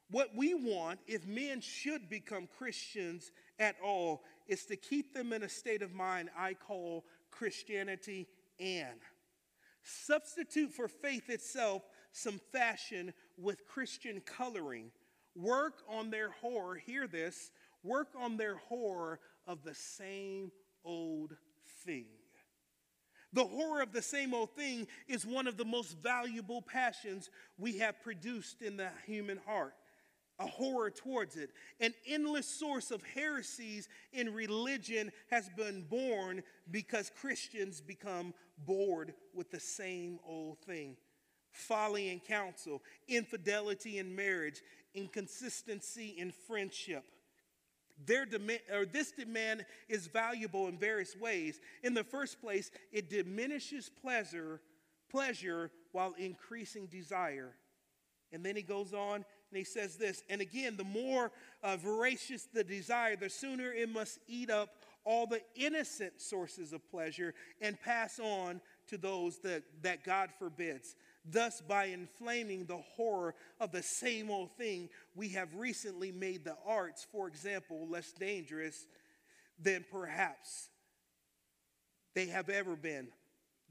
What 0.09 0.29
we 0.35 0.53
want, 0.53 0.99
if 1.05 1.27
men 1.27 1.59
should 1.59 2.09
become 2.09 2.47
Christians 2.57 3.31
at 3.59 3.75
all, 3.83 4.23
is 4.47 4.65
to 4.65 4.77
keep 4.77 5.13
them 5.13 5.33
in 5.33 5.43
a 5.43 5.49
state 5.49 5.81
of 5.81 5.93
mind 5.93 6.29
I 6.37 6.53
call 6.53 7.05
Christianity 7.29 8.27
and. 8.59 8.99
Substitute 9.83 10.71
for 10.71 10.87
faith 10.87 11.29
itself 11.29 11.83
some 12.11 12.39
fashion 12.51 13.13
with 13.37 13.67
Christian 13.67 14.21
coloring. 14.21 14.91
Work 15.35 15.83
on 15.89 16.09
their 16.09 16.31
horror, 16.41 16.75
hear 16.75 17.07
this, 17.07 17.51
work 17.83 18.09
on 18.17 18.37
their 18.37 18.55
horror 18.55 19.19
of 19.45 19.63
the 19.63 19.75
same 19.75 20.51
old 20.83 21.35
thing. 21.85 22.05
The 23.33 23.45
horror 23.45 23.81
of 23.81 23.91
the 23.91 24.01
same 24.01 24.33
old 24.33 24.55
thing 24.55 24.87
is 25.07 25.25
one 25.25 25.47
of 25.47 25.57
the 25.57 25.65
most 25.65 25.97
valuable 26.01 26.61
passions 26.61 27.29
we 27.57 27.77
have 27.79 28.01
produced 28.01 28.61
in 28.61 28.77
the 28.77 28.89
human 29.05 29.39
heart. 29.45 29.75
A 30.39 30.45
horror 30.45 30.91
towards 30.91 31.35
it. 31.35 31.49
An 31.79 31.93
endless 32.05 32.47
source 32.47 32.91
of 32.91 33.01
heresies 33.15 33.89
in 34.13 34.33
religion 34.33 35.11
has 35.31 35.49
been 35.49 35.83
born 35.89 36.43
because 36.69 37.11
Christians 37.19 37.81
become 37.81 38.33
bored 38.65 39.13
with 39.33 39.49
the 39.49 39.59
same 39.59 40.19
old 40.27 40.59
thing 40.59 40.97
folly 41.57 42.09
in 42.09 42.19
counsel, 42.19 42.83
infidelity 43.07 43.97
in 43.97 44.15
marriage, 44.15 44.61
inconsistency 44.93 46.15
in 46.17 46.31
friendship. 46.31 47.03
Their 48.05 48.25
demand, 48.25 48.59
or 48.71 48.85
this 48.85 49.11
demand 49.11 49.65
is 49.89 50.07
valuable 50.07 50.67
in 50.67 50.77
various 50.77 51.15
ways. 51.15 51.59
In 51.83 51.95
the 51.95 52.03
first 52.03 52.39
place, 52.39 52.69
it 52.91 53.09
diminishes 53.09 53.89
pleasure, 53.89 54.61
pleasure 55.09 55.71
while 55.93 56.13
increasing 56.17 56.85
desire. 56.85 57.55
And 58.31 58.45
then 58.45 58.55
he 58.55 58.61
goes 58.61 58.93
on 58.93 59.25
and 59.51 59.57
he 59.57 59.63
says 59.63 59.95
this, 59.95 60.23
and 60.29 60.41
again, 60.41 60.75
the 60.75 60.83
more 60.83 61.31
uh, 61.63 61.77
voracious 61.77 62.47
the 62.53 62.63
desire, 62.63 63.15
the 63.15 63.29
sooner 63.29 63.71
it 63.71 63.89
must 63.89 64.19
eat 64.27 64.49
up 64.49 64.69
all 65.05 65.25
the 65.25 65.41
innocent 65.55 66.21
sources 66.21 66.73
of 66.73 66.89
pleasure 66.91 67.33
and 67.61 67.79
pass 67.79 68.19
on 68.19 68.59
to 68.89 68.97
those 68.97 69.39
that, 69.39 69.63
that 69.81 70.03
God 70.03 70.29
forbids. 70.37 70.95
Thus, 71.29 71.61
by 71.61 71.85
inflaming 71.85 72.65
the 72.65 72.81
horror 72.95 73.35
of 73.59 73.71
the 73.71 73.83
same 73.83 74.29
old 74.29 74.51
thing, 74.57 74.89
we 75.15 75.29
have 75.29 75.55
recently 75.55 76.11
made 76.11 76.43
the 76.43 76.57
arts, 76.65 77.07
for 77.09 77.27
example, 77.27 77.87
less 77.89 78.11
dangerous 78.13 78.85
than 79.59 79.85
perhaps 79.91 80.69
they 82.13 82.27
have 82.27 82.49
ever 82.49 82.75
been. 82.75 83.07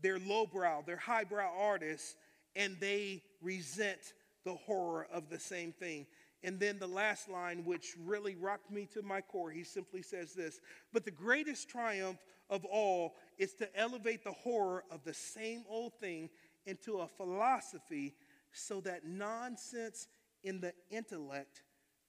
They're 0.03 0.19
lowbrow, 0.19 0.85
they're 0.87 0.97
highbrow 0.97 1.51
artists, 1.59 2.15
and 2.55 2.77
they 2.81 3.23
resent 3.43 4.15
the 4.47 4.55
horror 4.55 5.09
of 5.13 5.29
the 5.29 5.41
same 5.41 5.73
thing. 5.73 6.07
And 6.43 6.61
then 6.61 6.79
the 6.79 6.87
last 6.87 7.29
line, 7.29 7.65
which 7.65 7.95
really 8.05 8.37
rocked 8.37 8.71
me 8.71 8.89
to 8.95 9.03
my 9.03 9.21
core, 9.21 9.51
he 9.51 9.65
simply 9.65 10.01
says 10.01 10.33
this 10.33 10.61
But 10.93 11.05
the 11.05 11.11
greatest 11.11 11.69
triumph 11.69 12.19
of 12.49 12.65
all 12.65 13.17
is 13.37 13.53
to 13.55 13.77
elevate 13.77 14.23
the 14.23 14.33
horror 14.33 14.85
of 14.91 15.03
the 15.05 15.13
same 15.13 15.65
old 15.69 15.95
thing 16.01 16.31
into 16.65 16.99
a 16.99 17.09
philosophy 17.09 18.15
so 18.53 18.81
that 18.83 19.05
nonsense 19.05 20.07
in 20.45 20.61
the 20.61 20.73
intellect 20.91 21.63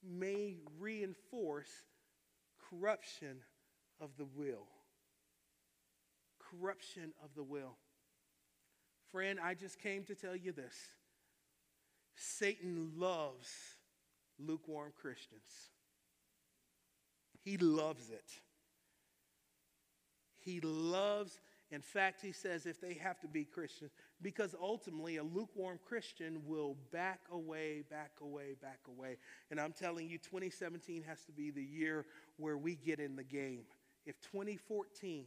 may 0.08 0.58
reinforce 0.80 1.72
corruption 2.70 3.40
of 4.00 4.12
the 4.18 4.26
will. 4.36 4.68
Corruption 6.40 7.14
of 7.24 7.32
the 7.36 7.44
will. 7.44 7.78
Friend, 9.12 9.40
I 9.44 9.56
just 9.56 9.80
came 9.82 10.04
to 10.04 10.14
tell 10.14 10.36
you 10.36 10.52
this 10.52 10.76
Satan 12.18 12.94
loves 12.98 13.48
lukewarm 14.40 14.92
Christians. 15.00 15.70
He 17.44 17.58
loves 17.58 18.10
it. 18.10 18.32
He 20.44 20.60
loves, 20.62 21.40
in 21.72 21.82
fact, 21.82 22.22
he 22.22 22.32
says 22.32 22.66
if 22.66 22.82
they 22.82 22.96
have 22.96 23.20
to 23.20 23.28
be 23.28 23.44
Christians, 23.44 23.92
because 24.22 24.56
ultimately 24.60 25.18
a 25.18 25.24
lukewarm 25.24 25.80
Christian 25.88 26.42
will 26.46 26.76
back 26.92 27.20
away, 27.32 27.84
back 27.90 28.12
away, 28.22 28.56
back 28.62 28.80
away. 28.88 29.18
And 29.52 29.60
I'm 29.60 29.74
telling 29.74 30.10
you, 30.10 30.18
2017 30.18 31.04
has 31.04 31.24
to 31.26 31.32
be 31.32 31.52
the 31.52 31.64
year 31.64 32.06
where 32.38 32.58
we 32.58 32.76
get 32.76 33.00
in 33.00 33.16
the 33.16 33.24
game. 33.24 33.64
If 34.06 34.20
2014 34.22 35.26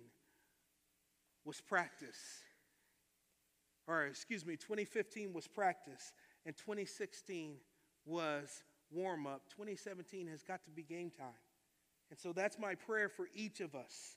was 1.45 1.61
practice, 1.61 2.18
or 3.86 4.07
excuse 4.07 4.45
me, 4.45 4.57
2015 4.57 5.32
was 5.32 5.47
practice, 5.47 6.12
and 6.47 6.57
2016 6.57 7.57
was 8.07 8.62
warm 8.91 9.26
up, 9.26 9.43
2017 9.51 10.26
has 10.28 10.43
got 10.43 10.64
to 10.64 10.70
be 10.70 10.82
game 10.82 11.11
time. 11.11 11.28
And 12.11 12.18
so 12.18 12.32
that's 12.32 12.59
my 12.59 12.74
prayer 12.74 13.09
for 13.09 13.28
each 13.34 13.61
of 13.61 13.74
us 13.74 14.16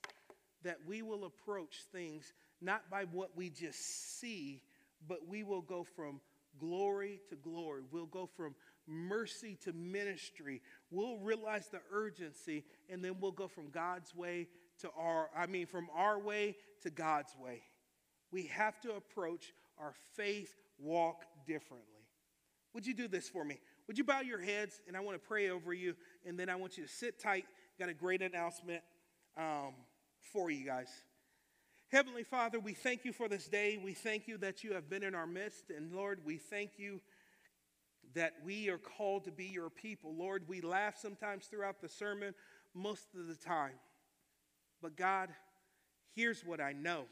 that 0.63 0.77
we 0.87 1.01
will 1.01 1.25
approach 1.25 1.83
things 1.91 2.33
not 2.61 2.89
by 2.89 3.03
what 3.11 3.35
we 3.35 3.49
just 3.49 4.19
see, 4.19 4.61
but 5.07 5.27
we 5.27 5.43
will 5.43 5.61
go 5.61 5.83
from 5.83 6.21
glory 6.59 7.19
to 7.29 7.35
glory. 7.35 7.81
We'll 7.91 8.05
go 8.05 8.25
from 8.25 8.55
mercy 8.87 9.57
to 9.63 9.73
ministry. 9.73 10.61
We'll 10.89 11.17
realize 11.17 11.67
the 11.67 11.81
urgency, 11.91 12.63
and 12.89 13.03
then 13.03 13.15
we'll 13.19 13.31
go 13.31 13.47
from 13.47 13.69
God's 13.69 14.15
way 14.15 14.47
to 14.79 14.89
our, 14.97 15.29
I 15.35 15.45
mean, 15.45 15.65
from 15.65 15.87
our 15.93 16.19
way 16.19 16.55
to 16.83 16.89
God's 16.89 17.35
way. 17.37 17.61
We 18.31 18.47
have 18.47 18.79
to 18.81 18.93
approach 18.95 19.53
our 19.77 19.93
faith 20.15 20.55
walk 20.79 21.25
differently. 21.45 21.92
Would 22.73 22.85
you 22.87 22.93
do 22.93 23.07
this 23.07 23.29
for 23.29 23.43
me? 23.43 23.59
Would 23.87 23.97
you 23.97 24.03
bow 24.03 24.21
your 24.21 24.41
heads 24.41 24.81
and 24.87 24.97
I 24.97 24.99
want 25.01 25.21
to 25.21 25.27
pray 25.27 25.49
over 25.49 25.73
you, 25.73 25.95
and 26.25 26.39
then 26.39 26.49
I 26.49 26.55
want 26.55 26.77
you 26.77 26.83
to 26.83 26.89
sit 26.89 27.19
tight. 27.19 27.45
Got 27.79 27.89
a 27.89 27.93
great 27.93 28.21
announcement 28.21 28.81
um, 29.37 29.73
for 30.31 30.49
you 30.49 30.65
guys. 30.65 30.89
Heavenly 31.89 32.23
Father, 32.23 32.59
we 32.59 32.73
thank 32.73 33.05
you 33.05 33.13
for 33.13 33.29
this 33.29 33.47
day. 33.47 33.79
We 33.83 33.93
thank 33.93 34.27
you 34.27 34.37
that 34.39 34.63
you 34.63 34.73
have 34.73 34.89
been 34.89 35.03
in 35.03 35.13
our 35.13 35.27
midst. 35.27 35.69
And 35.69 35.93
Lord, 35.93 36.21
we 36.25 36.37
thank 36.37 36.71
you 36.77 37.01
that 38.15 38.33
we 38.43 38.69
are 38.69 38.79
called 38.79 39.25
to 39.25 39.31
be 39.31 39.45
your 39.45 39.69
people. 39.69 40.15
Lord, 40.15 40.43
we 40.47 40.61
laugh 40.61 40.97
sometimes 40.97 41.45
throughout 41.45 41.81
the 41.81 41.89
sermon, 41.89 42.33
most 42.73 43.07
of 43.15 43.27
the 43.27 43.35
time. 43.35 43.73
But 44.81 44.97
God, 44.97 45.29
here's 46.15 46.43
what 46.43 46.59
I 46.59 46.73
know 46.73 47.05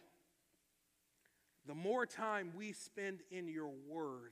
the 1.68 1.76
more 1.76 2.07
time 2.07 2.51
we 2.55 2.72
spend 2.72 3.20
in 3.30 3.47
your 3.47 3.72
word, 3.88 4.32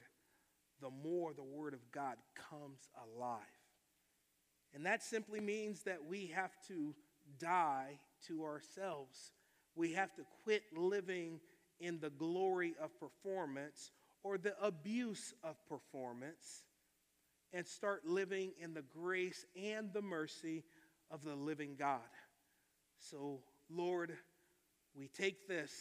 the 0.82 0.90
more 0.90 1.34
the 1.34 1.44
word 1.44 1.74
of 1.74 1.92
God 1.92 2.16
comes 2.50 2.88
alive. 3.16 3.40
And 4.74 4.86
that 4.86 5.04
simply 5.04 5.40
means 5.40 5.84
that 5.84 6.06
we 6.08 6.28
have 6.36 6.52
to 6.68 6.94
die 7.40 8.00
to 8.28 8.44
ourselves 8.44 9.32
we 9.80 9.94
have 9.94 10.14
to 10.16 10.24
quit 10.44 10.64
living 10.76 11.40
in 11.80 12.00
the 12.02 12.10
glory 12.10 12.76
of 12.84 12.90
performance 13.00 13.92
or 14.24 14.38
the 14.38 14.54
abuse 14.62 15.34
of 15.42 15.56
performance 15.70 16.64
and 17.54 17.66
start 17.66 18.06
living 18.06 18.52
in 18.62 18.74
the 18.74 18.82
grace 18.82 19.46
and 19.56 19.94
the 19.94 20.02
mercy 20.02 20.66
of 21.10 21.24
the 21.24 21.34
living 21.34 21.76
God. 21.80 22.02
So, 23.00 23.40
Lord, 23.70 24.18
we 24.94 25.08
take 25.08 25.48
this 25.48 25.72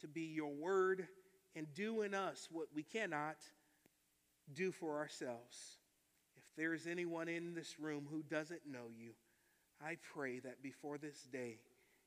to 0.00 0.08
be 0.08 0.22
your 0.22 0.54
word 0.54 1.06
and 1.54 1.66
do 1.74 2.00
in 2.00 2.14
us 2.14 2.48
what 2.50 2.68
we 2.74 2.82
cannot 2.82 3.36
do 4.54 4.72
for 4.72 4.98
ourselves. 4.98 5.78
If 6.36 6.44
there 6.56 6.74
is 6.74 6.86
anyone 6.86 7.28
in 7.28 7.54
this 7.54 7.78
room 7.78 8.06
who 8.10 8.22
doesn't 8.22 8.66
know 8.70 8.86
you, 8.96 9.12
I 9.84 9.96
pray 10.14 10.40
that 10.40 10.62
before 10.62 10.98
this 10.98 11.22
day 11.32 11.58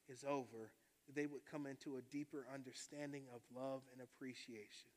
is 0.10 0.26
over, 0.28 0.72
they 1.14 1.26
would 1.26 1.46
come 1.50 1.66
into 1.66 1.98
a 1.98 2.02
deeper 2.12 2.46
understanding 2.54 3.24
of 3.34 3.42
love 3.56 3.82
and 3.94 4.02
appreciation. 4.02 4.90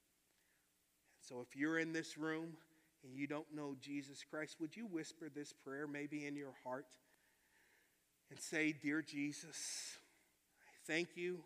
So 1.20 1.40
if 1.40 1.56
you're 1.56 1.78
in 1.78 1.92
this 1.92 2.18
room 2.18 2.54
and 3.02 3.14
you 3.14 3.26
don't 3.26 3.54
know 3.54 3.76
Jesus 3.80 4.24
Christ, 4.28 4.56
would 4.60 4.76
you 4.76 4.86
whisper 4.86 5.28
this 5.34 5.52
prayer 5.52 5.86
maybe 5.86 6.26
in 6.26 6.36
your 6.36 6.54
heart 6.64 6.86
and 8.30 8.38
say, 8.38 8.72
Dear 8.72 9.02
Jesus, 9.02 9.96
I 10.60 10.92
thank 10.92 11.16
you 11.16 11.40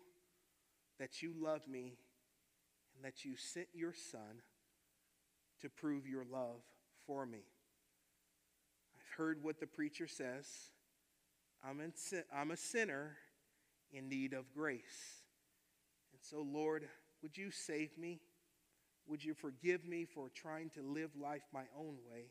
that 0.99 1.21
you 1.21 1.33
love 1.39 1.67
me 1.67 1.97
and 2.95 3.05
that 3.05 3.23
you 3.23 3.35
sent 3.37 3.67
your 3.73 3.93
Son 3.93 4.41
to 5.61 5.69
prove 5.69 6.07
your 6.07 6.25
love 6.31 6.61
for 7.05 7.25
me. 7.25 7.43
I've 8.95 9.17
heard 9.17 9.43
what 9.43 9.59
the 9.59 9.67
preacher 9.67 10.07
says. 10.07 10.47
I'm, 11.63 11.81
in, 11.81 11.93
I'm 12.35 12.51
a 12.51 12.57
sinner 12.57 13.17
in 13.91 14.07
need 14.09 14.33
of 14.33 14.51
grace. 14.53 15.23
And 16.13 16.21
so, 16.21 16.41
Lord, 16.41 16.87
would 17.21 17.37
you 17.37 17.51
save 17.51 17.97
me? 17.97 18.21
Would 19.07 19.23
you 19.23 19.33
forgive 19.33 19.85
me 19.85 20.05
for 20.05 20.29
trying 20.29 20.69
to 20.71 20.81
live 20.81 21.11
life 21.19 21.41
my 21.51 21.63
own 21.77 21.97
way? 22.09 22.25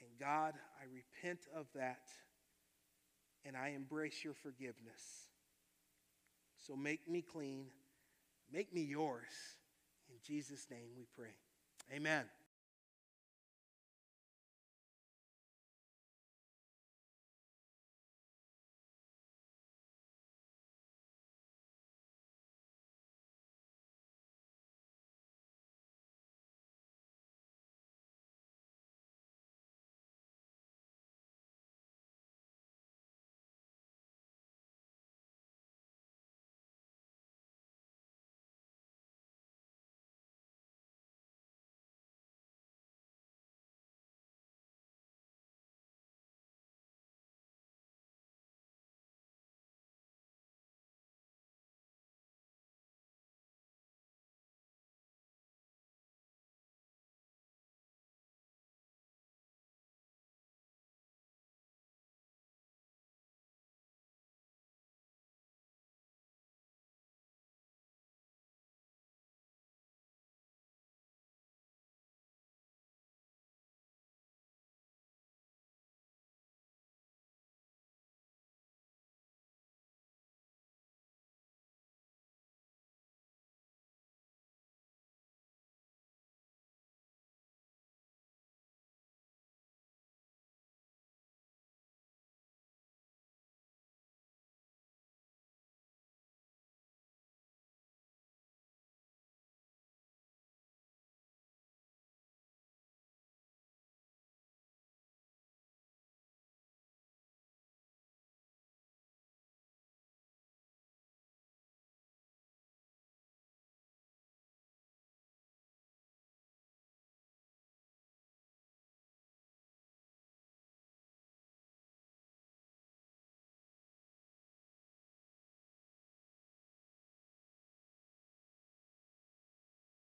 And 0.00 0.10
God, 0.20 0.54
I 0.80 0.84
repent 0.92 1.46
of 1.54 1.66
that 1.74 2.08
and 3.44 3.56
I 3.56 3.70
embrace 3.70 4.22
your 4.22 4.34
forgiveness. 4.34 5.30
So 6.66 6.76
make 6.76 7.08
me 7.08 7.22
clean, 7.22 7.66
make 8.52 8.72
me 8.72 8.82
yours. 8.82 9.32
In 10.10 10.16
Jesus' 10.22 10.66
name 10.70 10.88
we 10.96 11.06
pray. 11.16 11.34
Amen. 11.90 12.28